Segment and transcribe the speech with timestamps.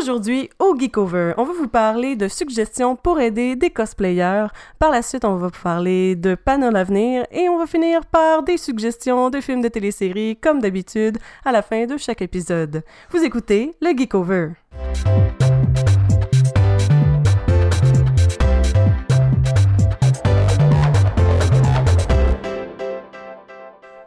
[0.00, 4.46] Aujourd'hui, au Geekover, on va vous parler de suggestions pour aider des cosplayers.
[4.78, 8.42] Par la suite, on va vous parler de panneaux l'avenir et on va finir par
[8.42, 12.82] des suggestions de films de téléséries, comme d'habitude, à la fin de chaque épisode.
[13.10, 14.52] Vous écoutez le Geekover.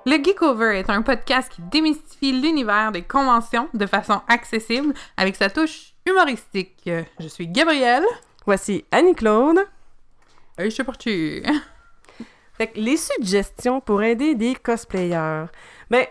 [0.05, 5.49] Le Geekover est un podcast qui démystifie l'univers des conventions de façon accessible avec sa
[5.49, 6.89] touche humoristique.
[7.19, 8.03] Je suis Gabrielle.
[8.45, 9.59] Voici Annie-Claude.
[10.57, 11.41] Et je suis partie.
[12.57, 15.45] Fait que les suggestions pour aider des cosplayers.
[15.89, 16.05] Ben,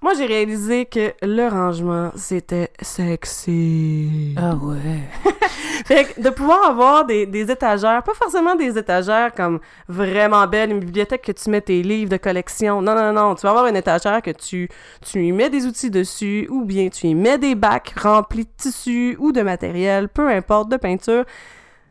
[0.00, 4.32] moi, j'ai réalisé que le rangement, c'était sexy.
[4.36, 5.02] Ah ouais.
[5.86, 10.70] fait que de pouvoir avoir des, des, étagères, pas forcément des étagères comme vraiment belles,
[10.70, 12.80] une bibliothèque que tu mets tes livres de collection.
[12.80, 13.34] Non, non, non.
[13.34, 14.68] Tu vas avoir une étagère que tu,
[15.04, 18.50] tu y mets des outils dessus, ou bien tu y mets des bacs remplis de
[18.56, 21.24] tissus ou de matériel, peu importe, de peinture.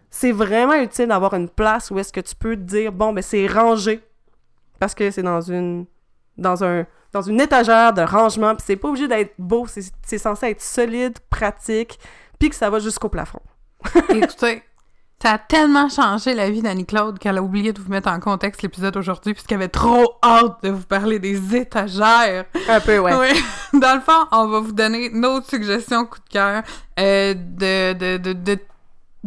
[0.09, 3.21] C'est vraiment utile d'avoir une place où est-ce que tu peux te dire, bon, ben
[3.21, 3.99] c'est rangé.
[4.79, 5.87] Parce que c'est dans une.
[6.37, 10.47] dans un dans une étagère de rangement, puis c'est pas obligé d'être beau, c'est censé
[10.47, 11.99] être solide, pratique,
[12.39, 13.41] puis que ça va jusqu'au plafond.
[14.09, 14.63] Écoutez,
[15.21, 18.61] ça a tellement changé la vie d'Annie-Claude qu'elle a oublié de vous mettre en contexte
[18.61, 22.45] l'épisode aujourd'hui puisqu'elle avait trop hâte de vous parler des étagères.
[22.69, 23.15] Un peu, ouais.
[23.15, 23.43] Oui.
[23.79, 26.61] Dans le fond, on va vous donner nos suggestions coup de cœur
[26.99, 28.59] euh, de, de, de, de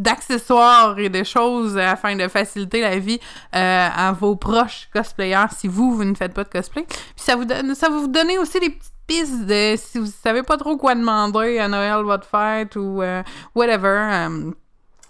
[0.01, 3.19] d'accessoires et de choses afin de faciliter la vie
[3.55, 6.83] euh, à vos proches cosplayers si vous, vous ne faites pas de cosplay.
[6.83, 10.43] Puis ça, vous donne, ça vous donner aussi des petites pistes de si vous savez
[10.43, 13.21] pas trop quoi demander à Noël, votre fête ou euh,
[13.55, 14.51] whatever, euh,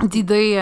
[0.04, 0.62] d'idées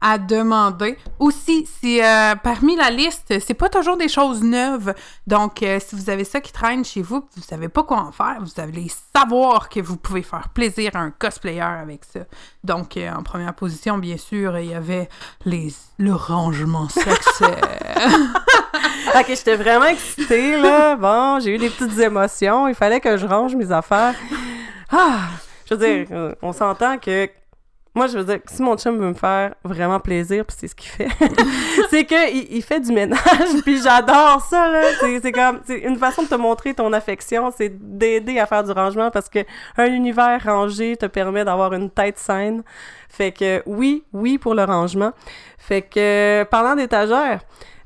[0.00, 0.96] à demander.
[1.18, 4.94] Aussi, si euh, parmi la liste, c'est pas toujours des choses neuves.
[5.26, 8.12] Donc, euh, si vous avez ça qui traîne chez vous, vous savez pas quoi en
[8.12, 12.20] faire, vous allez savoir que vous pouvez faire plaisir à un cosplayer avec ça.
[12.64, 15.08] Donc, euh, en première position, bien sûr, il y avait
[15.44, 17.60] les le rangement sexuel.
[19.14, 20.96] ok, j'étais vraiment excitée là.
[20.96, 22.68] Bon, j'ai eu des petites émotions.
[22.68, 24.14] Il fallait que je range mes affaires.
[24.90, 25.28] Ah,
[25.66, 27.28] je veux dire, on s'entend que
[27.94, 30.74] moi, je veux dire, si mon chum veut me faire vraiment plaisir, puis c'est ce
[30.76, 31.08] qu'il fait,
[31.90, 33.20] c'est qu'il il fait du ménage,
[33.64, 34.82] puis j'adore ça, là.
[35.00, 38.70] C'est comme, c'est une façon de te montrer ton affection, c'est d'aider à faire du
[38.70, 39.40] rangement, parce que
[39.76, 42.62] un univers rangé te permet d'avoir une tête saine.
[43.08, 45.12] Fait que oui, oui pour le rangement.
[45.58, 47.40] Fait que, parlant d'étagère,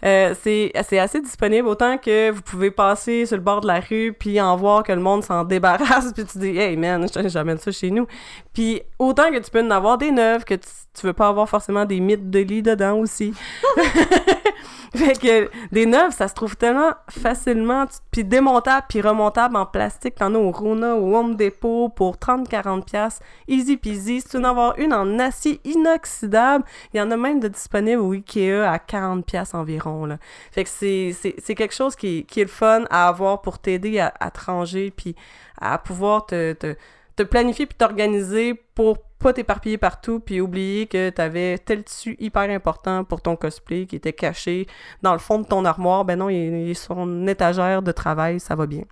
[0.04, 4.14] euh, c'est assez disponible, autant que vous pouvez passer sur le bord de la rue
[4.18, 7.72] puis en voir que le monde s'en débarrasse puis tu dis «Hey man, j'amène ça
[7.72, 8.06] chez nous».
[8.52, 11.48] Puis autant que tu peux en avoir des neuves, que tu, tu veux pas avoir
[11.48, 13.34] forcément des mythes de lit dedans aussi.
[14.94, 20.14] fait que des neuves, ça se trouve tellement facilement, puis démontable puis remontable en plastique.
[20.14, 23.18] T'en as au Rona, au Home Depot pour 30-40$.
[23.48, 24.20] Easy peasy.
[24.20, 27.48] Si tu veux en avoir une en acier inoxydable, il y en a même de
[27.48, 30.06] disponibles au Ikea à 40$ environ.
[30.06, 30.18] Là.
[30.52, 34.14] Fait que c'est quelque chose qui, qui est le fun à avoir pour t'aider à,
[34.20, 35.16] à te ranger puis
[35.60, 36.76] à pouvoir te, te,
[37.16, 42.50] te planifier puis t'organiser pour pas t'éparpiller partout puis oublier que t'avais tel tissu hyper
[42.50, 44.66] important pour ton cosplay qui était caché
[45.02, 46.04] dans le fond de ton armoire.
[46.04, 48.84] Ben non, il est sur une étagère de travail, ça va bien.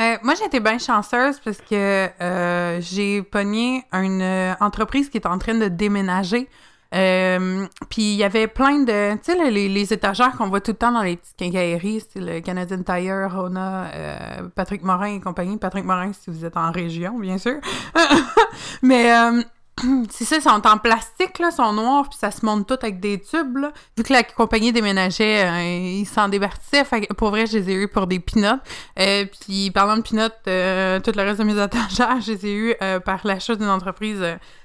[0.00, 5.26] Euh, moi, été bien chanceuse parce que euh, j'ai pogné une euh, entreprise qui est
[5.26, 6.48] en train de déménager.
[6.94, 10.72] Euh, puis il y avait plein de, tu sais, les, les, étagères qu'on voit tout
[10.72, 15.20] le temps dans les petites quincailleries, c'est le Canadian Tire, Rona, euh, Patrick Morin et
[15.20, 15.56] compagnie.
[15.56, 17.60] Patrick Morin, si vous êtes en région, bien sûr.
[18.82, 19.42] Mais euh,
[20.10, 23.00] c'est ça, ils sont en plastique, là, sont noirs, puis ça se monte tout avec
[23.00, 23.72] des tubes, là.
[23.96, 26.84] Vu que la compagnie déménageait, euh, ils s'en débarrassaient.
[26.84, 28.60] Fait pour vrai, je les ai eu pour des pinottes.
[28.98, 32.74] Euh, puis, parlant de pinottes, tout le reste de mes étagères, je les ai eu
[33.04, 34.22] par l'achat d'une entreprise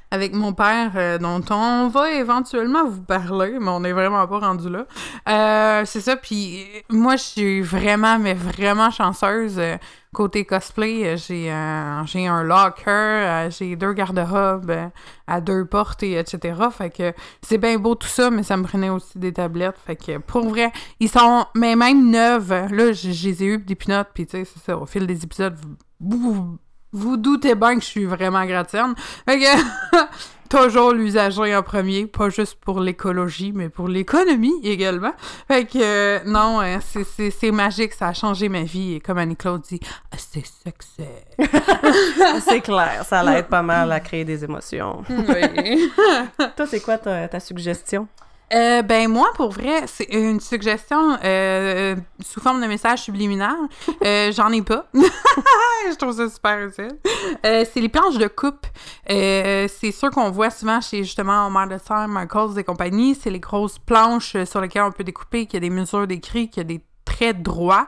[0.10, 4.40] avec mon père, euh, dont on va éventuellement vous parler, mais on n'est vraiment pas
[4.40, 4.86] rendu là.
[5.28, 9.60] Euh, c'est ça, puis moi, je suis vraiment, mais vraiment chanceuse.
[9.60, 9.76] Euh,
[10.14, 14.90] côté cosplay, j'ai un, j'ai un locker, j'ai deux garde-robes
[15.28, 16.60] à deux portes, et etc.
[16.72, 19.78] Fait que c'est bien beau tout ça, mais ça me prenait aussi des tablettes.
[19.86, 22.50] Fait que pour vrai, ils sont, mais même neuves.
[22.50, 25.24] Là, je, les ai eu des pinottes, puis tu sais, c'est ça, au fil des
[25.24, 25.58] épisodes,
[26.00, 26.58] vous
[26.92, 28.94] vous doutez bien que je suis vraiment gratienne.
[29.28, 29.98] Fait que,
[30.50, 35.14] toujours l'usager en premier, pas juste pour l'écologie, mais pour l'économie également.
[35.48, 38.96] Fait que, euh, non, hein, c'est magique, ça a changé ma vie.
[38.96, 39.80] Et comme Annie-Claude dit,
[40.12, 41.04] ah, c'est sexy.
[42.42, 45.04] c'est clair, ça l'aide pas mal à créer des émotions.
[45.10, 45.92] Oui.
[46.56, 48.08] Toi, c'est quoi ta, ta suggestion?
[48.54, 53.56] Euh, ben moi, pour vrai, c'est une suggestion euh, sous forme de message subliminal.
[54.04, 54.86] Euh, J'en ai pas.
[54.94, 56.98] Je trouve ça super utile.
[57.46, 58.66] Euh, c'est les planches de coupe.
[59.08, 63.16] C'est sûr qu'on voit souvent chez justement Omar de Serre, Michaels et compagnie.
[63.16, 66.50] C'est les grosses planches sur lesquelles on peut découper, qu'il y a des mesures d'écrit,
[66.50, 67.88] qu'il y a des traits droits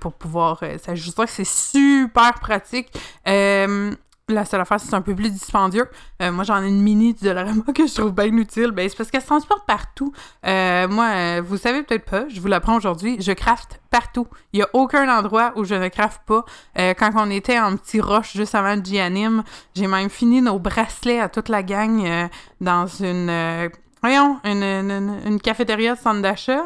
[0.00, 1.24] pour pouvoir s'ajuster.
[1.26, 2.88] C'est super pratique.
[3.28, 3.92] Euh,
[4.28, 5.88] la seule affaire, c'est un peu plus dispendieux.
[6.22, 8.70] Euh, moi, j'en ai une mini du Dollarama que je trouve bien utile.
[8.70, 10.12] Ben, c'est parce qu'elle se transporte partout.
[10.46, 14.26] Euh, moi, euh, vous savez peut-être pas, je vous l'apprends aujourd'hui, je crafte partout.
[14.52, 16.44] Il y a aucun endroit où je ne crafte pas.
[16.76, 19.42] Quand on était en petit roche juste avant le
[19.74, 22.28] j'ai même fini nos bracelets à toute la gang
[22.60, 23.70] dans une...
[24.02, 26.62] voyons, une, une- une cafétéria de centre d'achat.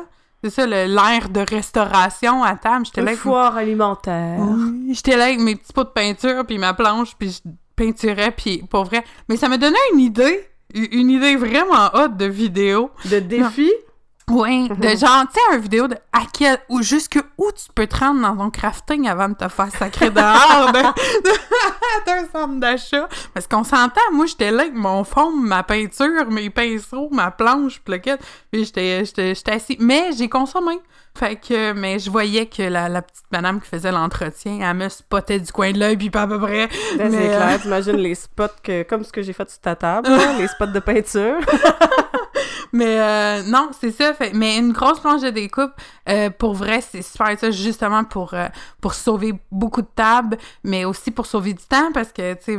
[0.48, 2.86] C'est ça, le- l'air de restauration à table.
[2.86, 4.38] J'étais là avec foire alimentaire.
[4.40, 8.30] oui, J'étais là avec mes petits pots de peinture, puis ma planche, puis je peinturais,
[8.30, 9.02] puis pour vrai.
[9.28, 12.90] Mais ça m'a donné une idée, une idée vraiment haute de vidéo.
[13.10, 13.70] De défi?
[14.28, 17.86] Oui, de genre, tu sais, une vidéo de à quel, ou jusque où tu peux
[17.86, 22.58] te rendre dans ton crafting avant de te faire sacrer dehors de- de- d'un centre
[22.58, 23.08] d'achat.
[23.34, 27.80] Parce qu'on s'entend, moi, j'étais là avec mon fond, ma peinture, mes pinceaux, ma planche,
[27.80, 28.00] pis
[28.50, 29.76] puis j'étais, j'étais, j'étais assis.
[29.78, 30.80] Mais j'ai consommé.
[31.16, 34.88] Fait que, mais je voyais que la, la petite madame qui faisait l'entretien, elle me
[34.90, 36.68] spottait du coin de l'œil, puis pas à peu près.
[36.98, 39.60] Ben, c'est Mais, euh, clair, t'imagines les spots que, comme ce que j'ai fait sur
[39.60, 41.38] ta table, là, les spots de peinture.
[42.76, 44.12] Mais euh, non, c'est ça.
[44.14, 45.72] Fait, mais une grosse planche de découpe,
[46.08, 48.46] euh, pour vrai, c'est super ça, justement pour, euh,
[48.80, 52.58] pour sauver beaucoup de tables, mais aussi pour sauver du temps, parce que tu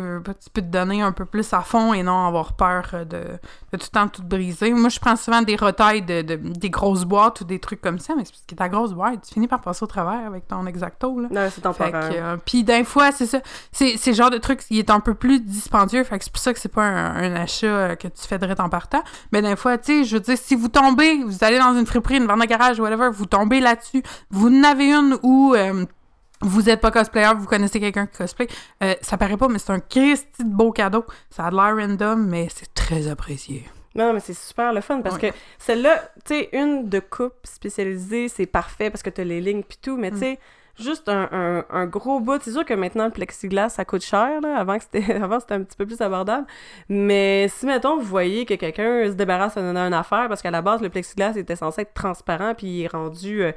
[0.52, 3.78] peux te donner un peu plus à fond et non avoir peur euh, de, de
[3.78, 4.72] tout le temps tout briser.
[4.74, 8.00] Moi, je prends souvent des retailles de, de- des grosses boîtes ou des trucs comme
[8.00, 10.48] ça, mais c'est parce que ta grosse boîte, tu finis par passer au travers avec
[10.48, 11.28] ton exacto, là.
[11.32, 11.94] Non, c'est temporaire.
[12.16, 13.40] euh, puis d'un fois, c'est ça.
[13.72, 16.04] C'est c'est le genre de truc qui est un peu plus dispendieux.
[16.04, 18.60] Fait que c'est pour ça que c'est pas un, un achat que tu fais direct
[18.60, 19.04] en partant.
[19.32, 21.86] Mais d'un fois, tu sais, je veux dire, si vous tombez, vous allez dans une
[21.86, 24.02] friperie, une vente de garage, whatever, vous tombez là-dessus,
[24.32, 25.86] vous en avez une où euh,
[26.42, 28.48] vous êtes pas cosplayer, vous connaissez quelqu'un qui cosplay,
[28.84, 31.06] euh, ça paraît pas, mais c'est un Christy de beau cadeau.
[31.30, 33.66] Ça a de l'air random, mais c'est très apprécié.
[33.96, 35.32] Non, mais c'est super le fun parce Ouais.
[35.32, 39.64] que celle-là, tu sais, une de coupe spécialisée, c'est parfait parce que t'as les lignes
[39.64, 40.40] pis tout, mais tu sais,
[40.80, 42.42] juste un, un, un gros bout.
[42.42, 44.58] C'est sûr que maintenant, le plexiglas, ça coûte cher, là.
[44.58, 46.46] Avant, c'était, un petit peu plus abordable.
[46.90, 50.62] Mais si, mettons, vous voyez que quelqu'un se débarrasse d'une une affaire parce qu'à la
[50.62, 53.44] base, le plexiglas était censé être transparent puis il est rendu.
[53.44, 53.52] euh,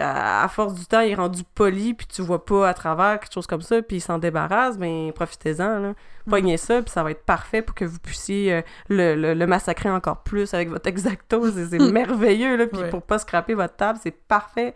[0.00, 3.32] à, force du temps, il est rendu poli, puis tu vois pas à travers, quelque
[3.32, 5.94] chose comme ça, puis il s'en débarrasse, ben profitez-en, là.
[6.28, 9.46] Pognez ça, puis ça va être parfait pour que vous puissiez euh, le, le, le
[9.46, 11.48] massacrer encore plus avec votre exacto.
[11.52, 12.88] C'est c'est merveilleux, là, puis Ouais.
[12.90, 14.74] pour pas scraper votre table, c'est parfait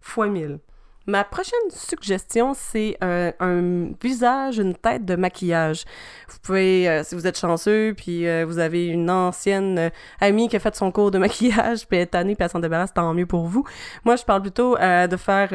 [0.00, 0.58] fois mille.
[1.08, 5.84] Ma prochaine suggestion, c'est un, visage, une tête de maquillage.
[6.28, 9.90] Vous pouvez, euh, si vous êtes chanceux, puis euh, vous avez une ancienne euh,
[10.20, 12.58] amie qui a fait son cours de maquillage, puis elle est tannée, puis elle s'en
[12.58, 13.64] débarrasse, tant mieux pour vous.
[14.04, 15.48] Moi, je parle plutôt de faire...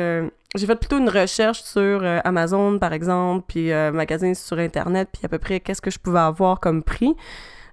[0.55, 5.29] j'ai fait plutôt une recherche sur Amazon, par exemple, puis euh, sur Internet, puis à
[5.29, 7.15] peu près qu'est-ce que je pouvais avoir comme prix.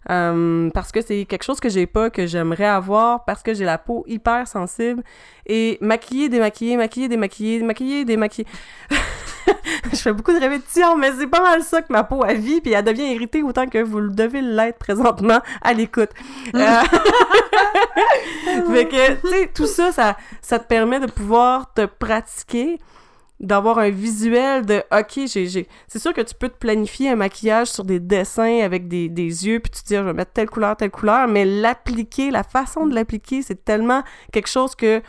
[0.09, 3.65] Euh, parce que c'est quelque chose que j'ai pas, que j'aimerais avoir, parce que j'ai
[3.65, 5.03] la peau hyper sensible.
[5.47, 8.49] Et maquiller, démaquiller, maquiller, démaquiller, maquiller, démaquiller.
[9.93, 12.61] je fais beaucoup de répétitions, mais c'est pas mal ça que ma peau a vie,
[12.61, 16.11] puis elle devient irritée autant que vous le devez l'être présentement à l'écoute.
[16.55, 16.83] Euh,
[18.73, 22.79] fait que, tu sais, tout ça, ça, ça te permet de pouvoir te pratiquer,
[23.41, 25.67] d'avoir un visuel de OK, j'ai.
[25.89, 29.47] C'est sûr que tu peux te planifier un maquillage sur des dessins avec des, des
[29.47, 32.31] yeux, puis tu te dis, Ah, je vais mettre telle couleur, telle couleur, mais l'appliquer,
[32.31, 35.03] la façon de l'appliquer, c'est tellement quelque chose que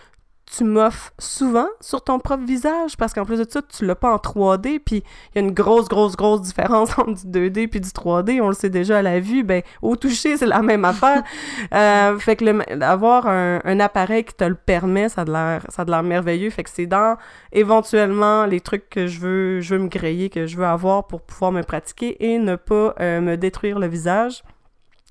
[0.56, 4.12] tu m'offres souvent sur ton propre visage parce qu'en plus de ça, tu l'as pas
[4.14, 5.04] en 3D puis
[5.34, 8.50] il y a une grosse grosse grosse différence entre du 2D puis du 3D, on
[8.50, 11.24] le sait déjà à la vue, ben au toucher, c'est la même affaire.
[11.74, 15.32] Euh, fait que le- avoir un, un appareil qui te le permet, ça a de
[15.32, 17.18] l'air ça a de l'air merveilleux, fait que c'est dans
[17.54, 21.22] éventuellement les trucs que je veux je veux me griller, que je veux avoir pour
[21.22, 24.44] pouvoir me pratiquer et ne pas euh, me détruire le visage.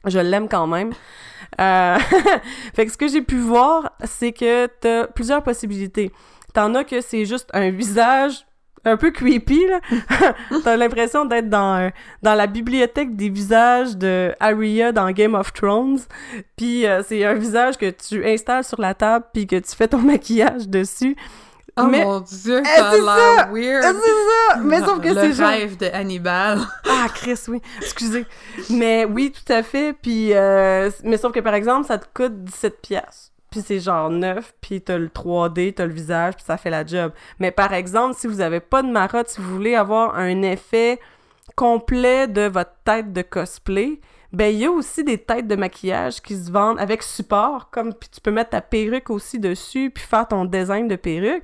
[0.06, 0.92] Je l'aime quand même.
[1.60, 1.98] Euh,
[2.74, 6.12] fait que ce que j'ai pu voir, c'est que t'as plusieurs possibilités.
[6.54, 8.46] T'en as que c'est juste un visage
[8.84, 9.80] un peu creepy, là.
[10.64, 11.90] T'as l'impression d'être dans,
[12.22, 15.98] dans la bibliothèque des visages de Arya dans Game of Thrones.
[16.56, 19.88] Puis euh, c'est un visage que tu installes sur la table puis que tu fais
[19.88, 21.16] ton maquillage dessus.
[21.84, 23.08] Oh Mais- mon dieu, Eh, ça a c'est l'air
[23.38, 23.82] Ah, weird.
[23.82, 23.92] c'est
[24.52, 24.56] ça!
[24.62, 25.48] Mais sauf que Le c'est genre...
[25.48, 26.58] rêve de Hannibal.
[26.88, 27.60] Ah, Chris, oui.
[27.80, 28.26] Excusez.
[28.70, 29.92] Mais oui, tout à fait.
[30.00, 33.32] Puis, euh, mais sauf que, par exemple, ça te coûte 17 pièces.
[33.50, 36.86] Puis c'est genre neuf, puis t'as le 3D, t'as le visage, puis ça fait la
[36.86, 37.10] job.
[37.40, 41.00] Mais par exemple, si vous avez pas de marotte, si vous voulez avoir un effet
[41.56, 44.00] complet de votre tête de cosplay,
[44.32, 47.92] ben il y a aussi des têtes de maquillage qui se vendent avec support, comme
[47.92, 51.42] puis tu peux mettre ta perruque aussi dessus puis faire ton design de perruque.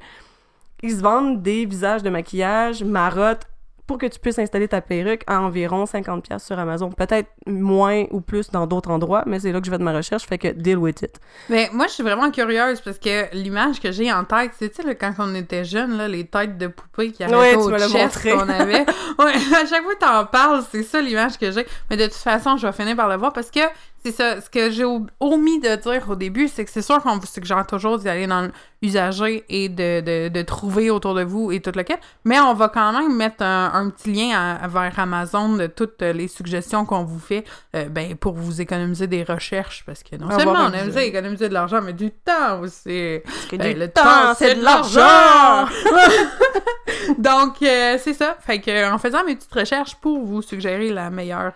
[0.82, 3.46] Ils se vendent des visages de maquillage, marottes,
[3.86, 6.90] pour que tu puisses installer ta perruque à environ 50$ sur Amazon.
[6.90, 9.92] Peut-être moins ou plus dans d'autres endroits, mais c'est là que je fais de ma
[9.92, 11.20] recherche, fait que deal with it.
[11.48, 14.82] Mais moi, je suis vraiment curieuse parce que l'image que j'ai en tête, c'est, tu
[14.82, 18.36] sais, quand on était jeune, là, les têtes de poupées qui Ouais, arrêtaient tu au
[18.36, 18.84] qu'on avait.
[19.18, 21.64] Ouais, à chaque fois que t'en parles, c'est ça l'image que j'ai.
[21.88, 23.60] Mais de toute façon, je vais finir par le voir parce que
[24.06, 24.40] c'est ça.
[24.40, 27.66] Ce que j'ai omis de dire au début, c'est que c'est sûr qu'on vous suggère
[27.66, 28.48] toujours d'y aller dans
[28.80, 31.98] l'usager et de, de, de trouver autour de vous et tout le quête.
[32.24, 36.02] Mais on va quand même mettre un, un petit lien à- vers Amazon de toutes
[36.02, 37.44] les suggestions qu'on vous fait
[37.74, 39.82] euh, ben, pour vous économiser des recherches.
[39.84, 43.18] Parce que non Avoir seulement on aime ça économiser de l'argent, mais du temps aussi.
[43.24, 45.66] Parce que du le temps, temps, c'est de l'argent!
[47.18, 48.36] Donc, euh, c'est ça.
[48.40, 51.52] Fait que, en faisant mes petites recherches pour vous suggérer la meilleure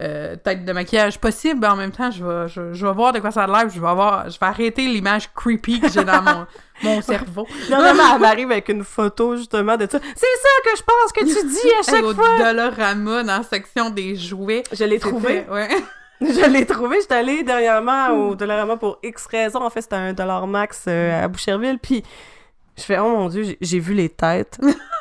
[0.00, 3.12] euh, tête de maquillage possible, ben, en même temps, je vais, je, je vais voir
[3.12, 6.04] de quoi ça a l'air, je vais avoir, je vais arrêter l'image creepy que j'ai
[6.04, 6.46] dans mon,
[6.82, 7.46] mon cerveau.
[7.68, 9.98] Normalement, elle m'arrive avec une photo justement de ça.
[10.00, 12.38] C'est ça que je pense que tu dis à chaque au fois!
[12.38, 14.62] Dollarama dans la section des jouets.
[14.72, 15.44] Je l'ai trouvé.
[15.50, 15.68] Ouais.
[16.22, 16.98] Je l'ai trouvé.
[17.00, 19.62] J'étais allée dernièrement au Dollarama pour X raisons.
[19.62, 21.78] En fait, c'était un dollar max euh, à Boucherville.
[21.78, 22.02] Puis
[22.76, 24.58] je fais, oh mon Dieu, j'ai- j'ai vu les têtes.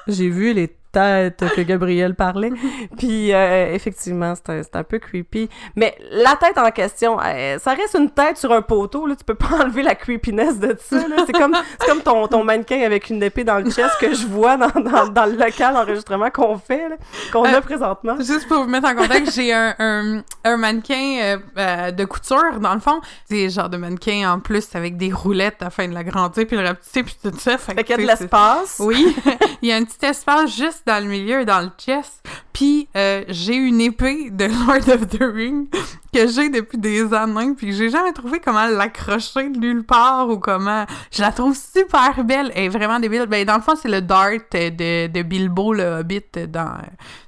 [0.08, 2.52] j'ai vu les têtes que Gabriel parlait.
[2.98, 5.50] Puis euh, effectivement, c'est un, un peu creepy.
[5.76, 9.06] Mais la tête en question, euh, ça reste une tête sur un poteau.
[9.06, 9.16] Là.
[9.16, 10.98] Tu peux pas enlever la creepiness de ça.
[11.26, 11.56] C'est comme,
[11.86, 15.08] comme ton, ton mannequin avec une épée dans le chest que je vois dans, dans,
[15.08, 16.88] dans le local d'enregistrement qu'on fait,
[17.32, 18.16] qu'on a Euh, présentement.
[18.20, 22.74] Juste pour vous mettre en contexte, j'ai un, un, un mannequin euh, de couture, dans
[22.74, 23.02] le fond.
[23.30, 27.04] C'est genre de mannequin en plus avec des roulettes afin de l'agrandir puis le rapetisser
[27.04, 27.58] puis tout ça.
[27.58, 28.78] Fait, Fait qu'il y a de l'espace.
[28.80, 29.16] Oui,
[29.62, 32.24] il y a un petit espace juste dans le milieu, dans le chest.
[32.54, 35.68] Puis euh, j'ai une épée de Lord of the Ring
[36.14, 40.38] que j'ai depuis des années, puis j'ai jamais trouvé comment l'accrocher de nulle part ou
[40.40, 40.86] comment.
[41.12, 43.26] Je la trouve super belle, elle est vraiment débile.
[43.28, 46.74] Ben dans le fond c'est le dart de, de Bilbo le Hobbit dans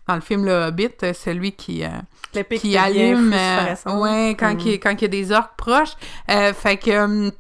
[0.08, 4.60] dans le film le Hobbit, celui qui euh, qui allume euh, ouais quand Mm.
[4.68, 5.96] il quand il y a des orques proches
[6.28, 7.32] fait que hum,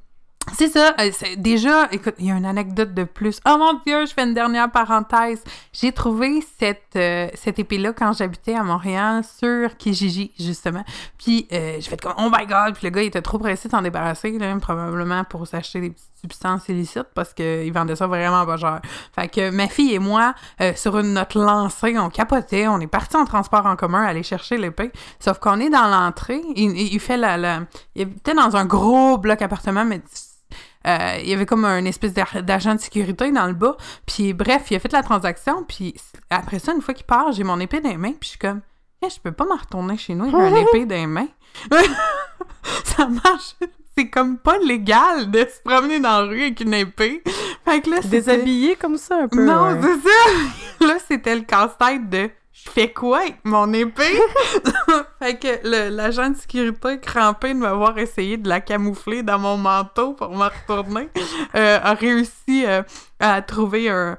[0.53, 3.39] c'est ça, euh, c'est- déjà, écoute, il y a une anecdote de plus.
[3.47, 5.43] Oh mon Dieu, je fais une dernière parenthèse.
[5.71, 10.83] J'ai trouvé cette, euh, cette épée-là quand j'habitais à Montréal sur Kijiji, justement.
[11.17, 13.67] Puis, euh, j'ai fait comme, oh my god, puis le gars, il était trop pressé
[13.69, 18.05] de s'en débarrasser, là, probablement pour s'acheter des petites substances illicites parce qu'il vendait ça
[18.07, 18.81] vraiment pas cher.
[19.15, 22.87] Fait que ma fille et moi, euh, sur une note lancée, on capotait, on est
[22.87, 24.91] parti en transport en commun aller chercher l'épée.
[25.19, 27.61] Sauf qu'on est dans l'entrée, il, il fait la, la...
[27.95, 30.01] Il était dans un gros bloc appartement, mais
[30.87, 33.77] euh, il y avait comme un espèce d'agent de sécurité dans le bas.
[34.05, 35.63] Puis bref, il a fait la transaction.
[35.63, 35.95] Puis
[36.29, 38.13] après ça, une fois qu'il part, j'ai mon épée dans les mains.
[38.19, 38.61] Puis je suis comme,
[39.03, 41.27] Eh, je peux pas m'en retourner chez nous avec une épée dans les mains.
[42.83, 43.55] ça marche.
[43.97, 47.21] C'est comme pas légal de se promener dans la rue avec une épée.
[47.65, 49.43] Fait que là, Déshabillé comme ça un peu.
[49.43, 49.79] non, ouais.
[49.81, 50.87] c'est ça!
[50.87, 52.29] Là, c'était le casse-tête de
[52.63, 54.19] je fais quoi mon épée?
[55.19, 60.13] fait que l'agent de sécurité crampé de m'avoir essayé de la camoufler dans mon manteau
[60.13, 61.09] pour me retourner
[61.55, 62.83] euh, a réussi euh,
[63.19, 64.17] à trouver un,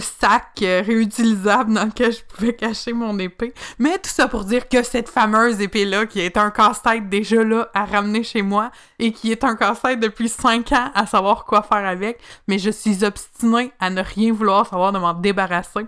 [0.00, 3.52] sac euh, réutilisable dans lequel je pouvais cacher mon épée.
[3.78, 7.68] Mais tout ça pour dire que cette fameuse épée-là, qui est un casse-tête déjà là
[7.74, 11.62] à ramener chez moi et qui est un casse-tête depuis 5 ans à savoir quoi
[11.62, 15.86] faire avec, mais je suis obstinée à ne rien vouloir savoir de m'en débarrasser.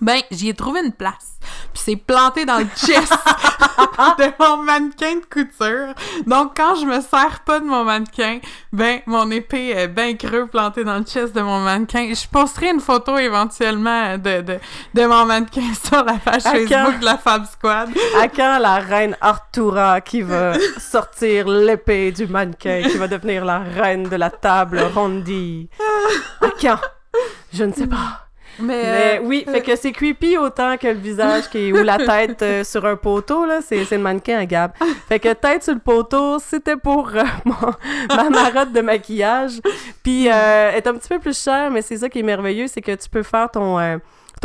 [0.00, 1.38] Ben, j'y ai trouvé une place.
[1.72, 3.12] Puis c'est planté dans le chest
[4.18, 5.94] de mon mannequin de couture.
[6.26, 8.38] Donc, quand je me sers pas de mon mannequin,
[8.72, 12.12] ben, mon épée est bien creux plantée dans le chest de mon mannequin.
[12.12, 14.58] Je posterai une photo éventuellement de, de,
[14.94, 16.98] de mon mannequin sur la page À Facebook quand?
[17.00, 17.90] de la Fab Squad.
[18.20, 23.58] À quand la reine Artura qui va sortir l'épée du mannequin, qui va devenir la
[23.60, 25.68] reine de la table rondie?
[26.40, 26.80] À quand?
[27.52, 28.23] Je ne sais pas.
[28.58, 31.82] Mais, Mais euh, oui, fait que c'est creepy autant que le visage qui est, ou
[31.82, 34.72] la tête euh, sur un poteau, là, c'est, c'est le mannequin à Gab.
[35.08, 37.54] Fait que tête sur le poteau, c'était pour euh, mon-
[38.16, 39.60] ma marotte de maquillage.
[40.02, 42.66] Puis euh, elle est un petit peu plus chère, mais c'est ça qui est merveilleux,
[42.68, 43.78] c'est que tu peux faire ton...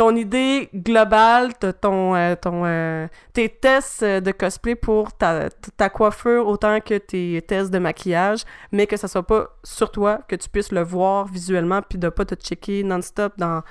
[0.00, 1.52] ton idée globale,
[1.82, 6.96] ton, euh, ton, euh, tes tests euh, de cosplay pour ta, ta coiffure autant que
[6.96, 10.82] tes tests de maquillage, mais que ça soit pas sur toi, que tu puisses le
[10.82, 13.62] voir visuellement, puis de pas te checker non-stop dans,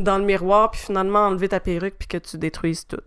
[0.00, 3.02] dans le miroir, puis finalement enlever ta perruque, puis que tu détruises tout.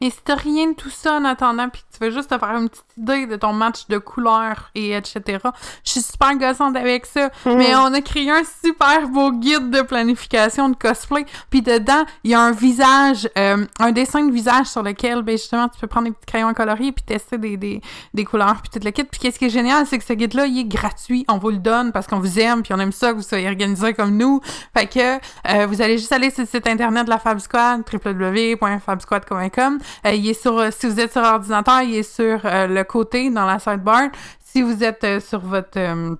[0.00, 2.56] Mais si t'as rien de tout ça en attendant, puis tu veux juste te faire
[2.56, 5.38] une petite idée de ton match de couleurs et etc.,
[5.84, 7.30] je suis super gossante avec ça.
[7.46, 7.56] Mhm.
[7.56, 11.24] Mais on a créé un super beau guide de planification de cosplay.
[11.50, 15.36] Puis dedans, il y a un visage, euh, un dessin de visage sur lequel, ben
[15.36, 17.80] justement, tu peux prendre des petits crayons coloriés puis tester des, des,
[18.12, 19.04] des couleurs puis tout le kit.
[19.04, 21.24] Puis qu'est-ce qui est génial, c'est que ce guide-là, il est gratuit.
[21.28, 23.48] On vous le donne parce qu'on vous aime puis on aime ça que vous soyez
[23.48, 24.40] organisés comme nous.
[24.76, 25.16] Fait que
[25.48, 29.78] euh, vous allez juste aller sur le site internet de la Fab Squad, www.fabsquad.com.
[30.06, 32.84] Euh, il est sur, euh, si vous êtes sur ordinateur, il est sur euh, le
[32.84, 34.08] côté dans la sidebar.
[34.44, 36.16] Si vous êtes sur votre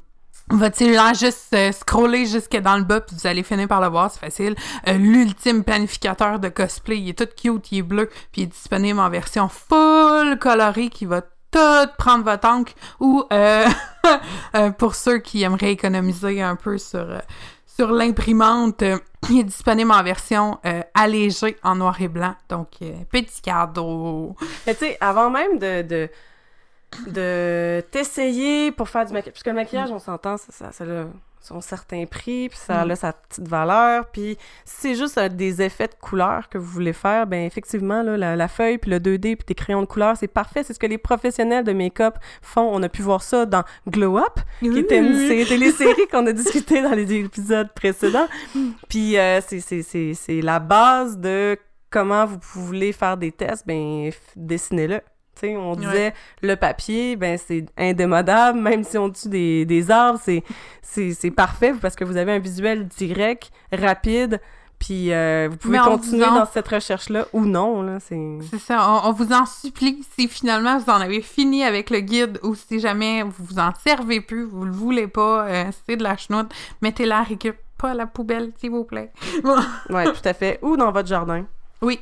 [0.50, 3.88] votre cellulaire, juste euh, scroller jusque dans le bas, puis vous allez finir par le
[3.88, 4.54] voir, c'est facile.
[4.86, 9.00] L'ultime planificateur de cosplay, il est tout cute, il est bleu, puis il est disponible
[9.00, 15.42] en version full colorée qui va tout prendre votre encre ou euh, pour ceux qui
[15.42, 17.06] aimeraient économiser un peu sur,
[17.74, 18.98] sur l'imprimante, euh,
[19.30, 22.34] il est disponible en version euh, allégée en noir et blanc.
[22.48, 24.36] Donc, euh, petit cadeau.
[24.66, 26.08] Mais tu sais, avant même de,
[27.08, 30.84] de, t'essayer pour faire du maquillage, parce que le maquillage, on s'entend, ça, ça, ça
[31.44, 32.90] son certain prix, puis ça Mm.
[32.90, 36.64] a sa petite valeur, puis si c'est juste euh, des effets de couleur que vous
[36.66, 39.86] voulez faire, ben effectivement, là, la, la feuille, puis le 2D, puis tes crayons de
[39.86, 42.68] couleur, c'est parfait, c'est ce que les professionnels de make-up font.
[42.72, 46.32] On a pu voir ça dans Glow Up, qui était une sé- télésérie qu'on a
[46.32, 48.26] discuté dans les épisodes précédents.
[48.88, 51.58] Puis euh, c'est- c'est c'est- c'est la base de
[51.90, 55.00] comment vous voulez faire des tests, ben dessinez-le.
[55.42, 60.42] On disait le papier, ben c'est indémodable, même si on tue des, des arbres, c'est
[60.82, 64.40] c'est c'est parfait parce que vous avez un visuel direct, rapide,
[64.78, 68.38] puis euh, vous pouvez continuer en- dans cette recherche-là ou non, là, c'est...
[68.50, 70.04] C'est ça, on, on vous en supplie.
[70.18, 73.70] Si finalement vous en avez fini avec le guide ou si jamais vous vous en
[73.82, 77.94] servez plus, vous le voulez pas, euh, c'est de la chenoute, mettez-la récup, pas à
[77.94, 79.10] la poubelle, s'il vous plaît.
[79.90, 80.58] Ouais, tout à fait.
[80.62, 81.44] Ou dans votre jardin.
[81.80, 82.00] Oui.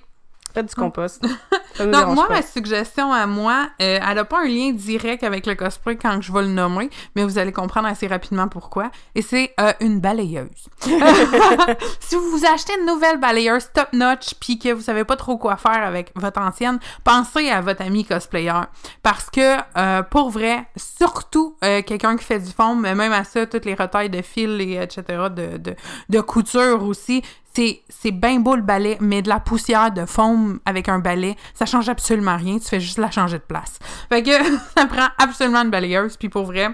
[0.53, 1.25] Faites du compost.
[1.75, 2.35] Ça nous Donc, moi, pas.
[2.35, 6.21] ma suggestion à moi, euh, elle n'a pas un lien direct avec le cosplay quand
[6.21, 8.91] je vais le nommer, mais vous allez comprendre assez rapidement pourquoi.
[9.15, 10.49] Et c'est euh, une balayeuse.
[12.01, 15.57] si vous vous achetez une nouvelle balayeuse top-notch puis que vous savez pas trop quoi
[15.57, 18.61] faire avec votre ancienne, pensez à votre ami cosplayer.
[19.03, 23.47] Parce que, euh, pour vrai, surtout quelqu'un qui fait du fond, mais même à ça,
[23.47, 25.05] toutes les retailles de fil et etc.,
[25.35, 25.75] de, de,
[26.09, 27.23] de couture aussi,
[27.55, 31.67] c'est, bien beau le balai, mais de la poussière de foam avec un balai, ça
[31.67, 32.59] change absolument rien.
[32.59, 33.79] Tu fais juste la changer de place.
[34.09, 34.31] Fait que
[34.77, 36.17] ça prend absolument une balayeuse.
[36.17, 36.69] Puis pour vrai,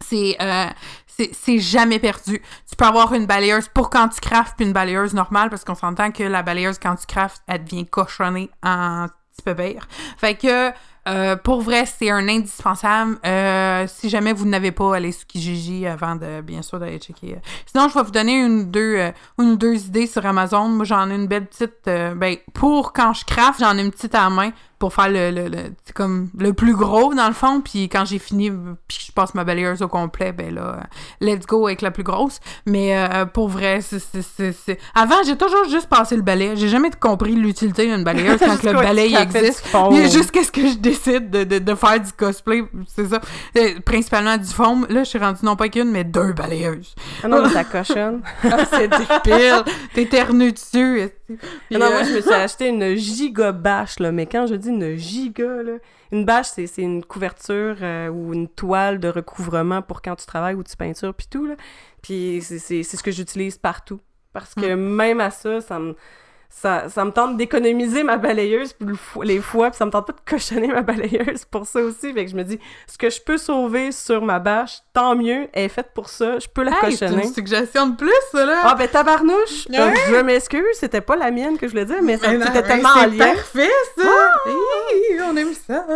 [0.00, 0.66] c'est, euh,
[1.06, 2.42] c'est, c'est jamais perdu.
[2.68, 5.74] Tu peux avoir une balayeuse pour quand tu craftes puis une balayeuse normale parce qu'on
[5.74, 9.88] s'entend que la balayeuse quand tu craftes, elle devient cochonnée en petit peu pire.
[10.18, 10.70] Fait que
[11.06, 13.18] euh, pour vrai, c'est un indispensable.
[13.26, 17.36] Euh, si jamais vous n'avez pas, allez sur Kijiji avant de, bien sûr, d'aller checker.
[17.66, 20.68] Sinon, je vais vous donner une ou deux, euh, une deux idées sur Amazon.
[20.68, 21.88] Moi, j'en ai une belle petite.
[21.88, 24.50] euh, ben, pour quand je craft, j'en ai une petite à la main
[24.84, 25.48] pour faire le, le,
[25.94, 27.62] comme le plus gros dans le fond.
[27.62, 28.50] Puis quand j'ai fini,
[28.86, 30.80] puis je passe ma balayeuse au complet, ben là,
[31.22, 32.38] let's go avec la plus grosse.
[32.66, 36.54] Mais euh, pour vrai, c'est, avant, j'ai toujours juste passé le balai.
[36.56, 39.64] J'ai jamais compris l'utilité d'une balayeuse quand que le balai existe.
[39.64, 39.90] du fond.
[39.90, 42.62] Mais jusqu'à ce que je décide de, de, de faire du cosplay,
[42.94, 43.22] c'est ça.
[43.56, 44.86] Euh, principalement du foam.
[44.90, 46.94] Là, je suis rendue non pas qu'une, mais deux balayeuses.
[47.22, 48.20] Ah non, mais ça cochonne.
[48.44, 49.64] Ah, c'est débile.
[49.94, 51.08] T'éternues dessus.
[51.70, 54.12] Puis, non, moi, euh, je me suis acheté une giga bâche, là.
[54.12, 55.72] Mais quand je dis une giga, là,
[56.12, 60.54] une bâche, c'est une couverture euh, ou une toile de recouvrement pour quand tu travailles
[60.54, 61.54] ou tu peintures, puis tout, là.
[62.02, 64.00] Puis c'est- c'est c'est ce que j'utilise partout.
[64.32, 65.94] Parce que même à ça, ça me...
[66.56, 68.74] Ça, ça me tente d'économiser ma balayeuse
[69.22, 72.12] les fois, puis ça me tente pas de cochonner ma balayeuse pour ça aussi.
[72.14, 75.48] Fait que je me dis, ce que je peux sauver sur ma bâche, tant mieux,
[75.52, 77.24] elle est faite pour ça, je peux la hey, c'est cochonner.
[77.26, 78.60] une suggestion de plus, ça, là.
[78.62, 79.66] Ah ben tabarnouche!
[79.74, 82.88] Euh, je m'excuse, c'était pas la mienne que je voulais dire, mais ça c'était tellement
[82.90, 83.34] en lien.
[83.34, 84.04] parfait, ça!
[84.46, 85.86] Hi, on aime ça!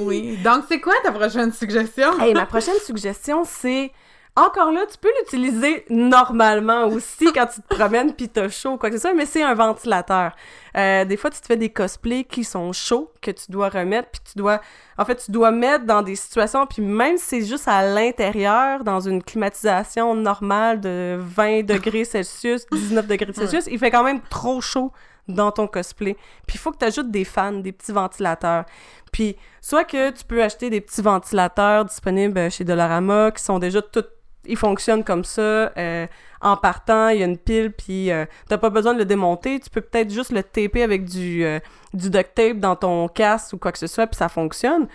[0.00, 0.36] Oui.
[0.44, 2.20] Donc, c'est quoi ta prochaine suggestion?
[2.20, 3.92] Hey, ma prochaine suggestion, c'est...
[4.34, 8.76] Encore là, tu peux l'utiliser normalement aussi quand tu te promènes pis t'as chaud ou
[8.78, 10.32] quoi que ce soit, mais c'est un ventilateur.
[10.74, 14.08] Euh, des fois, tu te fais des cosplays qui sont chauds, que tu dois remettre,
[14.10, 14.62] puis tu dois...
[14.96, 18.84] En fait, tu dois mettre dans des situations, puis même si c'est juste à l'intérieur,
[18.84, 24.22] dans une climatisation normale de 20 degrés Celsius, 19 degrés Celsius, il fait quand même
[24.30, 24.92] trop chaud
[25.28, 26.14] dans ton cosplay.
[26.46, 28.64] Puis il faut que tu ajoutes des fans, des petits ventilateurs.
[29.12, 33.82] Puis soit que tu peux acheter des petits ventilateurs disponibles chez Dollarama qui sont déjà
[33.82, 34.04] tout
[34.44, 36.06] ils fonctionnent comme ça euh,
[36.40, 39.60] en partant, il y a une pile puis euh, t'as pas besoin de le démonter,
[39.60, 41.60] tu peux peut-être juste le taper avec du euh,
[41.94, 44.88] du duct tape dans ton casque ou quoi que ce soit puis ça fonctionne.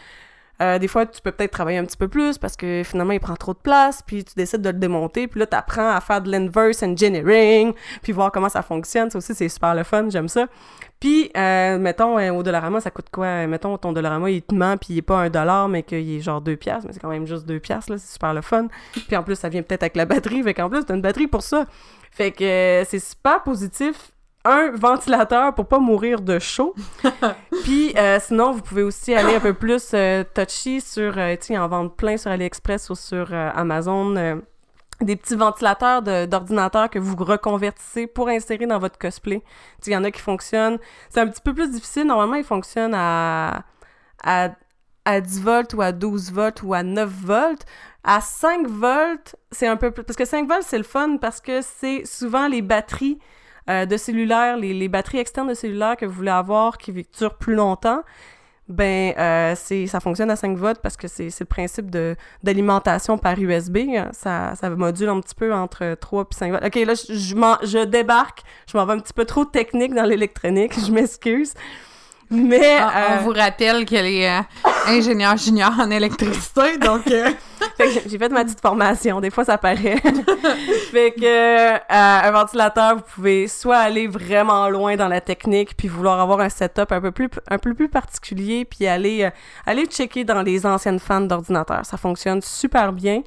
[0.59, 3.19] Euh, des fois, tu peux peut-être travailler un petit peu plus parce que finalement, il
[3.19, 6.01] prend trop de place, puis tu décides de le démonter, puis là, tu apprends à
[6.01, 9.11] faire de l'inverse engineering, puis voir comment ça fonctionne.
[9.11, 10.47] Ça aussi, c'est super le fun, j'aime ça.
[10.99, 13.45] Puis, euh, mettons, euh, au Dollarama, ça coûte quoi?
[13.45, 16.19] Mettons, ton Dollarama, il te ment, puis il est pas un dollar, mais qu'il est
[16.21, 18.67] genre deux piastres, mais c'est quand même juste deux piastres, là, c'est super le fun.
[18.93, 21.27] Puis en plus, ça vient peut-être avec la batterie, fait qu'en plus, t'as une batterie
[21.27, 21.65] pour ça.
[22.11, 24.11] Fait que euh, c'est super positif.
[24.43, 26.73] Un ventilateur pour pas mourir de chaud.
[27.63, 31.57] Puis euh, sinon, vous pouvez aussi aller un peu plus euh, touchy sur, tu sais,
[31.57, 34.41] en vendent plein sur AliExpress ou sur Amazon.
[35.01, 39.43] Des petits ventilateurs d'ordinateur que vous reconvertissez pour insérer dans votre cosplay.
[39.85, 40.79] Il y en a qui fonctionnent.
[41.09, 42.05] C'est un petit peu plus difficile.
[42.05, 43.63] Normalement, ils fonctionnent à,
[44.23, 44.49] à,
[45.05, 47.65] à 10 volts ou à 12 volts ou à 9 volts.
[48.03, 50.03] À 5 volts, c'est un peu plus...
[50.03, 53.19] Parce que 5 volts, c'est le fun parce que c'est souvent les batteries
[53.69, 57.37] euh, de cellulaire, les, les batteries externes de cellulaire que vous voulez avoir qui durent
[57.37, 58.01] plus longtemps.
[58.69, 63.17] Ben, euh, c'est, ça fonctionne à 5 volts parce que c'est, le principe de, d'alimentation
[63.17, 63.77] par USB.
[63.95, 64.09] hein.
[64.11, 66.65] Ça, ça module un petit peu entre 3 et 5 volts.
[66.65, 68.41] OK, là, je, je, débarque.
[68.69, 70.73] Je m'en vais un petit peu trop technique dans l'électronique.
[70.85, 71.53] Je m'excuse.
[72.29, 72.77] Mais...
[72.79, 74.41] Ah, euh, On vous rappelle qu'elle est euh,
[74.87, 77.07] ingénieure junior en électricité, donc...
[77.11, 77.29] euh,
[78.07, 79.97] j'ai fait ma petite formation, des fois ça paraît.
[80.91, 85.87] fait que euh, un ventilateur, vous pouvez soit aller vraiment loin dans la technique puis
[85.87, 89.29] vouloir avoir un setup un peu plus un peu plus particulier puis aller euh,
[89.65, 91.85] aller checker dans les anciennes fans d'ordinateur.
[91.85, 93.21] Ça fonctionne super bien.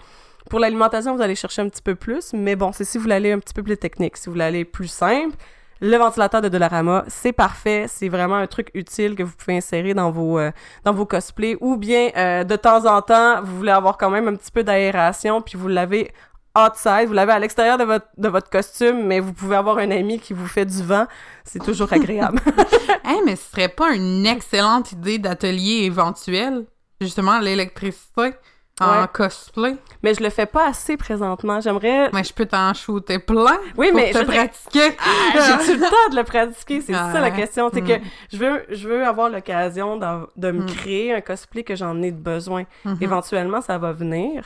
[0.48, 3.14] Pour l'alimentation, vous allez chercher un petit peu plus, mais bon, c'est si vous voulez
[3.14, 5.36] aller un petit peu plus technique, si vous voulez aller plus simple,
[5.80, 9.94] le ventilateur de Dollarama, c'est parfait, c'est vraiment un truc utile que vous pouvez insérer
[9.94, 10.50] dans vos euh,
[10.84, 14.28] dans vos cosplays ou bien euh, de temps en temps, vous voulez avoir quand même
[14.28, 16.12] un petit peu d'aération puis vous l'avez
[16.56, 19.90] outside, vous l'avez à l'extérieur de votre de votre costume, mais vous pouvez avoir un
[19.90, 21.06] ami qui vous fait du vent,
[21.44, 22.40] c'est toujours agréable.
[23.04, 26.66] Hey, mais ce serait pas une excellente idée d'atelier éventuel,
[27.00, 28.34] justement, l'électricité
[28.80, 29.06] en Ouais.
[29.12, 29.76] cosplay?
[30.02, 33.88] mais je le fais pas assez présentement, j'aimerais Mais je peux t'en shooter plein Oui,
[33.88, 34.96] pour mais te je pratiquer.
[35.34, 36.80] J'ai-tu le temps de le pratiquer?
[36.80, 37.70] C'est ça la question.
[37.72, 37.86] C'est Mm.
[37.86, 37.92] que
[38.32, 40.66] je veux, je veux avoir l'occasion d'en- de me Mm.
[40.66, 42.64] créer un cosplay que j'en ai de besoin.
[42.84, 42.98] Mhm.
[43.00, 44.44] Éventuellement, ça va venir.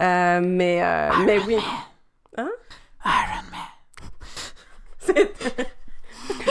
[0.00, 1.56] Euh, mais, euh, mais oui.
[2.36, 3.60] Iron Man.
[4.98, 5.32] C'est-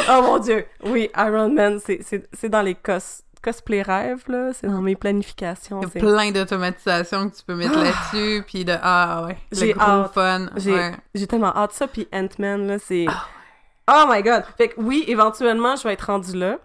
[0.09, 0.65] oh mon Dieu!
[0.83, 4.51] Oui, Iron Man, c'est dans les cos cosplay rêves, là.
[4.53, 5.81] C'est dans mes planifications.
[5.81, 9.67] Il y a plein d'automatisation que tu peux mettre là-dessus, puis de ah ouais, J'ai
[9.67, 10.13] le gros hâte.
[10.13, 10.49] fun.
[10.55, 11.27] J'ai ouais.
[11.27, 11.73] tellement hâte.
[11.73, 13.05] Ça, puis Ant-Man, là, c'est...
[13.07, 13.27] Ah
[13.87, 14.43] Oh my God!
[14.57, 16.57] Fait que oui, éventuellement, je vais être rendue là.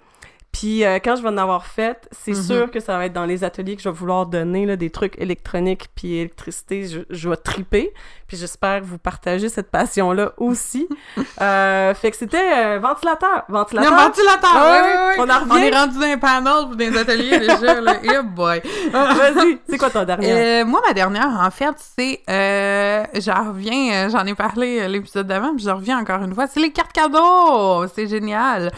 [0.59, 2.43] Puis euh, quand je vais en avoir fait, c'est Mhm.
[2.43, 4.91] sûr que ça va être dans les ateliers que je vais vouloir donner, là, des
[4.91, 6.87] trucs électroniques puis électricité.
[6.89, 7.93] Je, je vais triper.
[8.27, 10.89] Puis j'espère vous partager cette passion-là aussi.
[11.41, 13.45] Euh, fait que c'était euh, ventilateur.
[13.49, 13.93] Ventilateur?
[13.95, 14.51] Ventilateur!
[14.53, 15.15] Ah ouais, ouais.
[15.19, 15.67] on en On revient.
[15.67, 17.95] est rendu dans les panels pour des ateliers déjà, là.
[18.03, 18.61] Eh boy!
[18.93, 20.33] Vas-y, c'est quoi ton dernier?
[20.33, 22.23] Euh, moi, ma dernière, en fait, c'est.
[23.21, 26.47] J'en reviens, j'en ai parlé l'épisode d'avant, puis je reviens encore une fois.
[26.49, 27.87] C'est les cartes cadeaux!
[27.95, 28.73] C'est génial!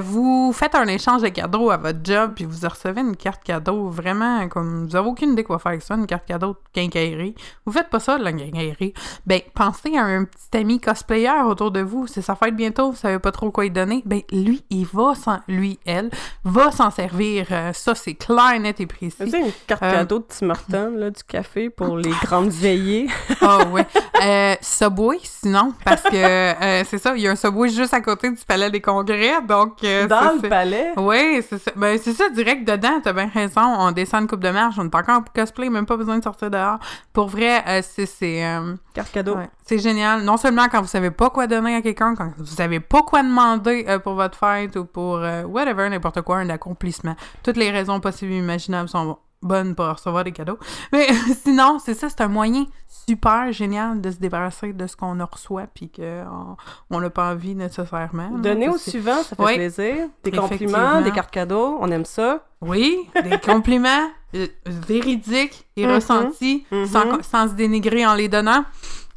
[0.00, 3.88] Vous faites un échange de cadeaux à votre job, puis vous recevez une carte cadeau
[3.88, 4.86] vraiment comme.
[4.86, 7.34] Vous avez aucune idée quoi faire avec ça, une carte cadeau de quincaillerie.
[7.66, 8.94] Vous faites pas ça de la quincaillerie.
[9.26, 12.06] Ben, pensez à un petit ami cosplayer autour de vous.
[12.06, 14.02] C'est sa fête bientôt, vous savez pas trop quoi lui donner.
[14.06, 15.40] Ben, lui, il va s'en.
[15.48, 16.10] Lui, elle,
[16.44, 17.48] va s'en servir.
[17.50, 19.30] Euh, ça, c'est clair, net et précis.
[19.30, 23.08] Sais, une carte Euh, cadeau de Tim Hortons, là, du café pour les grandes veillées.
[23.40, 23.86] Ah ouais.
[24.22, 28.00] Euh, Subway, sinon, parce que euh, c'est ça, il y a un Subway juste à
[28.00, 29.82] côté du Palais des Congrès, donc...
[29.82, 30.92] euh, Dans le palais?
[30.96, 31.72] Oui, c'est ça.
[31.74, 33.60] Ben, c'est ça, direct dedans, t'as bien raison.
[33.62, 36.22] On descend une coupe de marche, on est encore en cosplay, même pas besoin de
[36.22, 36.78] sortir dehors.
[37.12, 38.06] Pour vrai, euh, c'est...
[38.06, 39.34] c'est euh, Carte cadeau.
[39.36, 40.22] ouais, c'est génial.
[40.22, 43.22] Non seulement quand vous savez pas quoi donner à quelqu'un, quand vous savez pas quoi
[43.22, 47.16] demander pour votre fête ou pour whatever, n'importe quoi, un accomplissement.
[47.42, 50.58] Toutes les raisons possibles et imaginables sont bonnes pour recevoir des cadeaux.
[50.92, 51.06] Mais
[51.44, 55.66] sinon, c'est ça, c'est un moyen super génial de se débarrasser de ce qu'on reçoit
[55.74, 56.56] puis qu'on
[56.90, 58.30] on n'a pas envie nécessairement.
[58.30, 59.54] là, Donner au suivant, ça fait Oui.
[59.56, 60.08] plaisir.
[60.22, 62.46] Des compliments, des cartes cadeaux, on aime ça.
[62.60, 65.92] Oui, des compliments euh, véridiques et Mhm.
[65.94, 66.86] ressentis Mhm.
[66.86, 68.64] sans, sans se dénigrer en les donnant.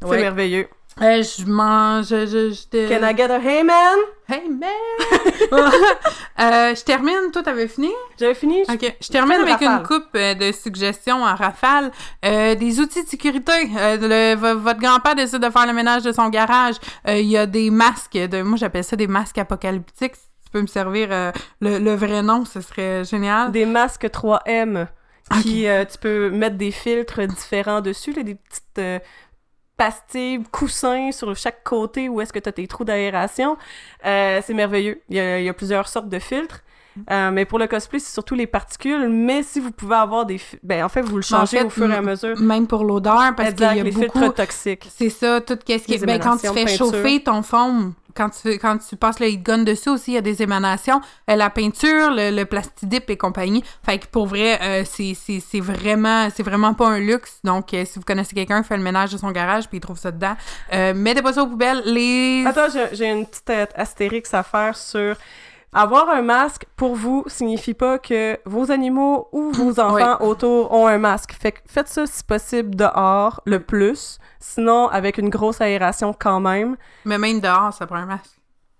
[0.02, 0.20] C'est Ouais.
[0.20, 0.68] merveilleux.
[1.02, 2.06] Euh, je mange.
[2.08, 3.98] Je, je, je te- Can I get a hey man?
[4.28, 4.70] Hey man!
[6.38, 7.90] Euh, je termine, toi t'avais fini?
[8.20, 8.62] J'avais fini.
[8.68, 11.90] je- Ok, je termine avec une coupe euh, de suggestions en rafale.
[12.26, 13.52] Euh, des outils de sécurité.
[13.74, 16.74] Le- votre grand-père décide de faire le ménage de son garage.
[17.08, 18.12] Il y a des masques.
[18.18, 20.16] De, moi j'appelle ça des masques apocalyptiques.
[20.16, 21.08] Si tu peux me servir
[21.60, 23.50] le, le vrai nom, ce serait génial.
[23.50, 24.86] Des masques 3M.
[25.42, 29.00] Qui, euh, tu peux mettre des filtres différents dessus, là, des petites euh,
[29.76, 33.56] pastilles, coussins sur chaque côté où est-ce que tu as tes trous d'aération.
[34.04, 35.02] Euh, c'est merveilleux.
[35.08, 36.62] Il y, a, il y a plusieurs sortes de filtres.
[37.10, 39.08] Euh, mais pour le cosplay, c'est surtout les particules.
[39.08, 40.40] Mais si vous pouvez avoir des...
[40.62, 42.40] Ben, en fait, vous le changez En fait, au fur et à mesure.
[42.40, 44.18] Même pour l'odeur, parce qu'il y a les beaucoup...
[44.18, 44.88] filtres toxiques.
[44.90, 45.98] C'est ça, tout qu'est-ce qui.
[45.98, 49.58] Ben, quand tu fais chauffer ton foam, quand tu, quand tu passes le heat gun
[49.58, 51.00] dessus aussi, il y a des émanations.
[51.30, 53.62] Euh, la peinture, le, le plastidip et compagnie.
[53.84, 57.38] Fait que pour vrai, euh, c'est vraiment, vraiment pas un luxe.
[57.44, 59.80] Donc, euh, si vous connaissez quelqu'un qui fait le ménage de son garage puis il
[59.80, 60.36] trouve ça dedans,
[60.72, 61.82] euh, mettez pas ça aux poubelles.
[61.84, 62.44] Les...
[62.46, 65.16] Attends, j'ai- j'ai une petite euh, astérix à faire sur...
[65.78, 70.86] Avoir un masque, pour vous, signifie pas que vos animaux ou vos enfants autour ont
[70.86, 71.34] un masque.
[71.38, 74.18] Fait que faites ça, si possible, dehors, le plus.
[74.40, 76.76] Sinon, avec une grosse aération quand même.
[77.04, 78.30] Mais même dehors, ça prend un masque.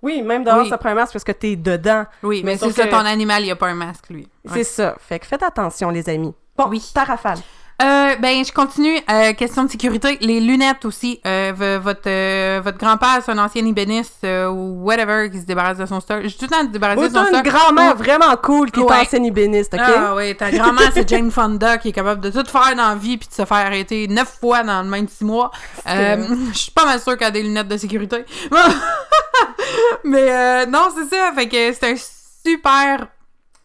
[0.02, 0.68] Oui, même dehors, Oui.
[0.70, 2.04] ça prend un masque parce que t'es dedans.
[2.22, 4.22] Oui, mais, Mais c'est ça, que- ton animal, il a pas un masque, lui.
[4.46, 4.52] Ouais.
[4.54, 4.94] C'est ça.
[4.98, 6.34] Fait que faites attention, les amis.
[6.56, 6.82] Bon, Oui.
[6.94, 7.38] ta rafale.
[7.82, 8.98] Euh, ben, je continue.
[9.10, 10.16] Euh, question de sécurité.
[10.22, 11.20] Les lunettes aussi.
[11.26, 15.76] Euh, votre euh, votre grand-père, c'est un ancien ébéniste euh, ou whatever qui se débarrasse
[15.76, 16.22] de son stock.
[16.26, 17.44] Suis tout le temps débarrassé de son t'as une stock.
[17.44, 18.96] grand-mère Ou- vraiment cool qui Ouais.
[18.96, 19.80] est ancienne ébéniste, OK?
[19.84, 22.94] Ah oui, ta grand-mère, c'est Jane Fonda qui est capable de tout faire dans la
[22.94, 25.50] vie puis de se faire arrêter neuf fois dans le même six mois.
[25.86, 26.16] Euh,
[26.54, 28.24] Je suis pas mal sûre qu'elle a des lunettes de sécurité.
[30.04, 31.30] Mais euh, non, c'est ça.
[31.34, 33.08] Fait que c'est un super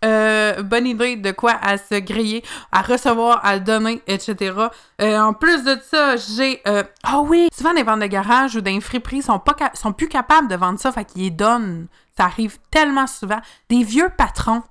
[0.03, 4.53] euh, bonne idée de quoi à se griller, à recevoir, à donner, etc.
[5.01, 6.61] Euh, en plus de ça, j'ai...
[6.67, 7.47] euh, Ah oui!
[7.55, 10.79] Souvent, des ventes de garage ou des friperies sont, pas sont plus capables de vendre
[10.79, 11.87] ça, fait qu'ils les donnent.
[12.17, 13.39] Ça arrive tellement souvent.
[13.69, 14.63] Des vieux patrons.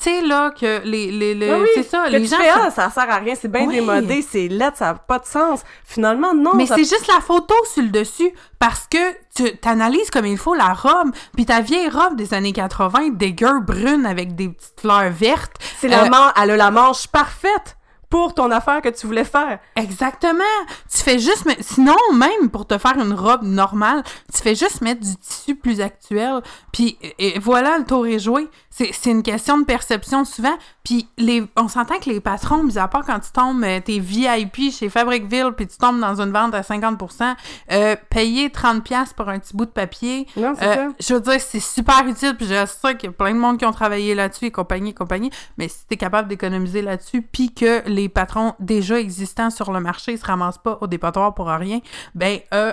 [0.00, 1.10] Tu sais, là, que les...
[1.10, 2.36] les, les- Ah oui, c'est ça, que les tu gens...
[2.36, 3.74] fais, sont- ah, ça sert à rien, c'est bien Oui.
[3.74, 5.62] démodé, c'est laid, ça n'a pas de sens.
[5.84, 6.54] Finalement, non.
[6.54, 8.30] Mais ça- c'est juste la photo sur le dessus
[8.60, 8.98] parce que
[9.34, 13.60] tu t'analyses comme il faut la robe, puis ta vieille robe des années 80, dégueu
[13.60, 15.56] brune avec des petites fleurs vertes.
[15.80, 17.76] c'est la euh, man- elle a la manche parfaite
[18.10, 19.58] pour ton affaire que tu voulais faire.
[19.76, 20.44] Exactement.
[20.90, 24.80] Tu fais juste mais sinon même pour te faire une robe normale, tu fais juste
[24.80, 26.40] mettre du tissu plus actuel.
[26.72, 28.48] Puis et, voilà, le tour est joué.
[28.70, 30.56] C'est c'est une question de perception souvent.
[30.84, 33.98] Puis les on s'entend que les patrons, mis à part quand tu tombes euh, t'es
[33.98, 37.34] VIP chez Fabricville puis tu tombes dans une vente à 50%,
[37.72, 40.88] euh, payer 30 pièces pour un petit bout de papier, Non, c'est euh, ça.
[41.00, 43.58] je veux dire, c'est super utile, puis je sais qu'il y a plein de monde
[43.58, 47.52] qui ont travaillé là-dessus et compagnie, et compagnie, mais si t'es capable d'économiser là-dessus, puis
[47.52, 51.80] que les patrons déjà existants sur le marché se ramassent pas au dépotoir pour rien,
[52.14, 52.72] ben, euh,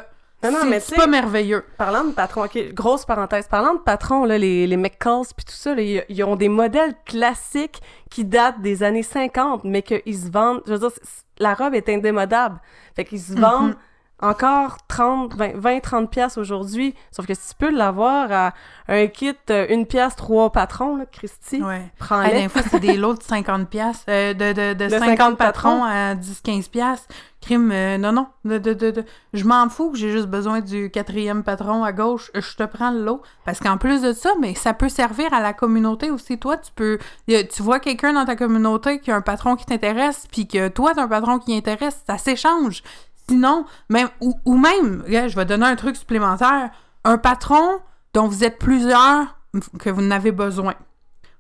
[0.80, 1.66] c'est pas merveilleux.
[1.78, 3.48] Parlant de patrons, ok, grosse parenthèse.
[3.48, 6.50] Parlant de patrons, là, les, les McCalls puis tout ça, là, ils, ils ont des
[6.50, 10.62] modèles classiques qui datent des années 50, mais qu'ils se vendent.
[10.68, 10.92] Je veux dire,
[11.40, 12.60] la robe est indémodable.
[12.96, 13.76] Fait qu'ils se vendent Mhm.
[14.22, 16.96] Encore 30, 20, 30 pièces aujourd'hui.
[17.12, 18.54] Sauf que si tu peux l'avoir à
[18.88, 21.92] un kit, euh, une pièce, trois patrons, là, Christy, Ouais.
[22.00, 22.44] Prends-les.
[22.44, 25.38] des fois, c'est des lots de 50 piastres, euh, de, de, de, De 50, 50
[25.38, 25.84] patrons patrons.
[25.84, 27.08] à 10-15 piastres.
[27.42, 30.62] Crime, euh, non, non, de, de, de, de- je m'en fous que j'ai juste besoin
[30.62, 33.22] du quatrième patron à gauche, je te prends le lot.
[33.44, 36.40] Parce qu'en plus de ça, mais ça peut servir à la communauté aussi.
[36.40, 36.98] Toi, tu peux,
[37.28, 40.94] tu vois quelqu'un dans ta communauté qui a un patron qui t'intéresse, puis que toi,
[40.96, 42.82] t'as un patron qui intéresse, ça s'échange.
[43.28, 46.70] Sinon, même, ou, même, je vais donner un truc supplémentaire,
[47.04, 47.80] un patron
[48.14, 49.38] dont vous êtes plusieurs
[49.80, 50.76] que vous n'avez besoin.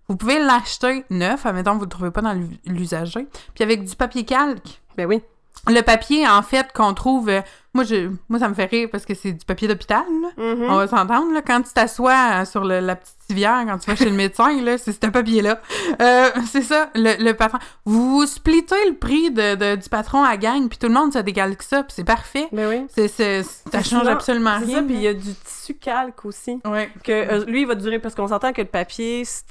[0.07, 3.83] Vous pouvez l'acheter neuf, admettons vous ne le trouvez pas dans l'u- l'usager, puis avec
[3.83, 4.81] du papier calque.
[4.97, 5.21] Ben oui.
[5.67, 7.29] Le papier, en fait, qu'on trouve...
[7.29, 7.41] euh,
[7.73, 10.29] moi, je, moi, ça me fait rire parce que c'est du papier d'hôpital, là.
[10.55, 10.63] Mhm.
[10.69, 11.41] On va s'entendre, là.
[11.41, 14.61] Quand tu t'assois euh, sur le- la petite civière, quand tu vas chez le médecin,
[14.61, 15.59] là, c'est ce papier-là.
[16.01, 17.57] Euh, c'est ça, le, le patron.
[17.83, 21.19] Vous splittez le prix de, de- du patron à gang, puis tout le monde se
[21.19, 22.47] décalque ça, puis c'est parfait.
[22.53, 22.87] Ben oui.
[22.95, 24.77] C'est, c'est, ça change absolument C'est rien.
[24.77, 26.61] ça, puis il y a du tissu calque aussi.
[26.63, 26.89] Ouais.
[27.03, 29.43] Que euh, lui, il va durer parce qu'on s'entend que le papier, c'est-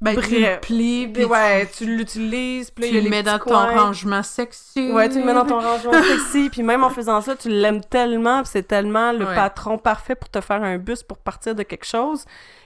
[0.00, 3.54] Ben, tu le plies, puis ouais, tu l'utilises, puis tu le mets dans petits ton
[3.54, 3.84] coins.
[3.86, 4.92] rangement sexy.
[4.92, 7.80] Ouais, tu le mets dans ton rangement sexy, puis même en faisant ça, tu l'aimes
[7.82, 9.34] tellement, puis c'est tellement le Ouais.
[9.34, 12.24] patron parfait pour te faire un bus pour partir de quelque chose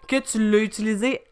[0.09, 1.23] que tu l'as utilisé.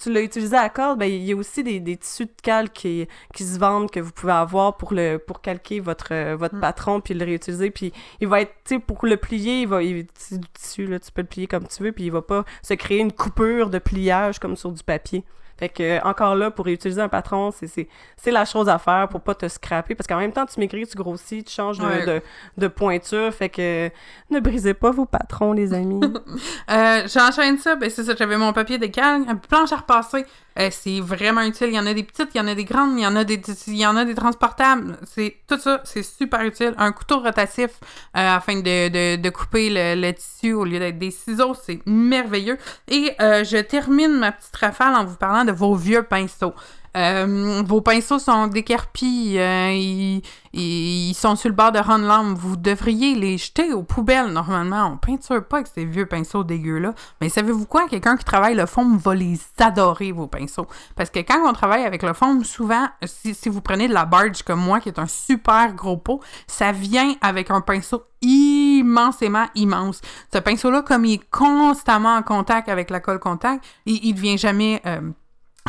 [0.00, 2.72] Tu l'as utilisé à corde, ben il y a aussi des, des tissus de calque
[2.72, 6.56] qui, qui se vendent que vous pouvez avoir pour le pour calquer votre euh, votre
[6.56, 6.60] Mm.
[6.60, 9.82] patron puis le réutiliser puis il va être tu sais pour le plier, il va
[9.82, 12.44] il- du tissu là, tu peux le plier comme tu veux puis il va pas
[12.62, 15.24] se créer une coupure de pliage comme sur du papier.
[15.58, 19.08] Fait que, encore là, pour réutiliser un patron, c'est- c'est c'est la chose à faire
[19.08, 19.94] pour pas te scraper.
[19.94, 22.06] Parce qu'en même temps, tu maigris, tu grossis, tu changes de, Ouais.
[22.06, 22.22] de,
[22.58, 23.32] de pointure.
[23.34, 23.90] Fait que
[24.30, 26.00] ne brisez pas vos patrons, les amis.
[26.70, 30.24] Euh, J'enchaîne ça, ben c'est ça, j'avais mon papier de calme, une planche à repasser.
[30.58, 31.68] Euh, c'est vraiment utile.
[31.68, 33.14] Il y en a des petites, il y en a des grandes, il y en
[33.16, 34.96] a des, il y en a des transportables.
[35.04, 36.74] C'est tout ça, c'est super utile.
[36.78, 37.70] Un couteau rotatif
[38.16, 41.80] euh, afin de, de, de couper le, le tissu au lieu d'être des ciseaux, c'est
[41.86, 42.58] merveilleux.
[42.88, 46.54] Et euh, je termine ma petite rafale en vous parlant de vos vieux pinceaux.
[46.98, 50.20] Euh, vos pinceaux sont décarpis, euh,
[50.52, 52.34] ils, sont sur le bord de rendre l'âme.
[52.34, 54.92] Vous devriez les jeter aux poubelles normalement.
[54.92, 56.94] On peinture pas avec ces vieux pinceaux dégueux-là.
[57.20, 57.86] Mais savez-vous quoi?
[57.88, 60.66] Quelqu'un qui travaille le fond va les adorer, vos pinceaux.
[60.96, 64.42] Parce que quand on travaille avec le fond, souvent, si, vous prenez de la barge
[64.42, 70.00] comme moi, qui est un super gros pot, ça vient avec un pinceau immensément immense.
[70.32, 74.36] Ce pinceau-là, comme il est constamment en contact avec la colle contact, il, il devient
[74.36, 75.12] jamais euh,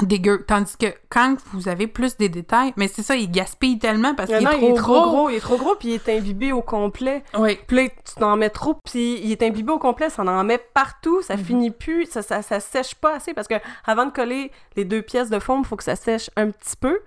[0.05, 0.45] dégueu.
[0.47, 4.29] Tandis que quand vous avez plus des détails, mais c'est ça, il gaspille tellement parce
[4.29, 5.09] qu'il est, Non, trop il est trop gros.
[5.09, 5.29] gros.
[5.29, 7.23] Il est trop gros, puis il est imbibé au complet.
[7.37, 7.57] Oui.
[7.67, 10.59] Puis là, tu t'en mets trop, puis il est imbibé au complet, ça en met
[10.73, 14.51] partout, ça finit plus, ça, ça, ça sèche pas assez, parce que avant de coller
[14.75, 16.99] les deux pièces de fond, il faut que ça sèche un petit peu,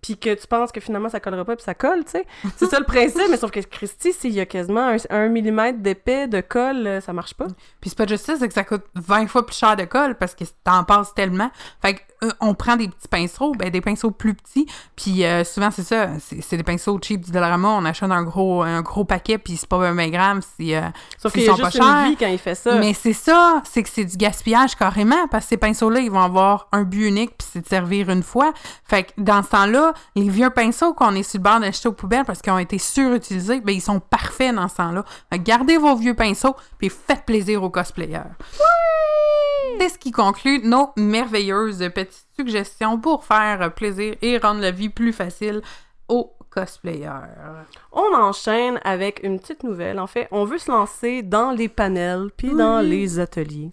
[0.00, 2.26] puis que tu penses que finalement ça collera pas, puis ça colle, tu sais.
[2.56, 5.78] C'est ça le principe, mais sauf que Christy, s'il y a quasiment un, un millimètre
[5.80, 7.46] d'épais de colle, euh, ça marche pas.
[7.80, 10.16] Puis c'est pas juste ça, c'est que ça coûte 20 fois plus cher de colle
[10.16, 11.50] parce que t'en passes tellement.
[11.82, 15.44] Fait que euh, on prend des petits pinceaux, ben des pinceaux plus petits, puis euh,
[15.44, 18.82] souvent c'est ça, c'est c'est des pinceaux cheap du Dollarama, on achète un gros un
[18.82, 20.80] gros paquet puis c'est pas 20 grammes euh,
[21.18, 22.04] Sauf s'ils qu'il y a sont pas une chers.
[22.06, 22.74] vie quand il fait ça.
[22.76, 26.20] Mais c'est ça, c'est que c'est du gaspillage carrément, parce que ces pinceaux-là, ils vont
[26.20, 28.52] avoir un but unique, puis c'est de servir une fois.
[28.84, 31.92] Fait que dans ce temps-là, les vieux pinceaux qu'on est sur le bord d'acheter aux
[31.92, 35.04] poubelles parce qu'ils ont été surutilisés, ben ils sont parfaits dans ce temps-là.
[35.34, 38.20] Gardez vos vieux pinceaux, puis faites plaisir aux cosplayers.
[39.80, 44.88] C'est ce qui conclut nos merveilleuses petites suggestions pour faire plaisir et rendre la vie
[44.88, 45.62] plus facile
[46.08, 47.28] aux cosplayers.
[47.92, 50.00] On enchaîne avec une petite nouvelle.
[50.00, 52.88] En fait, on veut se lancer dans les panels puis dans Oui.
[52.88, 53.70] les ateliers.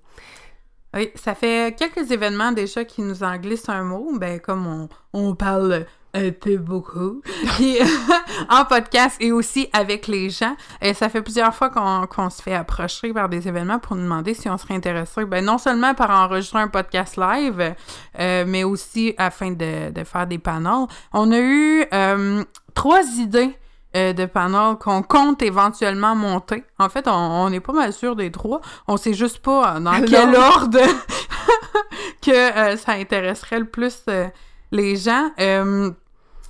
[0.94, 4.90] Oui, ça fait quelques événements déjà qui nous en glissent un mot, ben comme on,
[5.14, 7.22] on parle un peu beaucoup,
[7.56, 7.78] Puis,
[8.50, 10.56] en podcast et aussi avec les gens.
[10.82, 14.34] Et ça fait plusieurs fois qu'on se fait approcher par des événements pour nous demander
[14.34, 17.76] si on serait intéressé, ben non seulement par enregistrer un podcast live,
[18.20, 20.88] euh, mais aussi afin de, de faire des panels.
[21.14, 23.56] On a eu euh, trois idées
[23.96, 26.64] euh, de panels qu'on compte éventuellement monter.
[26.80, 28.62] En fait, on, on est pas mal sûr des trois.
[28.88, 30.80] On sait juste pas euh, dans quel ordre
[32.22, 34.28] que euh, ça intéresserait le plus euh,
[34.72, 35.32] les gens.
[35.40, 35.92] Euh,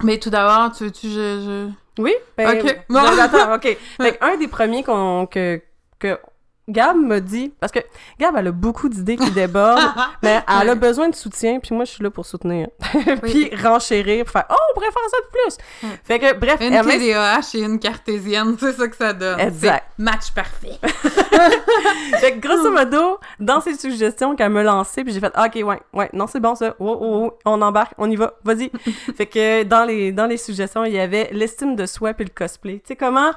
[0.03, 2.01] mais tout d'abord, tu veux-tu je, je...
[2.01, 2.13] Oui?
[2.37, 2.79] Ben, Ok.
[2.89, 3.77] non, attends, OK.
[4.01, 5.61] Fait un des premiers qu'on, que,
[5.99, 6.17] que
[6.67, 7.79] Gab me dit, parce que
[8.19, 11.85] Gab, elle a beaucoup d'idées qui débordent, mais elle a besoin de soutien, puis moi,
[11.85, 12.67] je suis là pour soutenir.
[13.21, 15.97] puis renchérir, pour faire «Oh, on pourrait faire ça de plus!
[16.03, 19.39] Fait que, bref, Une TDAH et une cartésienne, c'est ça que ça donne.
[19.39, 19.85] Exact.
[19.97, 20.79] Match parfait.
[22.19, 25.63] Fait que grosso modo, dans ses suggestions qu'elle me lançait, puis j'ai fait ah, OK,
[25.63, 26.75] ouais, ouais, non, c'est bon ça.
[26.79, 28.71] Oh, oh, oh, on embarque, on y va, vas-y.
[29.15, 32.31] fait que dans les, dans les suggestions, il y avait l'estime de soi puis le
[32.31, 32.79] cosplay.
[32.79, 33.31] Tu sais, comment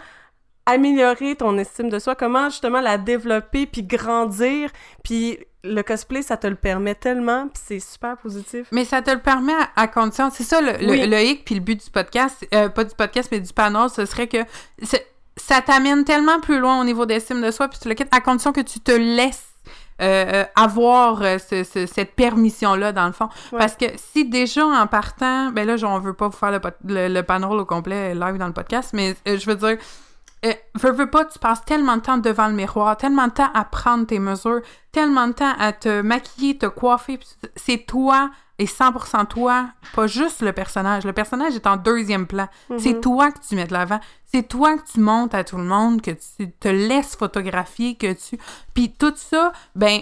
[0.71, 4.71] améliorer ton estime de soi, comment justement la développer puis grandir,
[5.03, 8.69] puis le cosplay, ça te le permet tellement, puis c'est super positif.
[8.73, 10.31] Mais ça te le permet à, à condition.
[10.33, 11.07] C'est ça le, le, Oui.
[11.07, 14.07] le hic, puis le but du podcast, euh, pas du podcast, mais du panel, ce
[14.07, 14.39] serait que
[15.37, 18.21] ça t'amène tellement plus loin au niveau d'estime de soi, puis tu le quittes à
[18.21, 19.45] condition que tu te laisses
[20.01, 23.29] euh, euh, avoir euh, ce- ce- cette permission-là, dans le fond.
[23.53, 23.59] Ouais.
[23.59, 27.09] Parce que si déjà en partant, ben là, on veut pas vous faire le, le,
[27.13, 29.77] le panel au complet live dans le podcast, mais je veux dire,
[30.45, 33.51] euh, veux, veux pas, tu passes tellement de temps devant le miroir, tellement de temps
[33.55, 34.61] à prendre tes mesures,
[34.93, 37.19] tellement de temps à te maquiller, te coiffer.
[37.57, 41.05] C'est toi et 100% toi, pas juste le personnage.
[41.05, 42.49] Le personnage est en deuxième plan.
[42.79, 44.01] C'est toi que tu mets de l'avant.
[44.33, 48.13] C'est toi que tu montes à tout le monde, que tu te laisses photographier, que
[48.13, 48.39] tu...
[48.75, 50.01] Puis tout ça, ben,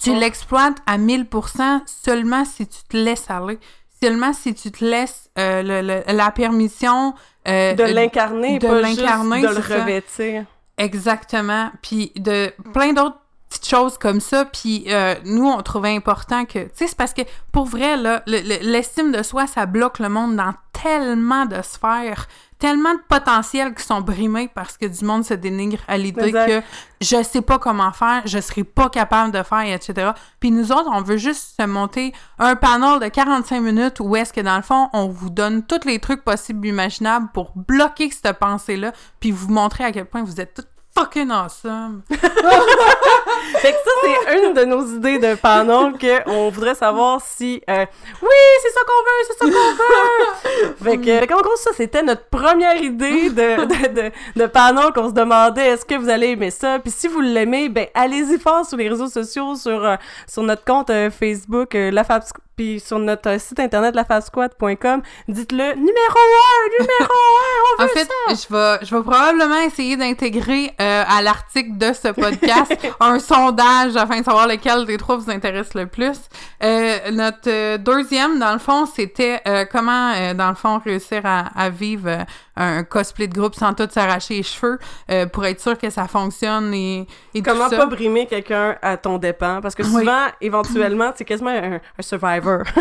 [0.00, 0.18] tu Ouais.
[0.18, 3.58] l'exploites à 1000% seulement si tu te laisses aller.
[4.02, 7.14] Seulement si tu te laisses euh, le- le- la permission...
[7.48, 9.80] euh, De l'incarner, de pas l'incarner, juste de le ça.
[9.82, 10.44] revêtir.
[10.76, 11.70] Exactement.
[11.82, 14.44] Puis de plein d'autres petites choses comme ça.
[14.44, 16.60] Puis euh, nous, on trouvait important que...
[16.60, 19.98] Tu sais, c'est parce que pour vrai, là, le- le- l'estime de soi, ça bloque
[19.98, 25.04] le monde dans tellement de sphères, tellement de potentiels qui sont brimés parce que du
[25.04, 26.62] monde se dénigre à l'idée que
[27.00, 30.12] je sais pas comment faire, je serai pas capable de faire, etc.
[30.40, 34.32] Puis nous autres, on veut juste se monter un panel de 45 minutes où est-ce
[34.32, 38.38] que dans le fond, on vous donne tous les trucs possibles imaginables pour bloquer cette
[38.38, 42.02] pensée-là, puis vous montrer à quel point vous êtes toutes fucking awesome.
[42.10, 47.62] Fait que ça, c'est une de nos idées de panel que on voudrait savoir si...
[47.68, 47.86] euh,
[48.22, 48.28] oui,
[48.62, 50.74] c'est ça qu'on veut, c'est ça qu'on veut!
[50.84, 54.92] fait que, fait qu'en gros, ça, c'était notre première idée de, de, de, de panel
[54.94, 56.78] qu'on se demandait, est-ce que vous allez aimer ça?
[56.78, 59.96] Puis si vous l'aimez, ben allez-y fort sur les réseaux sociaux, sur, euh,
[60.26, 62.22] sur notre compte euh, Facebook, La Fab
[62.58, 67.12] puis sur notre site internet lafasquad.com, dites-le numéro 1, numéro
[67.78, 68.34] 1, on En veut fait, ça!
[68.34, 73.94] je vais, je vais probablement essayer d'intégrer euh, à l'article de ce podcast un sondage
[73.96, 76.18] afin de savoir lequel des trois vous intéresse le plus.
[76.64, 81.20] Euh, notre euh, deuxième, dans le fond, c'était euh, comment, euh, dans le fond, réussir
[81.24, 82.24] à, à vivre euh,
[82.60, 84.78] un cosplay de groupe sans tout s'arracher les cheveux
[85.10, 87.76] euh, pour être sûr que ça fonctionne et, et Comment tout ça.
[87.78, 89.60] pas brimer quelqu'un à ton dépens?
[89.60, 90.00] Parce que Oui.
[90.00, 92.62] souvent, éventuellement, c'est quasiment un, un survivor.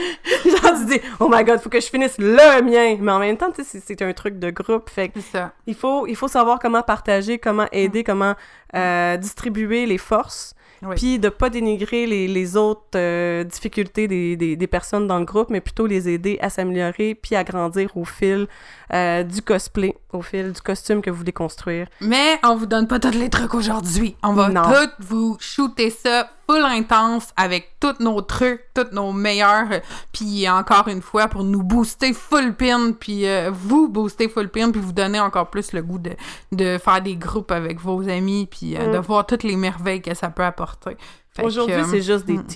[0.44, 2.96] Genre, tu dis, oh my god, faut que je finisse le mien.
[3.00, 4.88] Mais en même temps, tu sais, c'est- un truc de groupe.
[4.88, 5.52] Fait ça.
[5.66, 8.34] il faut, il faut savoir comment partager, comment aider, comment
[8.74, 10.54] euh, distribuer les forces.
[10.82, 10.94] Oui.
[10.96, 15.24] Puis de pas dénigrer les, les autres euh, difficultés des, des, des personnes dans le
[15.24, 18.46] groupe, mais plutôt les aider à s'améliorer puis à grandir au fil
[18.92, 21.86] euh, du cosplay, au fil du costume que vous voulez construire.
[22.00, 24.16] Mais on vous donne pas tous les trucs aujourd'hui.
[24.22, 29.70] On va tout vous shooter ça full intense avec tous nos trucs, tous nos meilleurs.
[29.70, 29.80] euh,
[30.12, 34.70] Puis encore une fois, pour nous booster full pin, puis euh, vous booster full pin,
[34.70, 36.12] puis vous donner encore plus le goût de,
[36.52, 38.92] de faire des groupes avec vos amis, puis euh, Mm.
[38.92, 40.96] de voir toutes les merveilles que ça peut apporter.
[41.42, 42.46] Aujourd'hui, c'est juste des mm.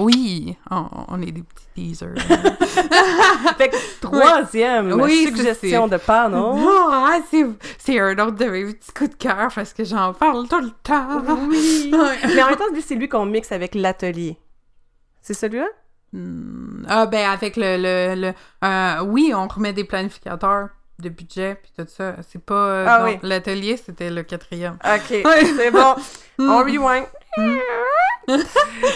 [0.00, 2.14] Oui, on, on est des petits teasers.
[3.56, 6.56] Fait que troisième Oui, suggestion de panneau.
[6.90, 7.44] Ah, c'est,
[7.78, 10.70] c'est un autre de mes petits coups de cœur parce que j'en parle tout le
[10.82, 11.22] temps.
[11.48, 11.92] Oui.
[12.34, 14.36] Mais en même temps, c'est lui qu'on mixe avec l'atelier.
[15.22, 15.66] C'est celui-là?
[16.12, 17.76] Hmm, Ah, ben, avec le.
[17.76, 18.32] le, le
[18.64, 22.16] euh, oui, on remet des planificateurs de budget puis tout ça.
[22.28, 22.54] C'est pas.
[22.54, 23.18] euh, Ah oui.
[23.22, 24.76] L'atelier, c'était le quatrième.
[24.84, 25.22] OK,
[25.56, 25.94] c'est bon.
[26.38, 27.06] On rewind.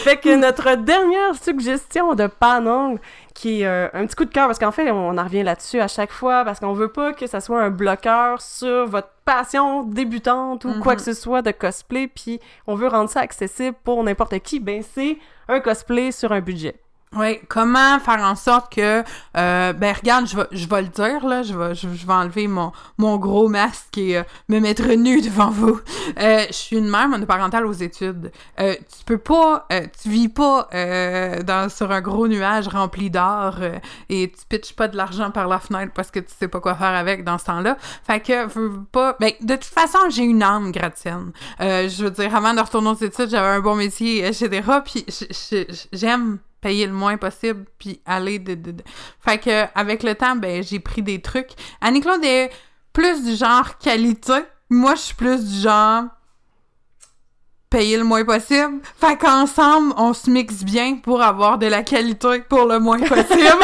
[0.04, 2.98] fait que notre dernière suggestion de panneau,
[3.34, 5.80] qui est euh, un petit coup de cœur, parce qu'en fait, on en revient là-dessus
[5.80, 9.82] à chaque fois, parce qu'on veut pas que ça soit un bloqueur sur votre passion
[9.82, 10.98] débutante ou quoi Mhm.
[10.98, 14.60] que ce soit de cosplay, puis on veut rendre ça accessible pour n'importe qui.
[14.60, 15.18] Ben, c'est
[15.48, 16.76] un cosplay sur un budget.
[17.16, 19.02] Oui, comment faire en sorte que,
[19.36, 22.70] euh, ben regarde, je vais, je le dire, là, je vais, je, vais enlever mon,
[22.98, 25.80] mon gros masque et euh, me mettre nu devant vous.
[26.18, 28.30] Euh, je suis une mère monoparentale aux études.
[28.60, 30.68] Euh, tu peux pas, euh, tu vis pas
[31.44, 33.56] dans, sur un gros nuage rempli d'or
[34.10, 36.74] et tu pitches pas de l'argent par la fenêtre parce que tu sais pas quoi
[36.74, 37.78] faire avec dans ce temps-là.
[38.06, 41.32] Fait que, veux, pas, ben, de toute façon, j'ai une âme gratienne.
[41.58, 44.62] Je veux dire, avant de retourner aux études, j'avais un bon métier, etc.
[44.84, 45.06] Puis
[45.92, 48.84] j'aime payer le moins possible puis aller de, de, de-
[49.20, 51.50] fait que avec le temps ben j'ai pris des trucs.
[51.80, 52.50] Annie Claude est
[52.92, 54.34] plus du genre qualité.
[54.70, 56.04] Moi je suis plus du genre
[57.70, 58.80] payer le moins possible.
[58.98, 63.62] Fait qu'ensemble on se mixe bien pour avoir de la qualité pour le moins possible.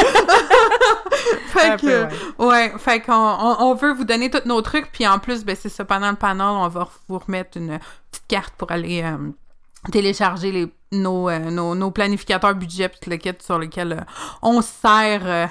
[1.48, 2.46] Fait que peu, ouais.
[2.48, 5.56] Ouais, fait qu'on on, on veut vous donner tous nos trucs, puis en plus, ben
[5.58, 7.78] c'est ça, pendant le panel, on va vous remettre une
[8.10, 9.16] petite carte pour aller euh,
[9.92, 14.00] télécharger les, nos, euh, nos, nos planificateurs budget, puis le kit sur lequel euh,
[14.42, 15.46] on se sert euh,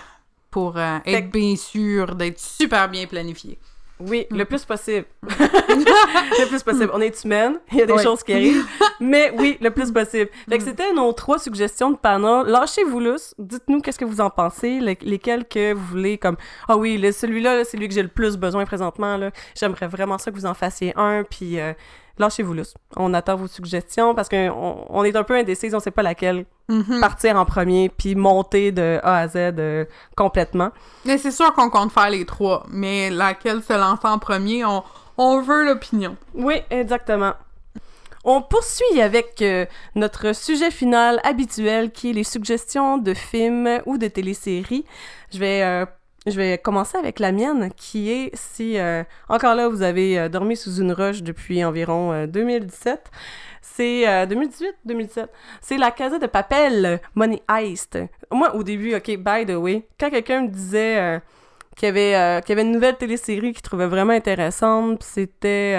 [0.51, 3.57] pour Fait être bien sûr d'être super bien planifié.
[3.99, 5.05] Oui, le plus possible.
[5.29, 6.89] le plus possible.
[6.93, 8.03] On est humaine, il y a des Oui.
[8.03, 8.65] choses qui arrivent,
[8.99, 10.29] mais oui, le plus possible.
[10.49, 12.43] Fait que c'était nos trois suggestions de panneaux.
[12.43, 16.75] Lâchez-vous lousse, dites-nous qu'est-ce que vous en pensez, le- lesquels que vous voulez, comme «Ah
[16.75, 19.31] oui, le- celui-là, là, c'est lui que j'ai le plus besoin présentement, là.
[19.57, 21.59] J'aimerais vraiment ça que vous en fassiez un, puis
[22.17, 22.73] lâchez-vous lousse.
[22.95, 26.45] On attend vos suggestions, parce qu'on on est un peu indécis, on sait pas laquelle
[26.69, 27.01] Mhm.
[27.01, 29.83] partir en premier, puis monter de A à Z euh,
[30.15, 30.69] complètement.
[31.03, 34.81] Mais c'est sûr qu'on compte faire les trois, mais laquelle se lance en premier, on,
[35.17, 36.15] on veut l'opinion.
[36.33, 37.33] Oui, exactement.
[38.23, 43.97] On poursuit avec euh, notre sujet final habituel qui est les suggestions de films ou
[43.97, 44.85] de téléséries.
[45.33, 45.85] Je vais, euh,
[46.25, 50.29] je vais commencer avec la mienne qui est si euh, encore là vous avez euh,
[50.29, 53.11] dormi sous une roche depuis environ euh, 2017.
[53.61, 55.29] C'est euh, 2018, 2017.
[55.61, 57.97] C'est la Casa de Papel, Money Heist.
[58.31, 61.21] Moi, au début, ok, by the way, quand quelqu'un me disait
[61.75, 65.77] qu'il y avait, qu'il y avait une nouvelle télésérie qu'il trouvait vraiment intéressante, c'était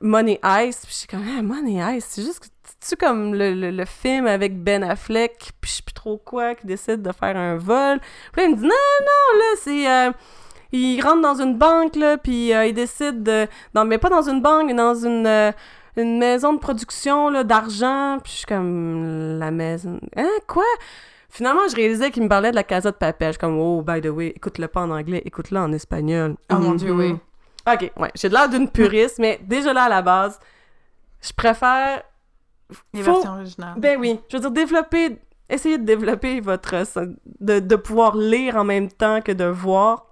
[0.00, 2.50] Money Heist, puis je suis comme, ah, Money Heist, c'est juste
[2.84, 6.54] c'est-tu comme le, le, le film avec Ben Affleck, puis je sais plus trop quoi,
[6.54, 7.98] qui décide de faire un vol?
[8.32, 9.90] Puis là, il me dit, non, non, là, c'est...
[9.90, 10.12] euh,
[10.72, 13.46] il rentre dans une banque, là, puis euh, il décide de...
[13.74, 15.26] Non, mais pas dans une banque, mais dans une...
[15.26, 15.52] euh,
[15.96, 20.00] une maison de production là, d'argent, puis je suis comme la maison.
[20.16, 20.64] Hein, quoi?
[21.30, 23.28] Finalement, je réalisais qu'il me parlait de la Casa de Papel.
[23.28, 26.34] Je suis comme, oh, by the way, écoute-le pas en anglais, écoute-le en espagnol.
[26.50, 27.14] Oh mon Dieu, oui.
[27.72, 30.40] Ok, ouais, j'ai de l'air d'une puriste, mais déjà là, à la base,
[31.22, 32.02] je préfère.
[32.92, 33.74] Les Faut- versions originales.
[33.78, 35.18] Ben oui, je veux dire, développer.
[35.48, 36.74] Essayez de développer votre.
[37.40, 40.06] De, de pouvoir lire en même temps que de voir.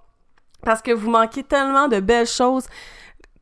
[0.63, 2.65] Parce que vous manquez tellement de belles choses.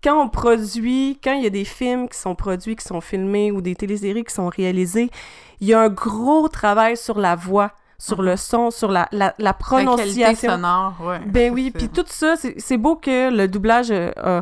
[0.04, 3.52] quand on produit, quand il y a des films qui sont produits, qui sont filmés
[3.52, 5.12] ou des téléséries qui sont réalisées,
[5.60, 9.26] il y a un gros travail sur la voix, sur le son, sur la, la,
[9.28, 10.52] la La qualité prononciation.
[10.54, 11.20] sonore, ouais.
[11.28, 14.42] Ben oui, puis tout ça, c'est c'est beau que le doublage, euh, a-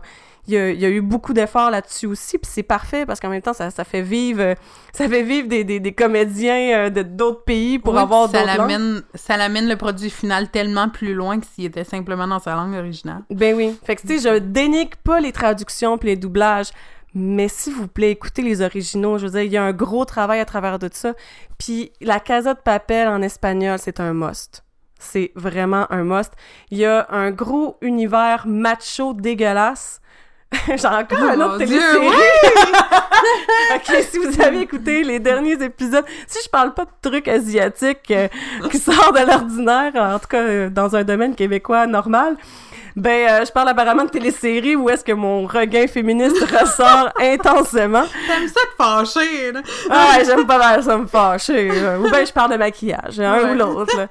[0.50, 3.20] il y, a, il y a eu beaucoup d'efforts là-dessus aussi, puis c'est parfait parce
[3.20, 4.56] qu'en même temps, ça, ça fait vivre, euh,
[4.94, 8.44] ça fait vivre des, des, des comédiens euh, de d'autres pays pour Oui, avoir ça
[8.44, 12.56] l'amène, ça l'amène le produit final tellement plus loin que s'il était simplement dans sa
[12.56, 13.22] langue originale.
[13.30, 13.78] Ben oui.
[13.84, 16.72] Fait que, tu sais, je dénigre pas les traductions puis les doublages,
[17.14, 19.18] mais s'il vous plaît, écoutez les originaux.
[19.18, 21.14] Je veux dire, il y a un gros travail à travers de ça.
[21.58, 24.64] Puis la Casa de Papel en espagnol, c'est un must.
[25.00, 26.34] C'est vraiment un must.
[26.72, 30.02] Il y a un gros univers macho dégueulasse.
[30.68, 32.08] J'ai encore un Oh autre télésérie.
[33.76, 38.10] ok, si vous avez écouté les derniers épisodes, si je parle pas de trucs asiatiques
[38.12, 38.28] euh,
[38.72, 42.36] qui sortent de l'ordinaire, en tout cas euh, dans un domaine québécois normal,
[42.96, 48.04] ben euh, je parle apparemment de téléséries où est-ce que mon regain féministe ressort intensément.
[48.28, 48.84] T'aimes ça te
[49.16, 49.62] fâcher, là?
[49.90, 51.70] Ah, ouais, j'aime pas mal ça me fâcher.
[51.70, 52.00] là.
[52.00, 53.52] Ou bien je parle de maquillage, un Ouais.
[53.52, 54.08] ou l'autre.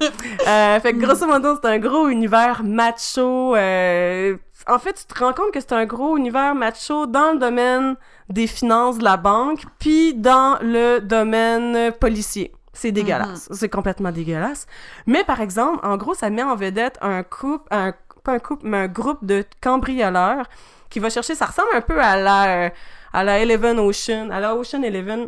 [0.47, 3.57] Euh, fait que grosso modo, c'est un gros univers macho.
[3.57, 4.36] euh,
[4.68, 7.96] En fait, tu te rends compte que c'est un gros univers macho dans le domaine
[8.28, 12.52] des finances de la banque, puis dans le domaine policier.
[12.72, 13.48] C'est dégueulasse.
[13.50, 14.66] C'est complètement dégueulasse.
[15.06, 17.92] Mais par exemple, en gros, ça met en vedette un couple, un,
[18.22, 20.46] pas un couple, mais un groupe de cambrioleurs
[20.90, 22.70] qui va chercher, ça ressemble un peu à la,
[23.12, 25.26] à la Eleven Ocean, à la Ocean Eleven,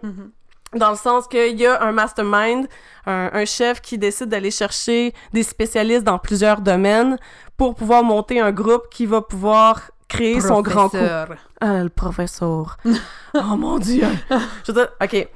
[0.75, 2.69] dans le sens qu'il y a un mastermind,
[3.07, 7.19] un, un chef qui décide d'aller chercher des spécialistes dans plusieurs domaines
[7.61, 10.97] pour pouvoir monter un groupe qui va pouvoir créer son grand coup.
[11.61, 12.79] Ah, le professeur.
[13.35, 14.07] oh mon Dieu.
[14.65, 15.29] Je veux dire, OK.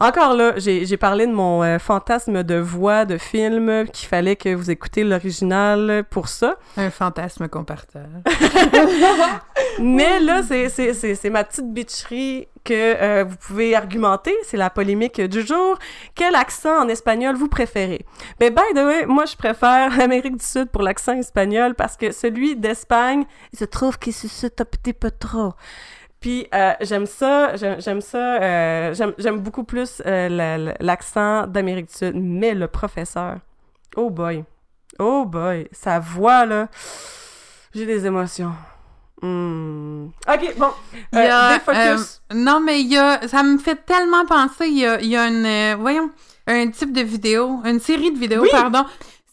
[0.00, 4.54] Encore là, j'ai parlé de mon euh, fantasme de voix de film, qu'il fallait que
[4.54, 6.56] vous écoutez l'original pour ça.
[6.76, 8.06] Un fantasme qu'on partage.
[9.80, 14.34] Mais là, c'est- c'est c'est- c'est ma petite bitcherie que euh, vous pouvez argumenter.
[14.44, 15.78] C'est la polémique du jour.
[16.14, 18.04] Quel accent en espagnol vous préférez?
[18.38, 22.12] Ben, by the way, moi, je préfère l'Amérique du Sud pour l'accent espagnol parce que
[22.12, 23.24] celui d'Espagne,
[23.58, 25.54] je trouve qu'il suscite un petit peu trop.
[26.20, 31.86] Puis euh, j'aime ça, j'aime ça, euh, j'aime beaucoup plus euh, la- la- l'accent d'Amérique
[31.88, 32.14] du Sud.
[32.16, 33.36] Mais le professeur,
[33.96, 34.44] oh boy,
[34.98, 36.68] oh boy, sa voix là,
[37.74, 38.52] j'ai des émotions.
[39.22, 40.06] Hmm.
[40.28, 40.68] Ok, bon,
[41.12, 42.22] Il y a, euh, défocus.
[42.32, 45.16] non, mais il y a, ça me fait tellement penser, il y a, il y
[45.16, 46.10] a une, voyons,
[46.46, 48.48] un type de vidéo, une série de vidéos, Oui.
[48.52, 48.84] pardon.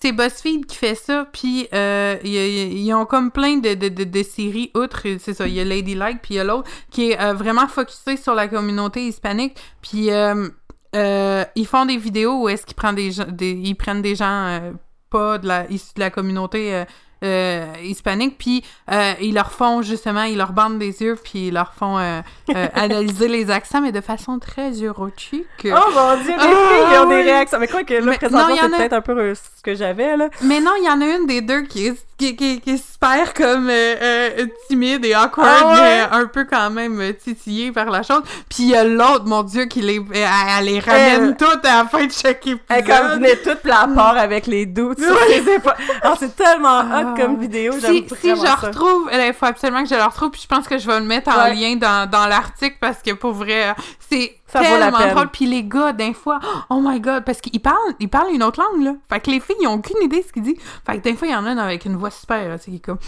[0.06, 4.70] C'est BuzzFeed qui fait ça, puis euh, ils ont comme plein de, de, de, séries
[4.76, 7.34] outre, c'est ça, il y a Ladylike, puis il y a l'autre, qui est euh,
[7.34, 10.46] vraiment focusé sur la communauté hispanique, puis euh,
[10.94, 14.74] ils font des vidéos où est-ce qu'ils prennent des des, ils prennent des gens
[15.10, 16.86] pas de la, issus de la communauté
[17.26, 21.48] euh, euh, hispanique, puis euh, ils leur font justement, ils leur bandent des yeux, puis
[21.48, 22.22] ils leur font euh,
[22.56, 25.46] euh, analyser les accents, mais de façon très eurochique.
[25.66, 27.22] Oh mon dieu, les Ah, filles ils ont des oui.
[27.24, 27.60] réactions.
[27.60, 30.16] Mais quoi que là, Mais présentement, c'est a- peut-être un peu euh, ce que j'avais,
[30.18, 30.30] là.
[30.44, 32.78] Mais non, il y en a une des deux qui est, qui, qui- qui est
[32.92, 35.82] super comme euh, euh, timide et awkward, Ah ouais?
[35.82, 38.22] mais un peu quand même euh, titillée par la chose.
[38.50, 40.28] Puis il y a l'autre, mon Dieu, qui les, elle,
[40.60, 42.60] elle les ramène Elle- toutes à la fin de chaque épisode.
[42.70, 45.74] Elle comme venait toute la part avec les doutes sur ses épaules.
[46.20, 48.56] C'est tellement hot Ah, comme vidéo, Si, j'aime si je ça.
[48.56, 51.06] retrouve, il faut absolument que je le retrouve, puis je pense que je vais le
[51.06, 51.54] mettre en Ouais.
[51.54, 53.76] lien dans, dans l'article parce que pour vrai,
[54.10, 55.16] c'est Ça vaut la tellement peine.
[55.16, 55.28] drôle.
[55.30, 56.40] Puis les gars, d'un fois,
[56.70, 58.96] oh my god, parce qu'ils parlent, ils parlent une autre langue, là.
[59.10, 60.60] Fait que les filles, ils ont aucune idée de ce qu'ils disent.
[60.86, 62.72] Fait que d'un fois, il y en a une avec une voix super, tu sais,
[62.72, 63.00] qui est comme.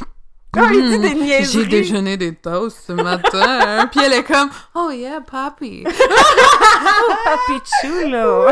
[0.57, 1.63] Ah, il dit Hmm, des niaiseries.
[1.63, 3.87] J'ai déjeuné des toasts ce matin.
[3.91, 5.83] puis elle est comme, oh yeah, papi.
[7.23, 8.47] Papichou, là.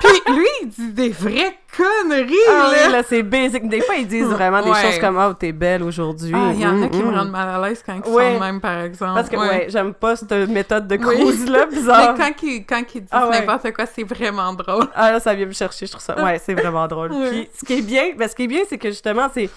[0.00, 2.88] puis lui, il dit des vraies conneries, Ah là.
[2.88, 3.68] là, c'est basic.
[3.68, 4.82] Des fois, ils disent vraiment des Ouais.
[4.82, 6.32] choses comme «Oh, t'es belle aujourd'hui.
[6.34, 7.06] Ah, il y en a Mm, qui mm.
[7.10, 8.32] me rendent mal à l'aise quand ils Ouais.
[8.32, 9.14] sont de même, par exemple.
[9.14, 11.16] Parce que, ouais, j'aime pas cette méthode de Oui.
[11.16, 12.14] cruise-là, bizarre.
[12.18, 13.40] Mais quand ils, quand ils disent Ah ouais.
[13.40, 14.86] n'importe quoi, c'est vraiment drôle.
[14.94, 16.20] Ah là, ça vient me chercher, je trouve ça.
[16.22, 17.12] Ouais, c'est vraiment drôle.
[17.12, 17.28] Ouais.
[17.30, 19.48] Puis ce qui est bien, ben, ce qui est bien, c'est que justement, c'est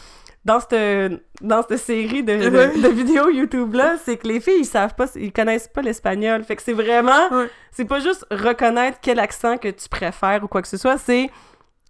[0.46, 4.94] dans cette, dans cette série de, de, vidéos YouTube-là, c'est que les filles, ils savent
[4.94, 6.44] pas, ils connaissent pas l'espagnol.
[6.44, 7.30] Fait que c'est vraiment,
[7.72, 11.30] c'est pas juste reconnaître quel accent que tu préfères ou quoi que ce soit, c'est,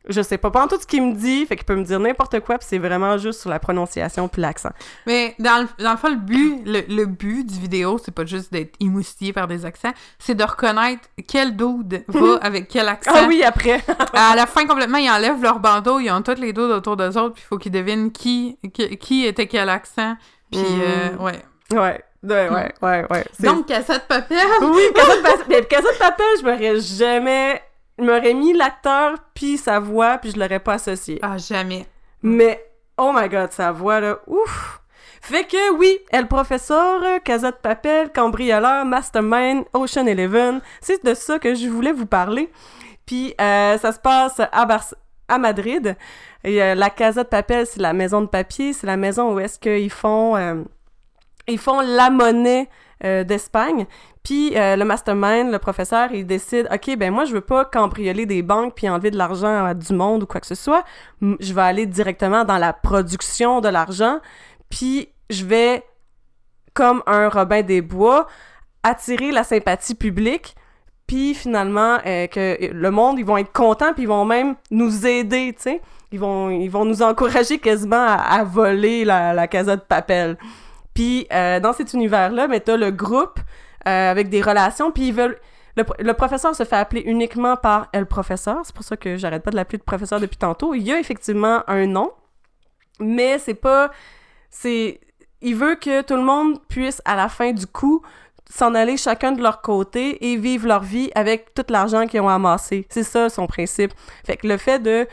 [0.10, 2.00] je sais pas, pas en tout ce qu'il me dit, fait qu'il peut me dire
[2.00, 4.72] n'importe quoi, puis c'est vraiment juste sur la prononciation puis l'accent.
[5.08, 8.26] Mais dans le, dans le fond, le but, le, le but du vidéo, c'est pas
[8.26, 13.12] juste d'être émoustillé par des accents, c'est de reconnaître quel dude va avec quel accent.
[13.14, 13.82] Ah oui, après!
[14.14, 17.18] À la fin, complètement, ils enlèvent leur bandeau, ils ont tous les dudes autour d'eux
[17.18, 20.16] autres, puis il faut qu'ils devinent qui, qui, qui était quel accent.
[20.52, 20.82] Puis, Mm.
[20.82, 21.44] euh, ouais.
[21.72, 24.38] ouais, ouais, ouais, ouais, Donc, cassette papier.
[24.62, 25.46] Oui, Casa de Papel.
[25.50, 27.62] Mais Casa de Papel, je m'aurais jamais.
[28.00, 31.20] Je m'aurais mis l'acteur puis sa voix puis je l'aurais pas associé.
[31.22, 31.86] Ah, jamais.
[32.22, 32.64] Mais,
[32.98, 34.80] oh my god, sa voix là, ouf!
[35.22, 41.40] Fait que oui, elle professeur, Casa de Papel, cambrioleur, mastermind, Ocean Eleven, c'est de ça
[41.40, 42.52] que je voulais vous parler.
[43.06, 44.94] Puis euh, ça se passe à, Bar-
[45.30, 45.96] à Madrid.
[46.44, 49.40] Et euh, la Casa de Papel, c'est la maison de papier, c'est la maison où
[49.40, 50.62] est-ce qu'ils font euh,
[51.48, 52.70] ils font la monnaie
[53.04, 53.86] euh, d'Espagne.
[54.24, 58.26] Puis euh, le mastermind, le professeur, il décide OK, ben moi je veux pas cambrioler
[58.26, 60.84] des banques puis enlever de l'argent du monde ou quoi que ce soit.
[61.22, 64.20] Je vais aller directement dans la production de l'argent,
[64.70, 65.84] puis je vais
[66.74, 68.28] comme un Robin des Bois
[68.84, 70.56] attirer la sympathie publique
[71.08, 75.06] puis finalement euh, que le monde ils vont être contents puis ils vont même nous
[75.06, 75.82] aider tu sais
[76.12, 80.38] ils vont ils vont nous encourager quasiment à, à voler la, la casa de papel
[80.94, 83.40] puis euh, dans cet univers là mais t'as le groupe
[83.88, 85.38] euh, avec des relations puis ils veulent
[85.76, 89.18] le, pro- le professeur se fait appeler uniquement par elle professeur c'est pour ça que
[89.18, 92.12] j'arrête pas de l'appeler de professeur depuis tantôt il y a effectivement un nom
[93.00, 93.92] mais c'est pas
[94.50, 95.00] c'est
[95.42, 98.02] il veut que tout le monde puisse à la fin du coup
[98.50, 102.30] s'en aller chacun de leur côté et vivre leur vie avec tout l'argent qu'ils ont
[102.30, 102.86] amassé.
[102.90, 103.94] C'est ça son principe.
[104.26, 105.08] Fait que le fait de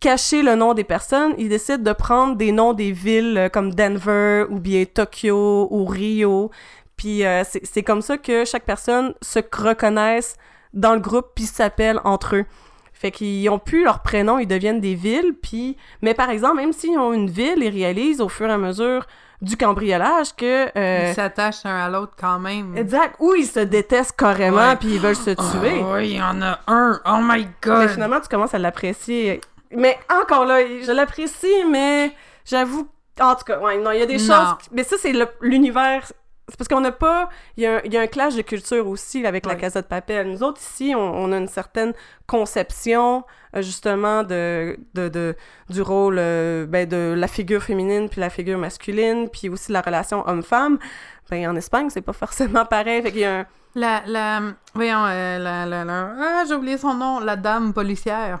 [0.00, 3.72] cacher le nom des personnes, il décide de prendre des noms des villes euh, comme
[3.74, 6.50] Denver ou bien Tokyo ou Rio.
[6.96, 10.36] Puis euh, c'est comme ça que chaque personne se reconnaisse
[10.72, 12.44] dans le groupe puis s'appelle entre eux.
[12.92, 15.76] Fait qu'ils ont plus leur prénom, ils deviennent des villes, puis...
[16.00, 19.06] Mais par exemple, même s'ils ont une ville, ils réalisent au fur et à mesure
[19.42, 20.66] du cambriolage que...
[20.78, 22.74] euh, Ils s'attachent un à l'autre quand même.
[22.74, 23.16] Exact.
[23.20, 25.82] Ou ils se détestent carrément, puis ils veulent se tuer.
[25.82, 26.98] Oh, oui, il y en a un.
[27.04, 27.88] Oh my Mais god.
[27.90, 29.42] finalement, tu commences à l'apprécier.
[29.70, 32.12] Mais encore là, je l'apprécie, mais
[32.44, 32.88] j'avoue...
[33.20, 34.34] En tout cas, ouais, non, il y a des Non.
[34.34, 34.54] choses...
[34.72, 36.10] Mais ça, c'est l'univers...
[36.48, 37.28] C'est parce qu'on n'a pas...
[37.56, 39.56] Il y, a un, il y a un clash de culture aussi avec la.
[39.56, 40.28] Casa de Papel.
[40.30, 41.92] Nous autres, ici, on, on a une certaine
[42.28, 43.24] conception,
[43.56, 45.34] euh, justement, de, de, de-
[45.70, 49.80] du rôle, euh, ben, de la figure féminine puis la figure masculine, puis aussi la
[49.80, 50.78] relation homme-femme.
[51.30, 53.02] Ben, en Espagne, c'est pas forcément pareil.
[53.02, 53.46] Fait qu'il y a un...
[53.74, 54.40] La, la,
[54.72, 58.38] voyons, euh, la, la, la, ah, j'ai oublié son nom, la dame policière.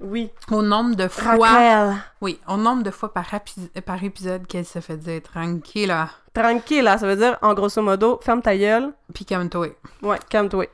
[0.00, 0.30] Oui.
[0.50, 1.96] Au nombre de fois, Raquel.
[2.20, 3.24] oui, au nombre de fois par,
[3.84, 7.82] par épisode qu'elle se fait dire tranquille, là, Tranquille, là, ça veut dire, en grosso
[7.82, 8.92] modo, ferme ta gueule.
[9.12, 9.68] puis calme-toi.
[10.02, 10.66] Ouais, calme-toi.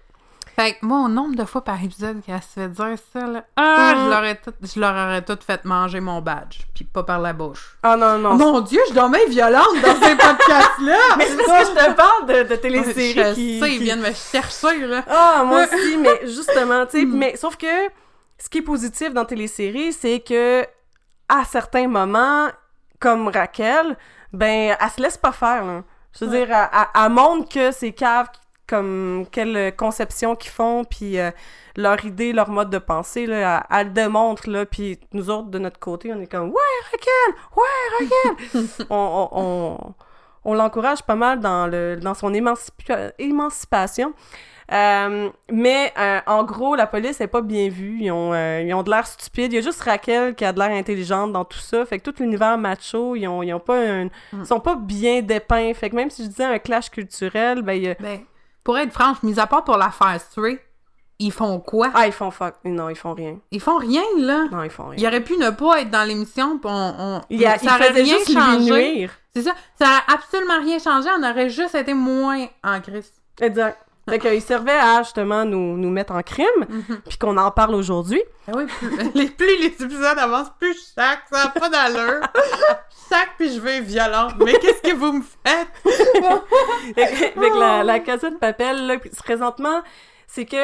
[0.54, 3.44] Fait que moi, au nombre de fois par épisode qu'elle se fait dire ça, là,
[3.56, 4.04] ah, Mm.
[4.04, 7.20] je, leur ai tout, je leur aurais tout fait manger mon badge, puis pas par
[7.20, 7.76] la bouche.
[7.84, 8.34] Ah non, non.
[8.34, 10.98] Mon Dieu, je dormais violente dans ces podcasts-là!
[11.16, 13.60] Mais c'est parce que je te parle de, de téléséries Je qui...
[13.60, 15.04] sais, ils qui- viennent me chercher, là.
[15.08, 17.16] Ah, moi aussi, mais justement, tu sais, Mm.
[17.16, 17.66] mais sauf que
[18.38, 20.64] ce qui est positif dans téléséries, c'est que
[21.28, 22.48] à certains moments,
[23.00, 23.96] comme Raquel,
[24.32, 25.82] ben, elle se laisse pas faire, là.
[26.18, 26.46] Je veux Ouais.
[26.46, 28.28] dire, elle, elle- elle montre que c'est cave
[28.66, 31.30] comme quelle conception qu'ils font, puis euh,
[31.76, 35.48] leur idée, leur mode de pensée, là, elle, elle le démontre, là, puis nous autres,
[35.48, 36.54] de notre côté, on est comme «Ouais,
[36.90, 37.34] Raquel!
[37.56, 39.94] Ouais, Raquel!» On, on, on,
[40.44, 44.12] on l'encourage pas mal dans, le, dans son émancipa- émancipation.
[44.70, 47.98] Euh, mais euh, en gros, la police est pas bien vue.
[48.00, 49.52] Ils ont, euh, ils ont de l'air stupide.
[49.52, 51.86] Il y a juste Raquel qui a de l'air intelligente dans tout ça.
[51.86, 54.10] Fait que tout l'univers macho, ils ont, ils ont pas un- Mm.
[54.40, 55.72] ils sont pas bien dépeints.
[55.74, 58.20] Fait que même si je disais un clash culturel, ben il Ben,
[58.62, 60.58] pour être franche, mis à part pour l'affaire Stray,
[61.18, 61.90] ils font quoi?
[61.94, 62.54] ah ils font fuck.
[62.64, 63.38] Non, ils font rien.
[63.50, 64.44] Ils font rien, là.
[64.52, 64.98] Non, ils font rien.
[64.98, 67.74] Il aurait pu ne pas être dans l'émission, puis on, on- Il, a, il ça
[67.76, 69.08] aurait rien juste changé.
[69.34, 69.52] C'est ça.
[69.80, 71.08] Ça aurait absolument rien changé.
[71.18, 73.10] On aurait juste été moins en crise.
[73.40, 73.78] Exact.
[74.08, 76.46] Fait qu'il servait à justement nous, nous mettre en crime,
[77.08, 78.22] puis qu'on en parle aujourd'hui.
[78.46, 82.20] Ah oui, plus les, plus les épisodes avancent, plus je sac, ça n'a pas d'allure.
[82.90, 84.34] je sac, puis je vais violente.
[84.44, 85.68] Mais qu'est-ce que vous me faites?
[86.94, 89.82] Fait que- la, la Casa de Papel, là, présentement,
[90.26, 90.56] c'est que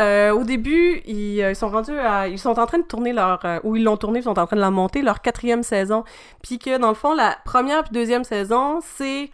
[0.00, 2.26] euh, au début, ils, euh, ils sont rendus à...
[2.26, 3.44] Ils sont en train de tourner leur...
[3.44, 6.02] euh, ou ils l'ont tourné, ils sont en train de la monter, leur quatrième saison.
[6.42, 9.30] Puis que, dans le fond, la première puis deuxième saison, c'est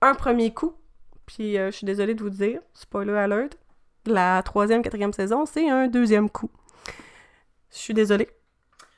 [0.00, 0.72] un premier coup.
[1.26, 3.56] Puis euh, je suis désolée de vous dire, spoiler alert,
[4.06, 6.50] la troisième, quatrième saison, c'est un deuxième coup.
[7.72, 8.28] Je suis désolée.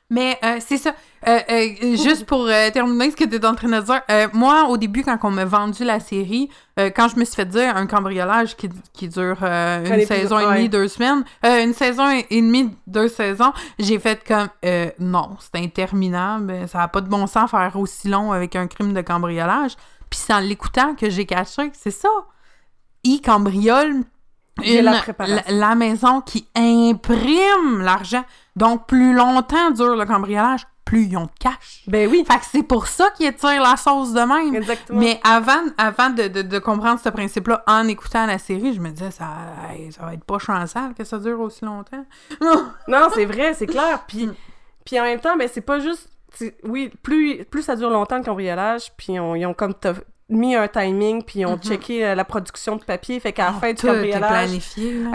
[0.09, 0.95] Mais euh, c'est ça.
[1.27, 4.77] Euh, euh, juste pour terminer ce que tu es en train de dire, moi, au
[4.77, 8.57] début, quand on m'a vendu la série, quand je me suis fait dire un cambriolage
[8.57, 13.09] qui, qui dure une saison et demie, deux semaines, euh, une saison et demie, deux
[13.09, 17.75] saisons, j'ai fait comme euh, non, c'est interminable, ça n'a pas de bon sens faire
[17.75, 19.73] aussi long avec un crime de cambriolage.
[20.17, 22.09] Puis c'est en l'écoutant que j'ai caché c'est ça.
[23.05, 24.03] Il cambriole
[24.65, 25.43] une- la préparation.
[25.49, 28.25] la, la maison qui imprime l'argent.
[28.57, 31.83] Donc, plus longtemps dure le cambriolage, plus ils ont de cash.
[31.89, 34.55] Ben oui, Fait que c'est pour ça qu'ils étirent la sauce de même.
[34.55, 34.99] exactement.
[34.99, 38.89] Mais avant, avant de, de- de comprendre ce principe-là, en écoutant la série, je me
[38.91, 39.29] disais, ça,
[39.91, 42.07] ça va être pas chancel que ça dure aussi longtemps.
[42.89, 44.05] Non, c'est vrai, c'est clair.
[44.09, 44.31] Puis,
[44.87, 46.09] puis en même temps, mais c'est pas juste.
[46.65, 49.75] Oui, plus, plus ça dure longtemps le cambriolage, puis on- ils ont comme
[50.29, 51.63] mis un timing, puis ils ont Mhm.
[51.63, 54.51] checké euh, la production de papier, fait qu'à la fin du cambriolage...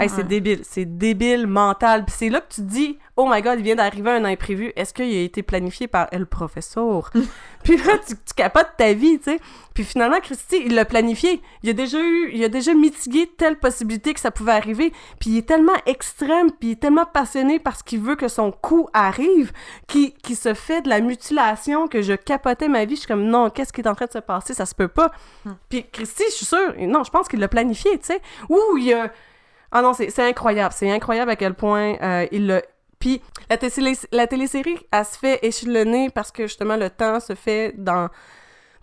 [0.00, 0.24] Hey, c'est Ouais.
[0.24, 2.06] débile, c'est débile mental.
[2.06, 4.72] Puis c'est là que tu te dis, oh my god, il vient d'arriver un imprévu.
[4.74, 7.10] Est-ce qu'il a été planifié par le professeur?
[7.62, 9.40] Puis là, tu, tu capotes ta vie, tu sais.
[9.74, 11.40] Puis finalement, Christy, il l'a planifié.
[11.62, 14.92] Il a déjà eu, il a déjà mitigué telle possibilité que ça pouvait arriver.
[15.18, 18.52] Puis il est tellement extrême, puis il est tellement passionné parce qu'il veut que son
[18.52, 19.52] coup arrive,
[19.86, 22.96] qu'il qu'il se fait de la mutilation que je capotais ma vie.
[22.96, 24.54] Je suis comme, non, qu'est-ce qui est en train de se passer?
[24.54, 25.10] Ça se peut pas.
[25.68, 28.20] Puis Christy, je suis sûre, non, je pense qu'il l'a planifié, tu sais.
[28.48, 29.10] Ouh, il a...
[29.74, 30.74] Ah non, c'est c'est incroyable.
[30.76, 32.62] C'est incroyable à quel point euh, il l'a...
[33.02, 37.34] Puis la, télé la télésérie, elle se fait échelonner parce que justement le temps se
[37.34, 38.08] fait dans,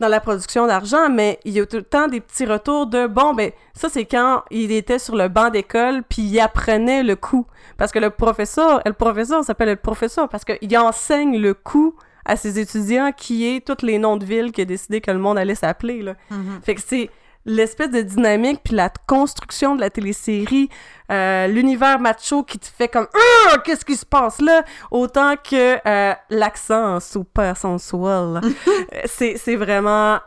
[0.01, 3.07] dans la production d'argent, mais il y a tout le temps des petits retours de
[3.07, 7.15] bon, ben ça c'est quand il était sur le banc d'école puis il apprenait le
[7.15, 7.47] coup.
[7.77, 11.95] Parce que le professeur, le professeur s'appelle le professeur parce qu'il enseigne le coup
[12.25, 15.19] à ses étudiants qui est tous les noms de villes qu'il a décidé que le
[15.19, 16.01] monde allait s'appeler.
[16.01, 16.15] là.
[16.29, 16.59] Mhm.
[16.61, 17.09] Fait que c'est
[17.45, 20.69] l'espèce de dynamique puis la construction de la télésérie,
[21.11, 24.63] euh, l'univers macho qui te fait comme Ah, qu'est-ce qui se passe là?
[24.91, 28.41] Autant que euh, l'accent super sensuel.
[28.93, 30.19] Euh, c'est c'est vraiment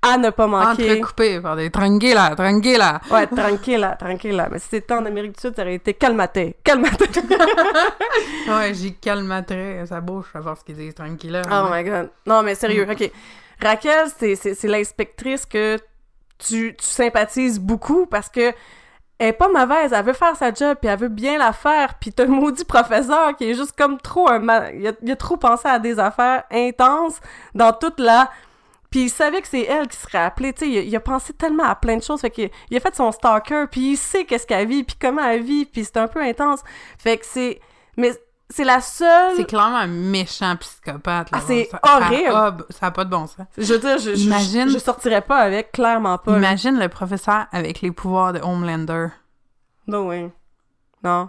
[0.00, 0.90] à ne pas manquer.
[0.90, 3.00] Entrecoupé par des tranquilla, tranquilla.
[3.10, 4.48] Ouais, tranquille là, tranquille là.
[4.50, 7.02] Mais si c'était en Amérique du Sud, ça aurait été calmate, calmate.
[8.48, 11.42] Ouais, j'y calmaterais sa bouche à voir ce qu'ils disent tranquilla.
[11.50, 12.10] Oh my god.
[12.26, 13.10] Non, mais sérieux, ok.
[13.60, 15.76] Raquel, c'est l'inspectrice que
[16.38, 18.52] tu, sympathises beaucoup parce que
[19.20, 21.94] elle est pas mauvaise, elle veut faire sa job, puis elle veut bien la faire,
[21.98, 24.38] puis t'as le maudit professeur qui est juste comme trop un...
[24.38, 27.18] ma- Il, a, trop pensé à des affaires intenses
[27.54, 28.30] dans toute la...
[28.90, 31.00] Puis il savait que c'est elle qui serait appelée, tu sais, il, a- il a
[31.00, 33.96] pensé tellement à plein de choses, fait qu'il il a fait son stalker, puis il
[33.96, 36.60] sait qu'est-ce qu'elle vit, puis comment elle vit, puis c'est un peu intense.
[36.98, 37.60] Fait que c'est...
[37.96, 38.12] Mais
[38.50, 39.34] c'est la seule...
[39.36, 41.30] C'est clairement un méchant psychopathe.
[41.30, 41.38] là.
[41.38, 42.30] Ah, c'est Ça- ça- horrible.
[42.62, 43.46] b- ça n'a pas de bon sens.
[43.58, 46.32] Je veux dire, je, je- Imagine- je, je sortirais pas avec, clairement pas.
[46.32, 46.38] là.
[46.38, 49.08] Imagine le professeur avec les pouvoirs de Homelander.
[49.86, 50.28] Non, oui.
[51.04, 51.28] Non.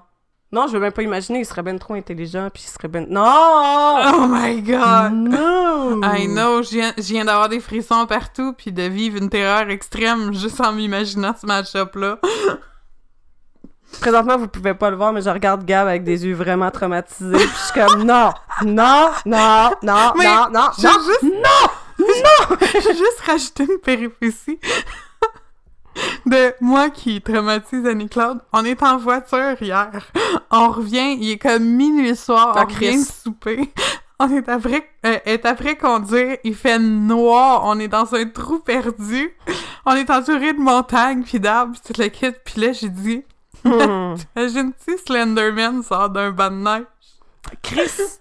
[0.52, 3.06] Non, je veux même pas imaginer, il serait ben trop intelligent, puis il serait ben...
[3.08, 3.22] Non!
[3.24, 5.12] Oh my god!
[5.14, 6.02] Non!
[6.02, 9.70] I know, je viens, je viens d'avoir des frissons partout puis de vivre une terreur
[9.70, 12.18] extrême juste en m'imaginant ce match-up-là.
[14.02, 17.36] Présentement, vous pouvez pas le voir, mais je regarde Gab avec des yeux vraiment traumatisés,
[17.38, 18.32] puis je suis comme, non!
[18.64, 19.10] Non!
[19.26, 19.72] Non!
[19.84, 20.14] Non!
[20.18, 20.48] Mais non!
[20.54, 20.68] Non!
[20.78, 20.94] J'ai Non!
[21.06, 21.24] juste...
[21.24, 21.70] Non!
[22.00, 22.58] Non!
[22.74, 24.60] J'ai juste rajouté une péripétie
[26.26, 28.40] de moi qui traumatise Annie-Claude.
[28.54, 29.92] On est en voiture hier.
[30.50, 33.74] On revient, il est comme minuit soir, Ah, on revient de souper.
[34.22, 38.60] On est après, euh, est après conduire, il fait noir, on est dans un trou
[38.60, 39.34] perdu.
[39.86, 42.32] On est entouré de montagnes puis d'arbres puis tout le kit.
[42.46, 43.24] Puis là, j'ai dit.
[43.66, 46.86] Imagine-tu Slenderman sort d'un banc de neige?
[47.62, 48.20] Chris!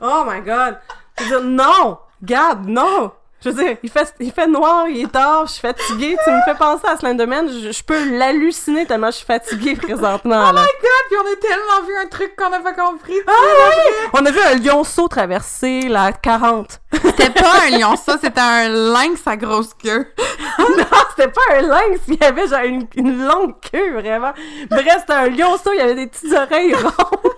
[0.00, 0.78] Oh my god!
[1.18, 1.98] Je veux dire, non!
[2.22, 3.12] Gab, non!
[3.40, 6.30] Je veux dire, il fait, il fait noir, il est tard, je suis fatiguée, tu
[6.30, 10.62] me fais penser à Slenderman, je, je peux l'halluciner tellement je suis fatiguée présentement, là.
[10.62, 13.14] God, puis on a tellement vu un truc qu'on n'a pas compris.
[13.28, 13.32] Ah!
[14.12, 16.80] On a vu un lionceau traverser la 40.
[16.92, 20.08] C'était pas un lion, ça, c'était un lynx à grosse queue.
[20.58, 24.32] non, c'était pas un lynx, il y avait genre une, une longue queue, vraiment.
[24.68, 27.32] Bref, c'était un lionceau, il y avait des petites oreilles rondes.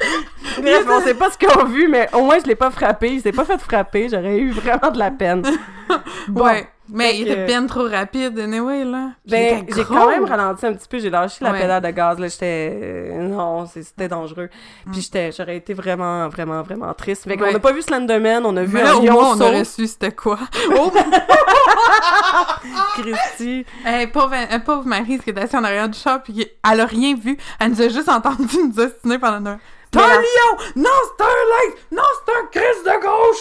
[0.62, 3.12] Bref, on sait pas ce qu'ils ont vu, mais au moins je l'ai pas frappé.
[3.14, 5.44] Il s'est pas fait frapper, j'aurais eu vraiment de la peine.
[6.28, 6.44] Bon.
[6.44, 6.68] ouais.
[6.92, 9.10] Mais il était bien trop rapide, anyway, là.
[9.26, 11.60] Ben, j'ai quand même ralenti un petit peu, j'ai lâché la Ouais.
[11.60, 12.78] pédale de gaz, là, j'étais...
[12.80, 14.48] euh, Non, c'était dangereux.
[14.86, 14.90] Mm.
[14.92, 17.24] Puis j'étais, j'aurais été vraiment, vraiment, vraiment triste.
[17.24, 17.52] Fait qu'on Ouais.
[17.52, 19.86] n'a pas vu Slenderman, on a vu Mais là, un au moins, on aurait su
[19.88, 20.38] c'était quoi.
[20.76, 20.92] Oh!
[22.94, 23.64] Christy.
[23.84, 26.80] hey, pauvre, euh, pauvre Marie, ce qui était assise en arrière du char, puis elle
[26.80, 27.36] a rien vu.
[27.58, 29.58] Elle nous a juste entendu nous ostiner pendant une heure.
[29.92, 30.56] C'est Mais un lion!
[30.76, 31.80] Non, c'est un lynx!
[31.90, 32.92] Non, c'est un Christ de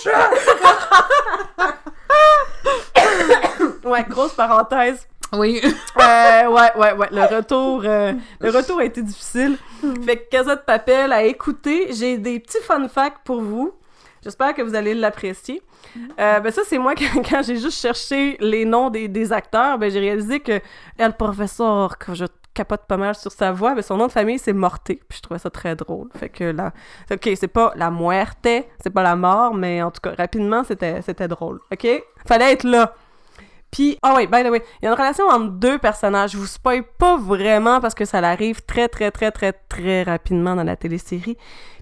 [0.04, 0.30] chat!
[3.84, 5.08] Ouais, grosse parenthèse.
[5.34, 5.62] Oui.
[5.64, 7.08] Euh, ouais, ouais, ouais.
[7.12, 9.58] Le retour, euh, le retour a été difficile.
[10.06, 11.94] Fait que Casette Papel a écouté.
[11.94, 13.74] J'ai des petits fun facts pour vous.
[14.24, 15.62] J'espère que vous allez l'apprécier.
[16.20, 19.78] Euh, ben ça, c'est moi quand, quand j'ai juste cherché les noms des, des acteurs,
[19.78, 20.60] ben j'ai réalisé que
[20.98, 24.40] elle, professeur, que je capote pas mal sur sa voix, ben son nom de famille
[24.40, 25.00] c'est Morté.
[25.08, 26.10] Puis je trouvais ça très drôle.
[26.16, 26.74] Fait que là,
[27.12, 28.48] ok, c'est pas la muerte,
[28.82, 31.60] c'est pas la mort, mais en tout cas rapidement c'était drôle.
[31.72, 31.88] Ok,
[32.26, 32.94] fallait être là.
[33.72, 36.32] Puis, ah oui, by the way, il y a une relation entre deux personnages.
[36.32, 40.56] Je vous spoil pas vraiment parce que ça arrive très, très, très, très, très rapidement
[40.56, 41.38] dans la télésérie.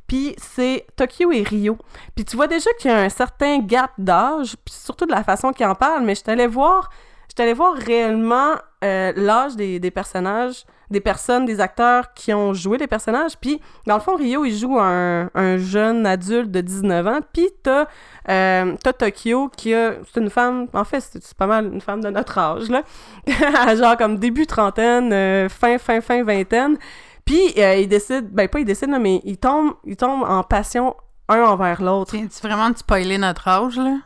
[0.05, 1.77] Puis c'est Tokyo et Rio.
[2.15, 5.23] Puis tu vois déjà qu'il y a un certain gap d'âge, puis surtout de la
[5.23, 6.89] façon qu'ils en parlent, mais je t'allais voir,
[7.37, 12.53] je t'allais voir réellement euh, l'âge des, des personnages des personnes, des acteurs qui ont
[12.53, 13.37] joué les personnages.
[13.37, 17.19] Puis, dans le fond, Rio, il joue un, un jeune adulte de 19 ans.
[17.33, 17.87] Puis, t'as
[18.29, 19.95] euh, t'as Tokyo qui a...
[20.13, 20.67] C'est une femme...
[20.73, 22.83] En fait, c'est c'est pas mal une femme de notre âge, là.
[23.75, 26.77] Genre comme début trentaine, euh, fin, fin, fin vingtaine.
[27.25, 28.29] Puis, euh, il décide...
[28.31, 30.95] Ben, pas il décide, là, mais il tombe, il tombe en passion
[31.27, 32.15] un envers l'autre.
[32.15, 33.97] Viens-tu vraiment de spoiler notre âge, là?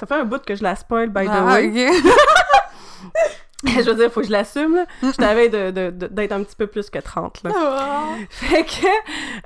[0.00, 1.90] Ça fait un bout que je la spoil, by the Ah, way.
[1.90, 2.04] ok.
[3.64, 4.86] je veux dire, faut que je l'assume, là.
[5.02, 7.50] Je t'avais de, de- de- d'être un petit peu plus que 30, là.
[8.30, 8.86] Fait que,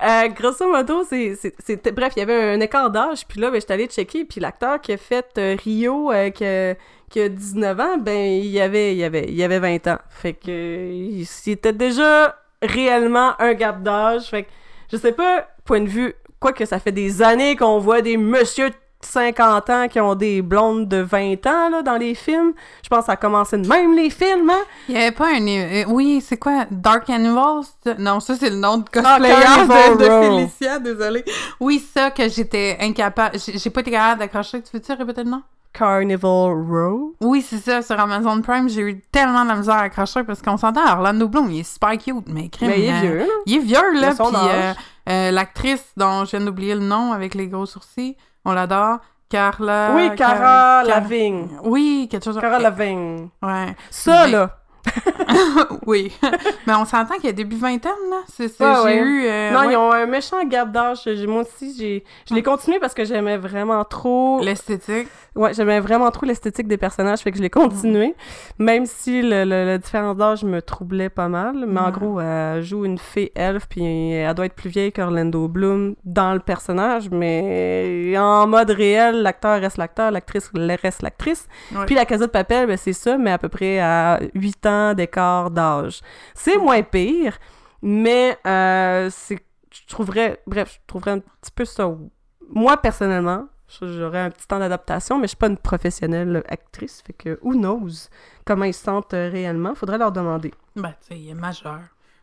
[0.03, 3.51] euh, grosso modo, c'est, c'est- c'était- bref, il y avait un écart d'âge, puis là,
[3.51, 6.75] ben, j'étais allée checker, puis l'acteur qui a fait euh, Rio, euh, qui, a,
[7.11, 9.99] qui a 19 ans, ben, il avait, il avait, il avait 20 ans.
[10.09, 14.29] Fait que, il, il était déjà réellement un gap d'âge.
[14.31, 14.49] Fait que,
[14.91, 18.17] je sais pas, point de vue, quoi que ça fait des années qu'on voit des
[18.17, 22.53] messieurs de 50 ans qui ont des blondes de 20 ans, là, dans les films.
[22.83, 24.65] Je pense que ça a commencé de même, les films, hein?
[24.89, 25.47] Il y avait pas un...
[25.47, 26.65] euh, oui, c'est quoi?
[26.71, 27.65] Dark Animals?
[27.99, 30.05] Non, ça, c'est le nom de cosplayer de, de.
[30.05, 31.25] Félicia, désolée.
[31.61, 33.39] Oui, ça, que j'étais incapable...
[33.39, 34.63] J'ai pas été capable d'accrocher.
[34.63, 35.43] Tu veux-tu répéter le nom?
[35.77, 37.15] Carnival Row?
[37.21, 40.41] Oui, c'est ça, sur Amazon Prime, j'ai eu tellement de la misère à accrocher parce
[40.41, 43.25] qu'on s'entend, Orlando Bloom, il est super cute, mais Mais il est euh, vieux, là.
[43.45, 44.73] Il est vieux, là, puis euh,
[45.09, 48.17] euh, l'actrice dont je viens d'oublier le nom avec les gros sourcils,
[48.47, 49.91] on l'adore, Carla...
[49.95, 51.49] Oui, Car- Cara Car- Lavigne.
[51.65, 52.39] Oui, quelque chose...
[52.41, 53.29] Cara Lavigne.
[53.43, 53.75] Ouais.
[53.91, 54.51] Ça, Mais- là.
[55.87, 56.13] oui.
[56.67, 58.19] mais on s'entend qu'il y a début vingtaine, là.
[58.29, 59.07] C'est, c'est- Ouais, j'ai ouais.
[59.07, 59.27] eu...
[59.27, 61.07] euh, non, ouais, ils ont un méchant gap d'âge.
[61.27, 62.05] Moi aussi, j'ai...
[62.29, 64.41] je l'ai continué parce que j'aimais vraiment trop...
[64.43, 65.09] L'esthétique.
[65.35, 68.15] Ouais, j'aimais vraiment trop l'esthétique des personnages, fait que je l'ai continué.
[68.59, 71.65] Même si le, le, la différence d'âge me troublait pas mal.
[71.67, 75.47] Mais en gros, elle joue une fée elfe, puis elle doit être plus vieille qu'Orlando
[75.49, 77.11] Bloom dans le personnage.
[77.11, 80.51] Mais en mode réel, l'acteur reste l'acteur, l'actrice
[80.83, 81.49] reste l'actrice.
[81.87, 84.86] Puis la Casa de Papel, ben, c'est ça, mais à peu près à 8 ans
[84.95, 86.01] d'écart d'âge.
[86.35, 87.39] C'est moins pire,
[87.83, 89.39] mais euh, c'est,
[89.71, 91.91] je trouverais, bref, je trouverais un petit peu ça.
[92.49, 93.47] Moi, personnellement,
[93.81, 97.53] j'aurais un petit temps d'adaptation, mais je suis pas une professionnelle actrice, fait que who
[97.53, 98.09] knows
[98.45, 100.53] comment ils se sentent euh, réellement, faudrait leur demander.
[100.77, 101.81] Ben, tu sais, il est majeur.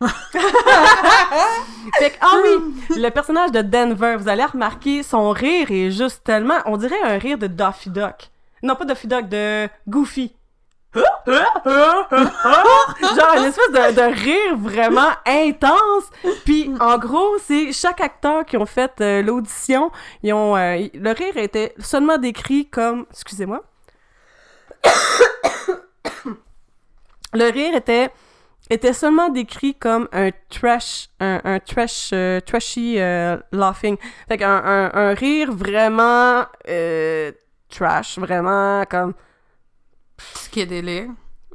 [1.98, 6.24] Fait que, ah oui, le personnage de Denver, vous allez remarquer, son rire est juste
[6.24, 8.30] tellement, on dirait un rire de Daffy Duck.
[8.62, 10.34] Non, pas Daffy Duck, de Goofy.
[10.94, 12.08] Genre
[13.36, 16.04] une espèce de, rire vraiment intense.
[16.44, 19.90] Puis en gros, c'est chaque acteur qui ont fait euh, l'audition,
[20.22, 23.62] ils ont euh, le rire était seulement décrit comme, excusez-moi.
[27.32, 28.10] le rire était
[28.70, 32.96] était seulement décrit comme un trash, un, trash, euh, trashy
[33.52, 33.96] laughing.
[34.28, 36.46] Fait qu'un un, un rire vraiment
[37.68, 39.12] trash, vraiment comme
[40.16, 41.10] Psychédélique.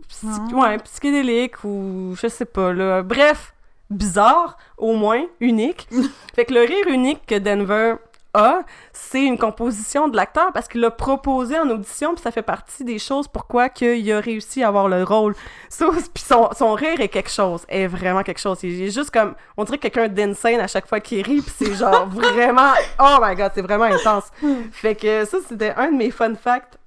[0.07, 3.01] psy- ouais, psychédélique ou je sais pas là.
[3.03, 3.53] Bref,
[3.89, 5.87] bizarre, au moins unique.
[6.35, 7.95] fait que le rire unique que Denver
[8.35, 8.59] a,
[8.93, 12.83] c'est une composition de l'acteur parce qu'il l'a proposé en audition, puis ça fait partie
[12.83, 15.33] des choses pourquoi qu'il a réussi à avoir le rôle.
[16.13, 18.59] Puis son, son rire est quelque chose, est vraiment quelque chose.
[18.61, 21.73] Il est juste comme, on dirait quelqu'un d'insane à chaque fois qu'il rit, puis c'est
[21.73, 24.25] genre vraiment, oh my god, c'est vraiment intense.
[24.73, 26.77] Fait que ça, c'était un de mes fun facts.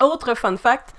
[0.00, 0.94] Autre fun fact,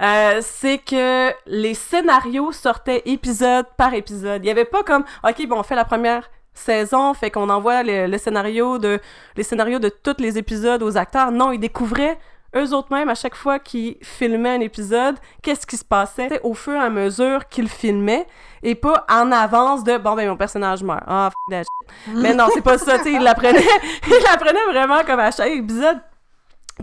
[0.00, 4.44] euh, c'est que les scénarios sortaient épisode par épisode.
[4.44, 7.82] Il y avait pas comme, ok, bon, on fait la première saison, fait qu'on envoie
[7.82, 9.00] le, le scénario de
[9.36, 11.30] les scénarios de tous les épisodes aux acteurs.
[11.30, 12.18] Non, ils découvraient
[12.56, 16.54] eux autres mêmes à chaque fois qu'ils filmaient un épisode, qu'est-ce qui se passait au
[16.54, 18.26] fur et à mesure qu'ils filmaient
[18.62, 21.02] et pas en avance de bon ben mon personnage meurt.
[21.06, 21.66] Ah shit.
[22.14, 23.60] Mais non, c'est pas ça, tu sais, ils l'apprenaient,
[24.06, 26.00] ils l'apprenaient vraiment comme à chaque épisode.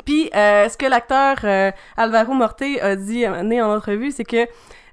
[0.06, 3.74] Puis euh, ce que l'acteur euh, Alvaro Morte a dit à un moment donné en
[3.76, 4.48] entrevue, c'est que euh,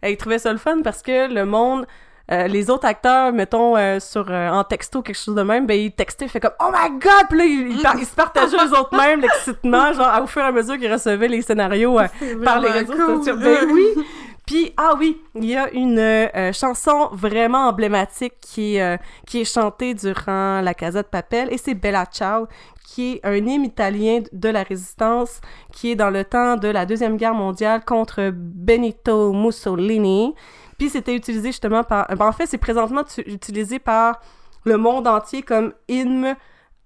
[0.09, 1.87] il trouvait ça le fun parce que le monde
[2.31, 5.79] euh, les autres acteurs, mettons, euh, sur euh, en texto, quelque chose de même, ben,
[5.79, 8.57] ils textaient, fait comme «Oh my God!» Puis là, ils, ils par- ils se partageaient
[8.65, 12.07] eux autres mêmes l'excitement, genre, au fur et à mesure qu'ils recevaient les scénarios euh,
[12.45, 13.37] par les réseaux sociaux.
[13.37, 13.85] Ben oui!
[14.47, 19.45] Puis, ah oui, il y a une euh, chanson vraiment emblématique qui, euh, qui est
[19.45, 22.49] chantée durant la Casa de Papel, et c'est Bella Ciao,
[22.85, 25.41] qui est un hymne italien de la résistance,
[25.73, 30.35] qui est dans le temps de la Deuxième Guerre mondiale contre Benito Mussolini.
[30.77, 32.09] Puis c'était utilisé justement par...
[32.09, 34.21] ben, en fait, c'est présentement utilisé par
[34.65, 36.37] le monde entier comme hymne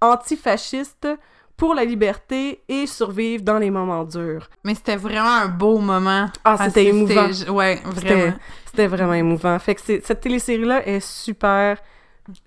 [0.00, 1.08] antifasciste
[1.56, 4.48] pour la liberté et survivre dans les moments durs.
[4.64, 6.26] Mais c'était vraiment un beau moment.
[6.44, 7.28] Ah, c'était émouvant.
[7.50, 8.34] Ouais, vraiment.
[8.66, 9.58] C'était vraiment émouvant.
[9.58, 11.78] Fait que cette télésérie-là est super,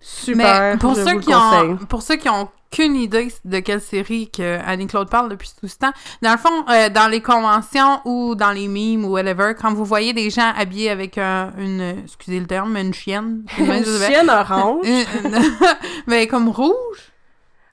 [0.01, 0.73] Super.
[0.73, 1.69] Mais pour je ceux, vous qui le conseille.
[1.69, 5.69] ont, pour ceux qui ont aucune idée de quelle série que Annie-Claude parle depuis tout
[5.69, 5.91] ce temps,
[6.21, 9.85] dans le fond, euh, dans les conventions ou dans les memes ou whatever, quand vous
[9.85, 14.85] voyez des gens habillés avec un- une, excusez le terme, une chienne, Une chienne orange.
[14.85, 15.41] Une-
[16.07, 17.08] mais comme rouge,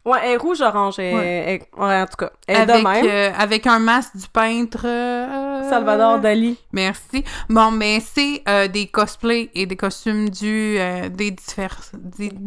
[0.07, 0.99] Ouais, elle est rouge-orange.
[0.99, 1.61] Ouais.
[1.77, 2.31] en tout cas.
[2.47, 3.07] Elle est avec, de même.
[3.07, 4.87] euh, avec un masque du peintre...
[4.87, 6.57] euh, Salvador Dali.
[6.73, 7.25] Merci.
[7.51, 10.79] Bon, mais c'est euh, des cosplays et des costumes du
[11.11, 12.39] des, diffère- des, des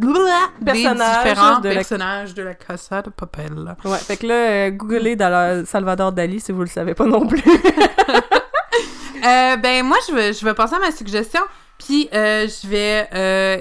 [0.65, 3.75] Personnages différents de la- personnages de la Casa de Papel.
[3.83, 7.05] Ouais, fait que là, euh, googlez dans la- Salvador Dali si vous le savez pas
[7.05, 7.43] non plus.
[9.61, 11.41] Ben moi je vais je vais passer à ma suggestion,
[11.77, 13.07] puis je vais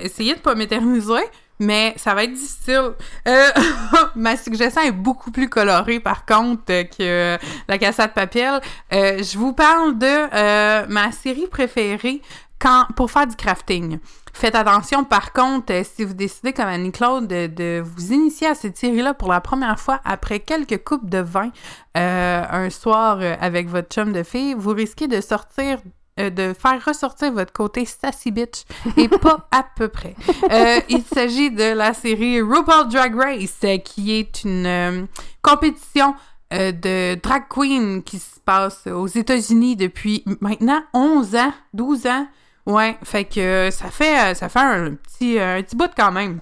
[0.05, 1.14] essayer de pas m'éterniser.
[1.59, 2.93] Mais ça va être difficile.
[3.27, 3.49] Euh,
[4.15, 7.39] ma suggestion est beaucoup plus colorée, par contre, euh, que
[7.69, 8.61] la Casa de Papel.
[8.93, 12.23] Euh, je vous parle de ma série préférée
[12.61, 13.99] quand, pour faire du crafting.
[14.33, 18.77] Faites attention, par contre, si vous décidez, comme Annie-Claude, de, de vous initier à cette
[18.77, 21.51] série-là pour la première fois après quelques coupes de vin
[21.95, 25.79] un soir avec votre chum de fille, vous risquez de sortir
[26.19, 28.64] euh, de faire ressortir votre côté sassy bitch
[28.97, 30.14] et pas à peu près.
[30.51, 35.07] Euh, il s'agit de la série RuPaul Drag Race euh, qui est une
[35.43, 36.14] compétition
[36.53, 42.27] euh, de drag queen qui se passe aux États-Unis depuis maintenant 11 ans, 12 ans.
[42.66, 46.41] Ouais, fait que ça fait ça fait un petit un petit bout quand même.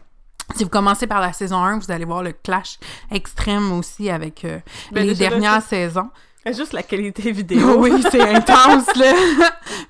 [0.55, 2.79] Si vous commencez par la saison 1, vous allez voir le clash
[3.11, 4.61] extrême aussi avec euh,
[4.93, 6.11] Ben, les dernières saisons.
[6.53, 7.77] Juste la qualité vidéo.
[7.79, 9.13] oui, c'est intense, là.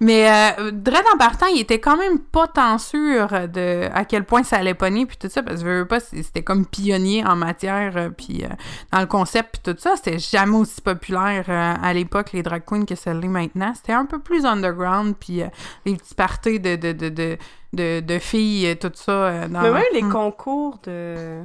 [0.00, 4.24] Mais euh, Dredd en partant, il était quand même pas tant sûr de à quel
[4.24, 7.24] point ça allait pogner, puis tout ça, parce que je veux pas, c'était comme pionnier
[7.26, 8.48] en matière, euh, puis euh,
[8.92, 9.96] dans le concept, puis tout ça.
[9.96, 13.72] C'était jamais aussi populaire euh, à l'époque, les drag queens, que ça l'est maintenant.
[13.74, 15.46] C'était un peu plus underground, puis euh,
[15.84, 17.36] les petits parties de, de, de,
[17.72, 19.48] de, de, filles, tout ça.
[19.48, 19.61] dans...
[19.62, 20.12] Mais même les Mm.
[20.12, 21.40] concours de.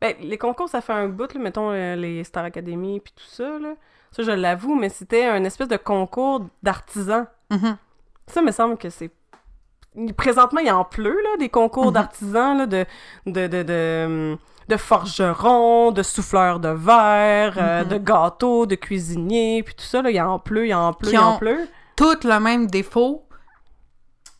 [0.00, 3.24] Ben, les concours, ça fait un bout, là, mettons euh, les Star Academy puis tout
[3.28, 3.74] ça, là.
[4.12, 7.26] Ça, je l'avoue, mais c'était un espèce de concours d'artisans.
[7.50, 7.76] Mhm.
[8.26, 9.10] Ça me semble que c'est.
[10.16, 11.92] Présentement, il en pleut, là, des concours Mhm.
[11.92, 12.84] d'artisans, de,
[13.26, 14.38] de, de, de,
[14.68, 17.88] de forgerons, de souffleurs de verre, euh, Mhm.
[17.88, 21.18] de gâteaux, de cuisiniers, puis tout ça, là, il en pleut, il en pleut, il
[21.18, 21.68] en ont- pleut.
[21.96, 23.24] tout le même défaut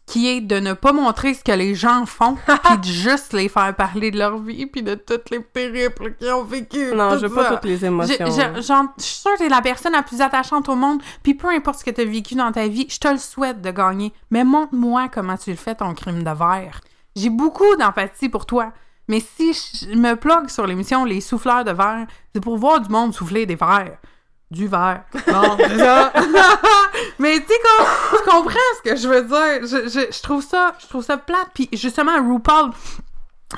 [0.08, 3.50] qui est de ne pas montrer ce que les gens font puis de juste les
[3.50, 7.26] faire parler de leur vie puis de toutes les périples qu'ils ont vécu Non, je
[7.26, 8.26] veux pas toutes les émotions.
[8.26, 8.60] je
[8.96, 11.84] suis sûre que t'es la personne la plus attachante au monde, puis peu importe ce
[11.84, 14.12] que t'as vécu dans ta vie, je te le souhaite de gagner.
[14.30, 16.80] Mais montre-moi comment tu le fais, ton crime de verre.
[17.14, 18.72] J'ai beaucoup d'empathie pour toi,
[19.08, 22.88] mais si je me plug sur l'émission Les souffleurs de verre, c'est pour voir du
[22.88, 23.98] monde souffler des verres.
[24.50, 25.02] Du verre.
[25.26, 26.12] Non, c'est ça.
[27.18, 27.86] mais tu sais, comme,
[28.16, 29.60] tu comprends ce que je veux dire.
[29.62, 31.48] Je, je, je trouve ça, je trouve ça plate.
[31.52, 32.70] Puis justement, RuPaul,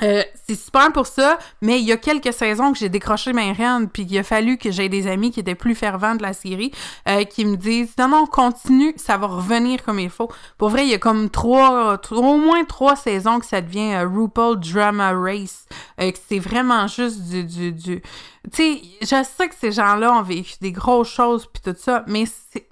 [0.03, 3.51] euh, c'est super pour ça, mais il y a quelques saisons que j'ai décroché mes
[3.51, 6.31] rênes, puis il a fallu que j'ai des amis qui étaient plus fervents de la
[6.31, 6.71] série,
[7.09, 10.29] euh, qui me disent non non continue, ça va revenir comme il faut.
[10.57, 13.93] Pour vrai, il y a comme trois, trois- au moins trois saisons que ça devient
[13.95, 15.65] euh, RuPaul Drama Race,
[15.97, 18.01] que c'est vraiment juste du du, du...
[18.01, 18.09] tu
[18.53, 22.23] sais, je sais que ces gens-là ont vécu des grosses choses puis tout ça, mais
[22.53, 22.69] c'est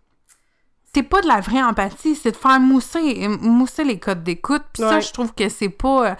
[0.93, 4.63] c'est pas de la vraie empathie, c'est de faire mousser, mousser les codes d'écoute.
[4.73, 6.17] Puis ça, je trouve que c'est pas.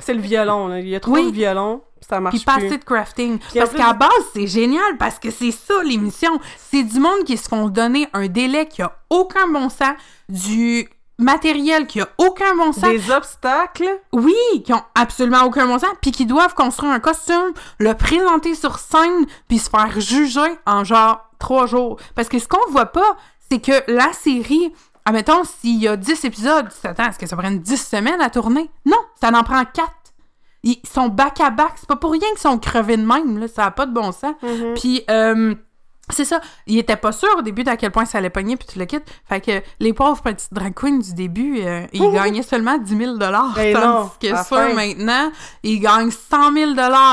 [0.00, 0.80] C'est le violon, là.
[0.80, 1.26] Il y a trop Oui.
[1.30, 3.38] de violon, ça marche Puis pas assez de crafting.
[3.54, 6.38] parce plus- qu'à base, c'est génial parce que c'est ça l'émission.
[6.56, 9.94] C'est du monde qui se font donner un délai qui a aucun bon sens,
[10.28, 10.88] du
[11.18, 12.84] matériel qui a aucun bon sens.
[12.90, 13.88] Des obstacles?
[14.12, 14.34] Oui,
[14.64, 18.78] qui ont absolument aucun bon sens, puis qui doivent construire un costume, le présenter sur
[18.78, 21.98] scène, puis se faire juger en genre trois jours.
[22.14, 23.16] Parce que ce qu'on voit pas,
[23.50, 24.72] c'est que la série,
[25.04, 28.30] admettons, s'il y a 10 épisodes, tu t'attends, est-ce que ça prend 10 semaines à
[28.30, 28.70] tourner?
[28.86, 29.88] Non, ça en prend 4.
[30.64, 31.72] Ils sont back-à-back.
[31.76, 33.48] C'est pas pour rien qu'ils sont crevés de même, là.
[33.48, 34.34] Ça a pas de bon sens.
[34.42, 34.74] Mhm.
[34.74, 35.54] Puis, euh,
[36.10, 36.40] c'est ça.
[36.66, 38.84] Il était pas sûr au début d'à quel point ça allait pogner, puis tu le
[38.86, 39.04] quittes.
[39.28, 43.16] Fait que les pauvres petites drag queens du début, euh, ils gagnaient seulement 10 000
[43.18, 45.30] Ben Tandis non, que à ça, maintenant,
[45.62, 46.72] ils gagnent 100 000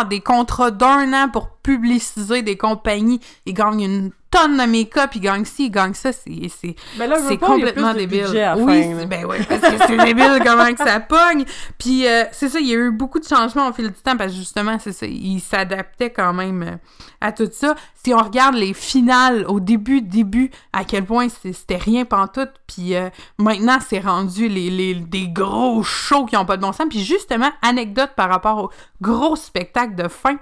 [0.09, 3.19] des contrats d'un an pour publiciser des compagnies.
[3.47, 6.11] Ils gagnent une tonne de make-up, ils gagnent ci, ils gagnent ça.
[6.11, 7.09] C'est Ben
[7.39, 8.27] complètement débile.
[8.55, 11.43] oui, fin, ben oui, parce que c'est débile comment que ça pogne.
[11.79, 14.15] Puis euh, c'est ça, il y a eu beaucoup de changements au fil du temps
[14.15, 16.75] parce que justement, c'est ça, ils s'adaptaient quand même euh,
[17.19, 17.73] à tout ça.
[18.03, 22.95] Si on regarde les finales au début, début, à quel point c'était rien pantoute, puis
[22.95, 23.09] euh,
[23.39, 26.85] maintenant c'est rendu les, les, des gros shows qui ont pas de bon sens.
[26.89, 28.69] Puis justement, anecdote par rapport au
[29.01, 30.37] gros spectacle de fin.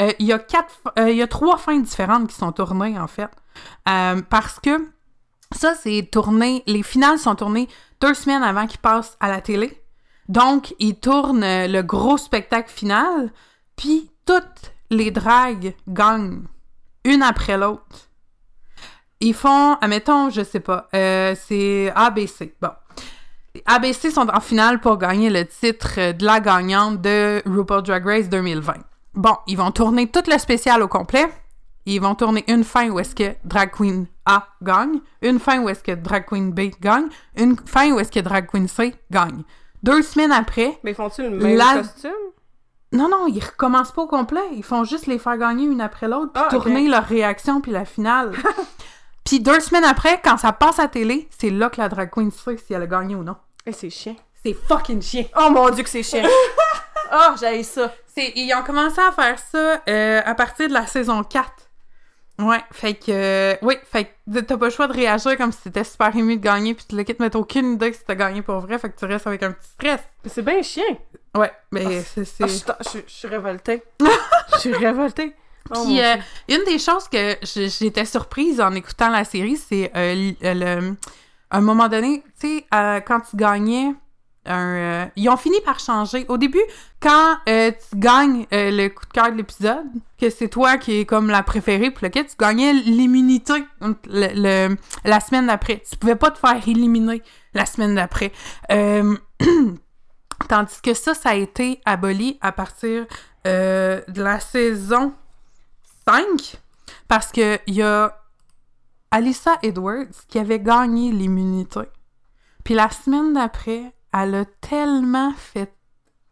[0.00, 3.06] Euh, Il y a quatre, euh, y a trois fins différentes qui sont tournées en
[3.06, 3.30] fait,
[3.88, 4.88] Euh, parce que
[5.52, 7.68] ça c'est tourné, les finales sont tournées
[8.00, 9.82] deux semaines avant qu'ils passent à la télé.
[10.28, 13.32] Donc, ils tournent le gros spectacle final,
[13.76, 16.42] puis toutes les dragues gagnent,
[17.04, 18.10] une après l'autre.
[19.20, 22.54] Ils font, admettons, je sais pas, c'est ABC.
[22.60, 22.70] Bon.
[23.64, 28.28] ABC sont en finale pour gagner le titre de la gagnante de RuPaul Drag Race
[28.28, 28.74] 2020.
[29.18, 31.28] Bon, ils vont tourner tout le spécial au complet.
[31.86, 35.68] Ils vont tourner une fin où est-ce que Drag Queen A gagne, une fin où
[35.68, 39.42] est-ce que Drag Queen B gagne, une fin où est-ce que Drag Queen C gagne.
[39.82, 42.12] Deux semaines après, Mais font-tu le même La- costume?
[42.92, 44.40] non, non, ils recommencent pas au complet.
[44.54, 47.72] Ils font juste les faire gagner une après l'autre, puis Ah, tourner leur réaction, puis
[47.72, 48.32] la finale.
[49.24, 52.30] puis deux semaines après, quand ça passe à télé, c'est là que la drag queen
[52.30, 53.34] sait si elle a gagné ou non.
[53.66, 54.14] Eh, c'est chiant.
[54.44, 55.24] C'est fucking chien.
[55.36, 56.22] Oh mon dieu que c'est chiant.
[57.12, 57.92] oh, j'ai ça.
[58.14, 61.50] C'est, ils ont commencé à faire ça euh, à partir de la saison 4.
[62.40, 63.06] Ouais, fait que...
[63.10, 66.36] euh, oui, fait que t'as pas le choix de réagir comme si t'étais super ému
[66.36, 68.60] de gagner, puis tu le quittes, mais t'as aucune idée que si t'as gagné pour
[68.60, 70.00] vrai, fait que tu restes avec un petit stress.
[70.24, 70.84] C'est bien chiant.
[71.36, 72.24] Ouais, mais Ah, c'est...
[72.24, 72.44] c'est...
[72.44, 73.82] Ah, je, suis- je, je suis révoltée.
[74.54, 75.34] Je suis révoltée.
[75.70, 76.14] Oh, Puis mon euh,
[76.48, 80.92] une des choses que j'étais surprise en écoutant la série, c'est euh,
[81.50, 83.92] un moment donné, tu sais, euh, quand tu gagnais
[84.48, 86.24] euh, ils ont fini par changer.
[86.28, 86.62] Au début,
[87.00, 89.86] quand euh, tu gagnes euh, le coup de cœur de l'épisode,
[90.20, 93.64] que c'est toi qui est comme la préférée, puis lequel tu gagnais l'immunité
[94.00, 95.82] la semaine d'après.
[95.88, 97.22] Tu pouvais pas te faire éliminer
[97.54, 98.32] la semaine d'après.
[100.48, 103.06] Tandis que ça, ça a été aboli à partir
[103.44, 105.12] de la saison
[106.06, 106.58] 5
[107.06, 108.18] parce que il y a
[109.10, 111.80] Alyssa Edwards qui avait gagné l'immunité.
[112.64, 115.72] Puis la semaine d'après, elle a tellement fait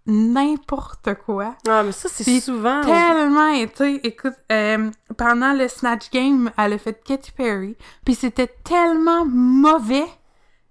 [0.07, 1.57] n'importe quoi.
[1.69, 2.81] Ah, mais ça, c'est souvent.
[2.83, 8.47] Tellement été, écoute, euh, pendant le Snatch Game, elle a fait Katy Perry, puis c'était
[8.65, 10.07] tellement mauvais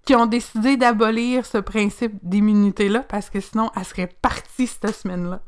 [0.04, 5.40] qu'ils ont décidé d'abolir ce principe d'immunité-là, parce que sinon, elle serait partie cette semaine-là.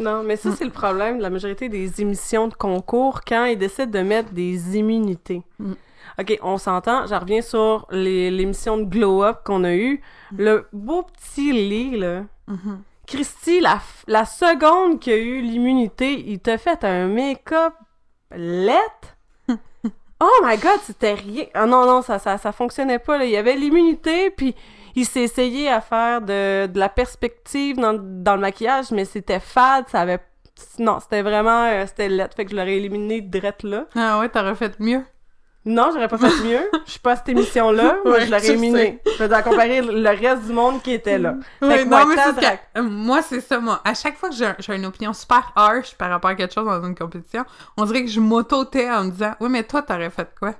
[0.00, 0.38] Non, mais Mm.
[0.38, 3.98] ça, c'est le problème de la majorité des émissions de concours quand ils décident de
[4.00, 5.42] mettre des immunités.
[5.58, 5.72] Mm.
[6.18, 7.06] OK, on s'entend.
[7.06, 10.00] Je reviens sur l'émission de Glow Up qu'on a eue.
[10.32, 10.36] Mm.
[10.38, 12.22] Le beau petit lit, là.
[12.46, 12.82] Mhm.
[13.06, 17.72] Christy, la, la seconde qu'il a eu l'immunité, il t'a fait un make-up
[18.36, 19.16] lettre.
[20.20, 21.44] oh my god, c'était rien.
[21.54, 23.16] Ah non, non, ça, ça, ça fonctionnait pas.
[23.18, 23.24] Là.
[23.24, 24.54] Il y avait l'immunité, puis
[24.94, 29.40] il s'est essayé à faire de, de la perspective dans, dans le maquillage, mais c'était
[29.40, 30.18] fade, ça avait.
[30.78, 31.64] Non, c'était vraiment.
[31.66, 33.86] euh, c'était lettre, fait que je l'aurais éliminé direct là.
[33.94, 35.02] Ah ouais, t'aurais fait mieux.
[35.64, 36.60] Non, j'aurais pas fait mieux.
[36.86, 39.00] Je suis pas à cette émission-là, mais Ouais, je l'aurais je éliminé.
[39.04, 41.34] Je faisais comparer le reste du monde qui était là.
[41.60, 42.14] Ouais, non, mais
[42.74, 43.80] c'est moi, c'est ça, moi.
[43.84, 46.82] À chaque fois que j'ai une opinion super harsh par rapport à quelque chose dans
[46.86, 47.44] une compétition,
[47.76, 50.54] on dirait que je m'auto-tais en me disant «Oui, mais toi, t'aurais fait quoi?»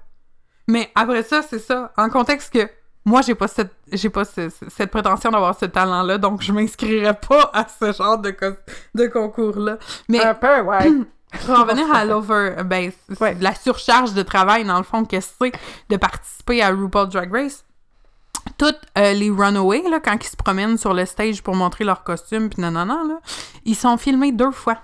[0.68, 1.92] Mais après ça, c'est ça.
[1.96, 2.68] En contexte que
[3.06, 6.52] moi, j'ai pas cette, j'ai pas ce- ce- cette prétention d'avoir ce talent-là, donc je
[6.52, 8.58] m'inscrirais pas à ce genre de, co-
[8.94, 9.78] de concours-là.
[10.10, 10.90] Mais Un peu, ouais.
[11.44, 13.36] pour en revenir à l'over, ben, Ouais.
[13.40, 15.52] la surcharge de travail, dans le fond, que c'est
[15.88, 17.64] de participer à RuPaul Drag Race.
[18.56, 22.02] Toutes euh, les runaways, là, quand ils se promènent sur le stage pour montrer leur
[22.02, 23.18] costume, puis nanana, là,
[23.64, 24.78] ils sont filmés deux fois.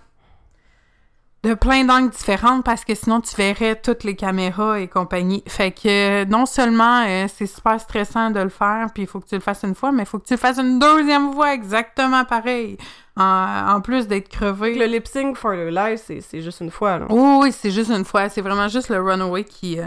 [1.44, 5.42] De plein d'angles différents, parce que sinon tu verrais toutes les caméras et compagnie.
[5.46, 9.28] Fait que non seulement euh, c'est super stressant de le faire, puis il faut que
[9.28, 11.52] tu le fasses une fois, mais il faut que tu le fasses une deuxième fois
[11.52, 12.78] exactement pareil.
[13.16, 14.74] En, en plus d'être crevé.
[14.74, 16.98] Le lip sync for your life, c'est c'est juste une fois.
[16.98, 17.06] Là.
[17.10, 18.28] Oui, oui, c'est juste une fois.
[18.28, 19.84] C'est vraiment juste le Runaway qui, euh,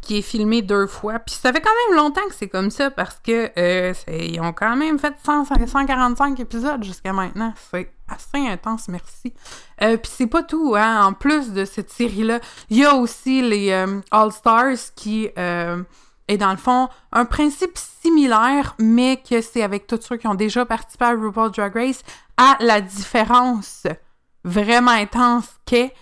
[0.00, 1.18] qui est filmé deux fois.
[1.18, 4.40] Puis ça fait quand même longtemps que c'est comme ça parce que euh, c'est- ils
[4.40, 7.52] ont quand même fait 100 145 épisodes jusqu'à maintenant.
[7.72, 9.32] C'est assez intense, merci.
[9.82, 11.04] Euh, Puis c'est pas tout, hein.
[11.04, 12.40] En plus de cette série-là,
[12.70, 15.82] il y a aussi les euh, All-Stars qui euh,
[16.28, 20.34] est dans le fond un principe similaire, mais que c'est avec tous ceux qui ont
[20.34, 22.02] déjà participé à RuPaul Drag Race,
[22.36, 23.86] à la différence
[24.44, 25.92] vraiment intense qu'est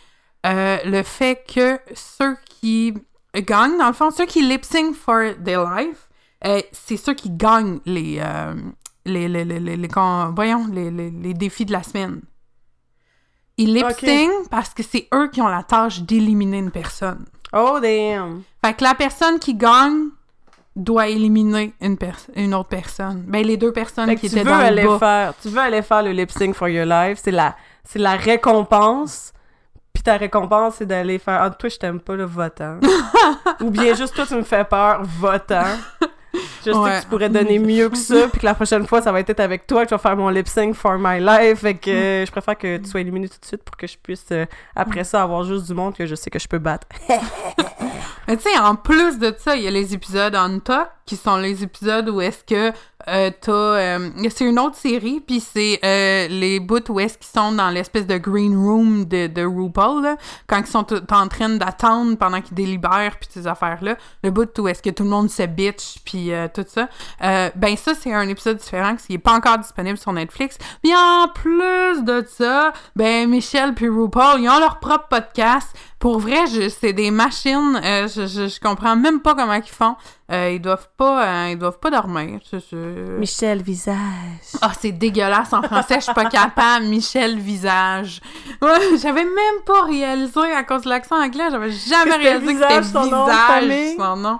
[0.44, 2.94] euh, le fait que ceux qui
[3.34, 6.08] gagnent, dans le fond, ceux qui lip sync for their life,
[6.44, 8.22] euh, c'est ceux qui gagnent les,
[9.06, 9.88] les, les, les, les-
[10.34, 12.20] voyons, les, les, les défis de la semaine.
[13.58, 13.86] Ils lip
[14.50, 17.24] parce que c'est eux qui ont la tâche d'éliminer une personne.
[17.54, 18.42] Oh, damn.
[18.62, 20.08] Fait que la personne qui gagne
[20.74, 21.96] doit éliminer une,
[22.34, 23.22] une autre personne.
[23.26, 24.98] Ben, les deux personnes Fait qui étaient veux dans le aller bas.
[24.98, 28.16] faire, tu veux aller faire le lip sync for your life, c'est la, c'est la
[28.16, 29.32] récompense.
[29.94, 32.78] Puis ta récompense, c'est d'aller faire Ah, toi, je t'aime pas, le votant.
[33.62, 35.64] Ou bien juste toi, tu me fais peur, votant.
[36.64, 39.12] Je sais que tu pourrais donner mieux que ça, puis que la prochaine fois, ça
[39.12, 41.60] va être avec toi que je vais faire mon lip sync for my life.
[41.60, 43.96] Fait que euh, je préfère que tu sois éliminé tout de suite pour que je
[44.02, 46.86] puisse, euh, après ça, avoir juste du monde que je sais que je peux battre.
[48.28, 51.16] Mais tu sais, en plus de ça, il y a les épisodes on top, qui
[51.16, 52.76] sont les épisodes où est-ce que
[53.08, 57.26] euh, t'as, euh, c'est une autre série, puis c'est euh, les bouts où est-ce qu'ils
[57.26, 60.16] sont dans l'espèce de green room de, de RuPaul, là,
[60.46, 63.96] quand ils sont en train d'attendre pendant qu'ils délibèrent, puis ces affaires-là.
[64.22, 66.88] Le bout où est-ce que tout le monde se bitch, puis euh, tout ça.
[67.22, 70.58] Euh, ben ça, c'est un épisode différent qui est pas encore disponible sur Netflix.
[70.82, 75.68] Puis en plus de ça, ben Michel puis RuPaul, ils ont leur propre podcast.
[76.06, 77.80] Pour vrai, c'est des machines.
[77.82, 79.96] euh, je, je, je comprends même pas comment ils font.
[80.30, 82.38] Euh, ils doivent pas, euh, ils doivent pas dormir.
[83.18, 83.96] Michel Visage.
[84.62, 86.84] ah, c'est dégueulasse en français, je suis pas capable.
[86.86, 88.20] Michel Visage.
[88.62, 92.52] Ouais, j'avais même pas réalisé à cause de l'accent anglais, j'avais jamais Que c'était réalisé
[92.52, 94.38] que Visage, c'était son nom de Visage son nom.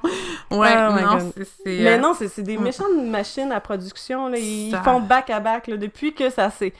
[0.52, 1.48] Ouais, Oh non, c'est.
[1.82, 4.28] Mais non, c'est c'est des méchantes machines à production.
[4.28, 4.38] Là.
[4.38, 6.72] Ils Ça- font back à back là, depuis que ça s'est.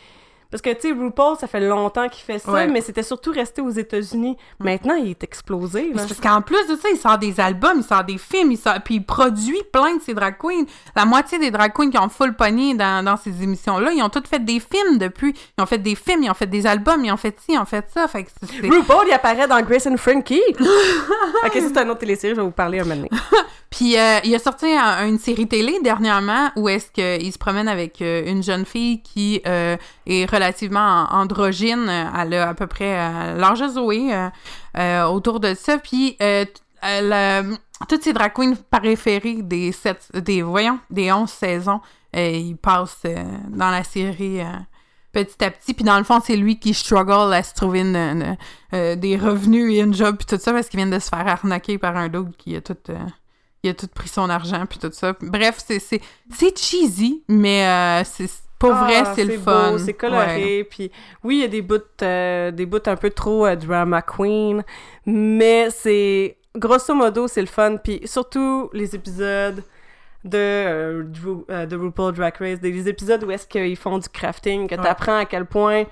[0.57, 2.67] Parce que, tu sais, RuPaul, ça fait longtemps qu'il fait ça, Ouais.
[2.67, 4.39] mais c'était surtout resté aux États-Unis.
[4.59, 5.93] Maintenant, il est explosé.
[5.93, 6.03] Là.
[6.09, 8.77] parce qu'en plus de ça, il sort des albums, il sort des films, il sort...
[8.83, 10.65] puis il produit plein de ces drag queens.
[10.97, 14.09] La moitié des drag queens qui ont full pogné dans, dans ces émissions-là, ils ont
[14.09, 15.35] toutes fait des films depuis.
[15.59, 17.59] Ils ont fait des films, ils ont fait des albums, ils ont fait ci, ils
[17.59, 18.09] ont fait ça.
[18.09, 18.31] Fait que
[18.63, 20.41] RuPaul, il apparaît dans Grace and Frankie.
[20.59, 23.11] ok, c'est une autre télésérie, je vais vous parler un moment donné.
[23.77, 27.69] Puis euh, il a sorti un- une série télé dernièrement où est-ce qu'il se promène
[27.69, 29.77] avec euh, une jeune fille qui euh,
[30.07, 30.81] est relativement
[31.11, 31.87] an- androgyne.
[32.19, 34.15] Elle a à peu près euh, l'âge de Zoé
[35.11, 35.77] autour de ça.
[35.77, 36.17] Puis
[37.89, 41.81] toutes ces drag queens préférées des sept, des voyons, des 11 saisons,
[42.15, 43.03] ils passent
[43.51, 44.41] dans la série.
[45.13, 47.83] petit à petit, puis dans le fond, c'est lui qui struggle à se trouver
[48.73, 51.77] des revenus et une job, puis tout ça, parce qu'il vient de se faire arnaquer
[51.79, 52.77] par un dude qui a tout,
[53.67, 55.15] il a tout pris son argent puis tout ça.
[55.21, 56.01] Bref, c'est c'est
[56.33, 58.29] c'est cheesy, mais euh, c'est
[58.59, 59.77] pour Ah, vrai, c'est le fun.
[59.79, 60.67] c'est coloré.
[60.71, 60.91] Puis
[61.23, 64.65] oui, il y a des bouts, euh, des bouts un peu trop euh, drama queen,
[65.05, 67.77] mais c'est grosso modo c'est le fun.
[67.77, 69.63] Puis surtout les épisodes
[70.25, 73.99] de euh, Drew- euh, de RuPaul Drag Race, des les épisodes où est-ce qu'ils font
[73.99, 74.83] du crafting, que Ouais.
[74.83, 75.85] t'apprends à quel point.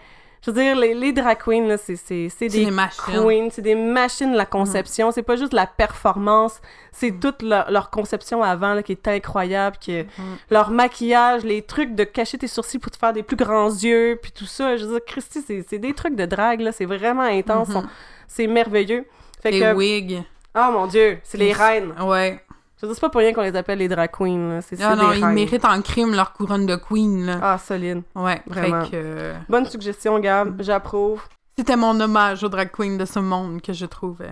[0.45, 3.03] Je veux dire, les, les drag queens, là, c'est c'est- c'est des des machines.
[3.15, 5.11] queens, c'est des machines de la conception.
[5.11, 6.61] C'est pas juste la performance,
[6.93, 10.37] c'est toute leur, leur conception avant là, qui est incroyable, que Mhm.
[10.51, 14.19] leur maquillage, les trucs de cacher tes sourcils pour te faire des plus grands yeux,
[14.23, 14.77] puis tout ça.
[14.77, 16.73] Je veux dire, Christy, c'est c'est des trucs de drague, là.
[16.73, 17.71] C'est vraiment intense.
[17.71, 17.77] Mhm.
[17.77, 17.85] on-
[18.29, 19.07] C'est merveilleux.
[19.43, 20.23] Fait Les que, wigs.
[20.57, 21.95] oh mon Dieu, c'est les reines.
[22.03, 22.41] Ouais.
[22.85, 24.61] Je veux dire, c'est pas pour rien qu'on les appelle les drag queens, là.
[24.61, 25.35] C'est c'est Ah non, des ils reines.
[25.35, 27.39] méritent en crime leur couronne de queen, là.
[27.43, 28.03] Ah, solide.
[28.15, 28.85] Ouais, vraiment.
[28.85, 30.61] Que, euh, Bonne suggestion, Gab.
[30.63, 31.23] J'approuve.
[31.57, 34.31] C'était mon hommage aux drag queens de ce monde que je trouve euh,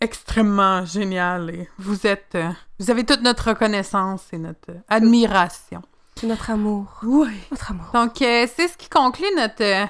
[0.00, 1.50] extrêmement génial.
[1.50, 2.34] Et vous êtes...
[2.34, 2.48] euh,
[2.78, 5.82] vous avez toute notre reconnaissance et notre euh, admiration.
[6.16, 7.00] C'est notre amour.
[7.02, 7.28] Oui.
[7.50, 7.86] Notre amour.
[7.92, 9.84] Donc, euh, c'est ce qui conclut notre euh,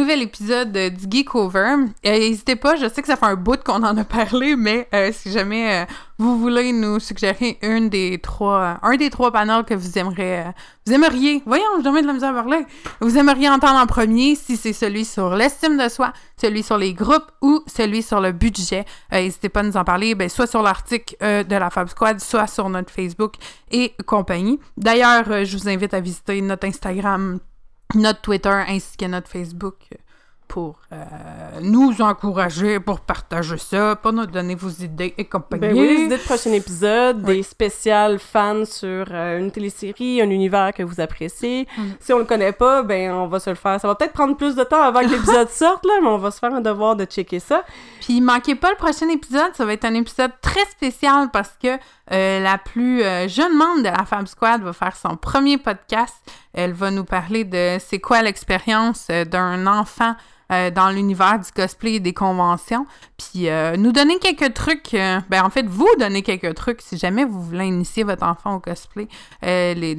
[0.00, 1.74] nouvel épisode euh, du Geek Over.
[2.06, 4.88] Euh, N'hésitez pas, je sais que ça fait un bout qu'on en a parlé, mais
[4.94, 5.86] euh, si jamais
[6.18, 10.44] vous voulez nous suggérer une des trois, un des trois panels que vous aimeriez,
[10.86, 12.66] vous aimeriez, voyons, je de la misère à parler,
[13.00, 16.94] vous aimeriez entendre en premier, si c'est celui sur l'estime de soi, celui sur les
[16.94, 20.62] groupes ou celui sur le budget, n'hésitez pas à nous en parler, ben, soit sur
[20.62, 23.34] l'article de la Fab Squad, soit sur notre Facebook
[23.70, 24.58] et compagnie.
[24.76, 27.38] D'ailleurs, je vous invite à visiter notre Instagram,
[27.94, 29.76] notre Twitter ainsi que notre Facebook
[30.50, 30.96] pour euh,
[31.62, 35.60] nous encourager, pour partager ça, pour nous donner vos idées et compagnie.
[35.60, 37.36] Ben oui, les idées de prochain épisode, Oui.
[37.36, 41.68] des spéciales fans sur euh, une télésérie, un univers que vous appréciez.
[41.78, 41.82] Mm.
[42.00, 43.80] Si on le connaît pas, ben on va se le faire.
[43.80, 46.32] Ça va peut-être prendre plus de temps avant que l'épisode sorte, là, mais on va
[46.32, 47.62] se faire un devoir de checker ça.
[48.00, 51.78] Puis manquez pas le prochain épisode, ça va être un épisode très spécial parce que
[52.12, 56.14] euh, la plus euh, jeune membre de la Fab Squad va faire son premier podcast.
[56.52, 60.16] Elle va nous parler de c'est quoi l'expérience euh, d'un enfant
[60.50, 62.86] euh, dans l'univers du cosplay et des conventions.
[63.16, 66.96] Puis euh, nous donner quelques trucs, euh, ben en fait vous donner quelques trucs si
[66.98, 69.08] jamais vous voulez initier votre enfant au cosplay.
[69.42, 69.94] Les, les,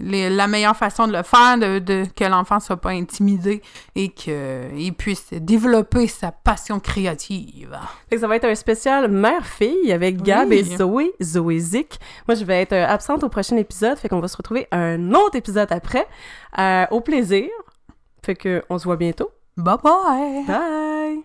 [0.00, 3.62] les- la meilleure façon de le faire, de, de- que l'enfant soit pas intimidé
[3.94, 7.78] et qu'il puisse développer sa passion créative.
[8.18, 10.56] Ça va être un spécial mère-fille avec Gab Oui.
[10.58, 11.98] et Zoé, Zoé Zik.
[12.28, 15.36] Moi, je vais être absente au prochain épisode, fait qu'on va se retrouver un autre
[15.36, 16.06] épisode après.
[16.58, 17.48] Euh, au plaisir.
[18.24, 19.30] Fait que on se voit bientôt.
[19.56, 20.44] Bye-bye.
[20.48, 21.22] Bye.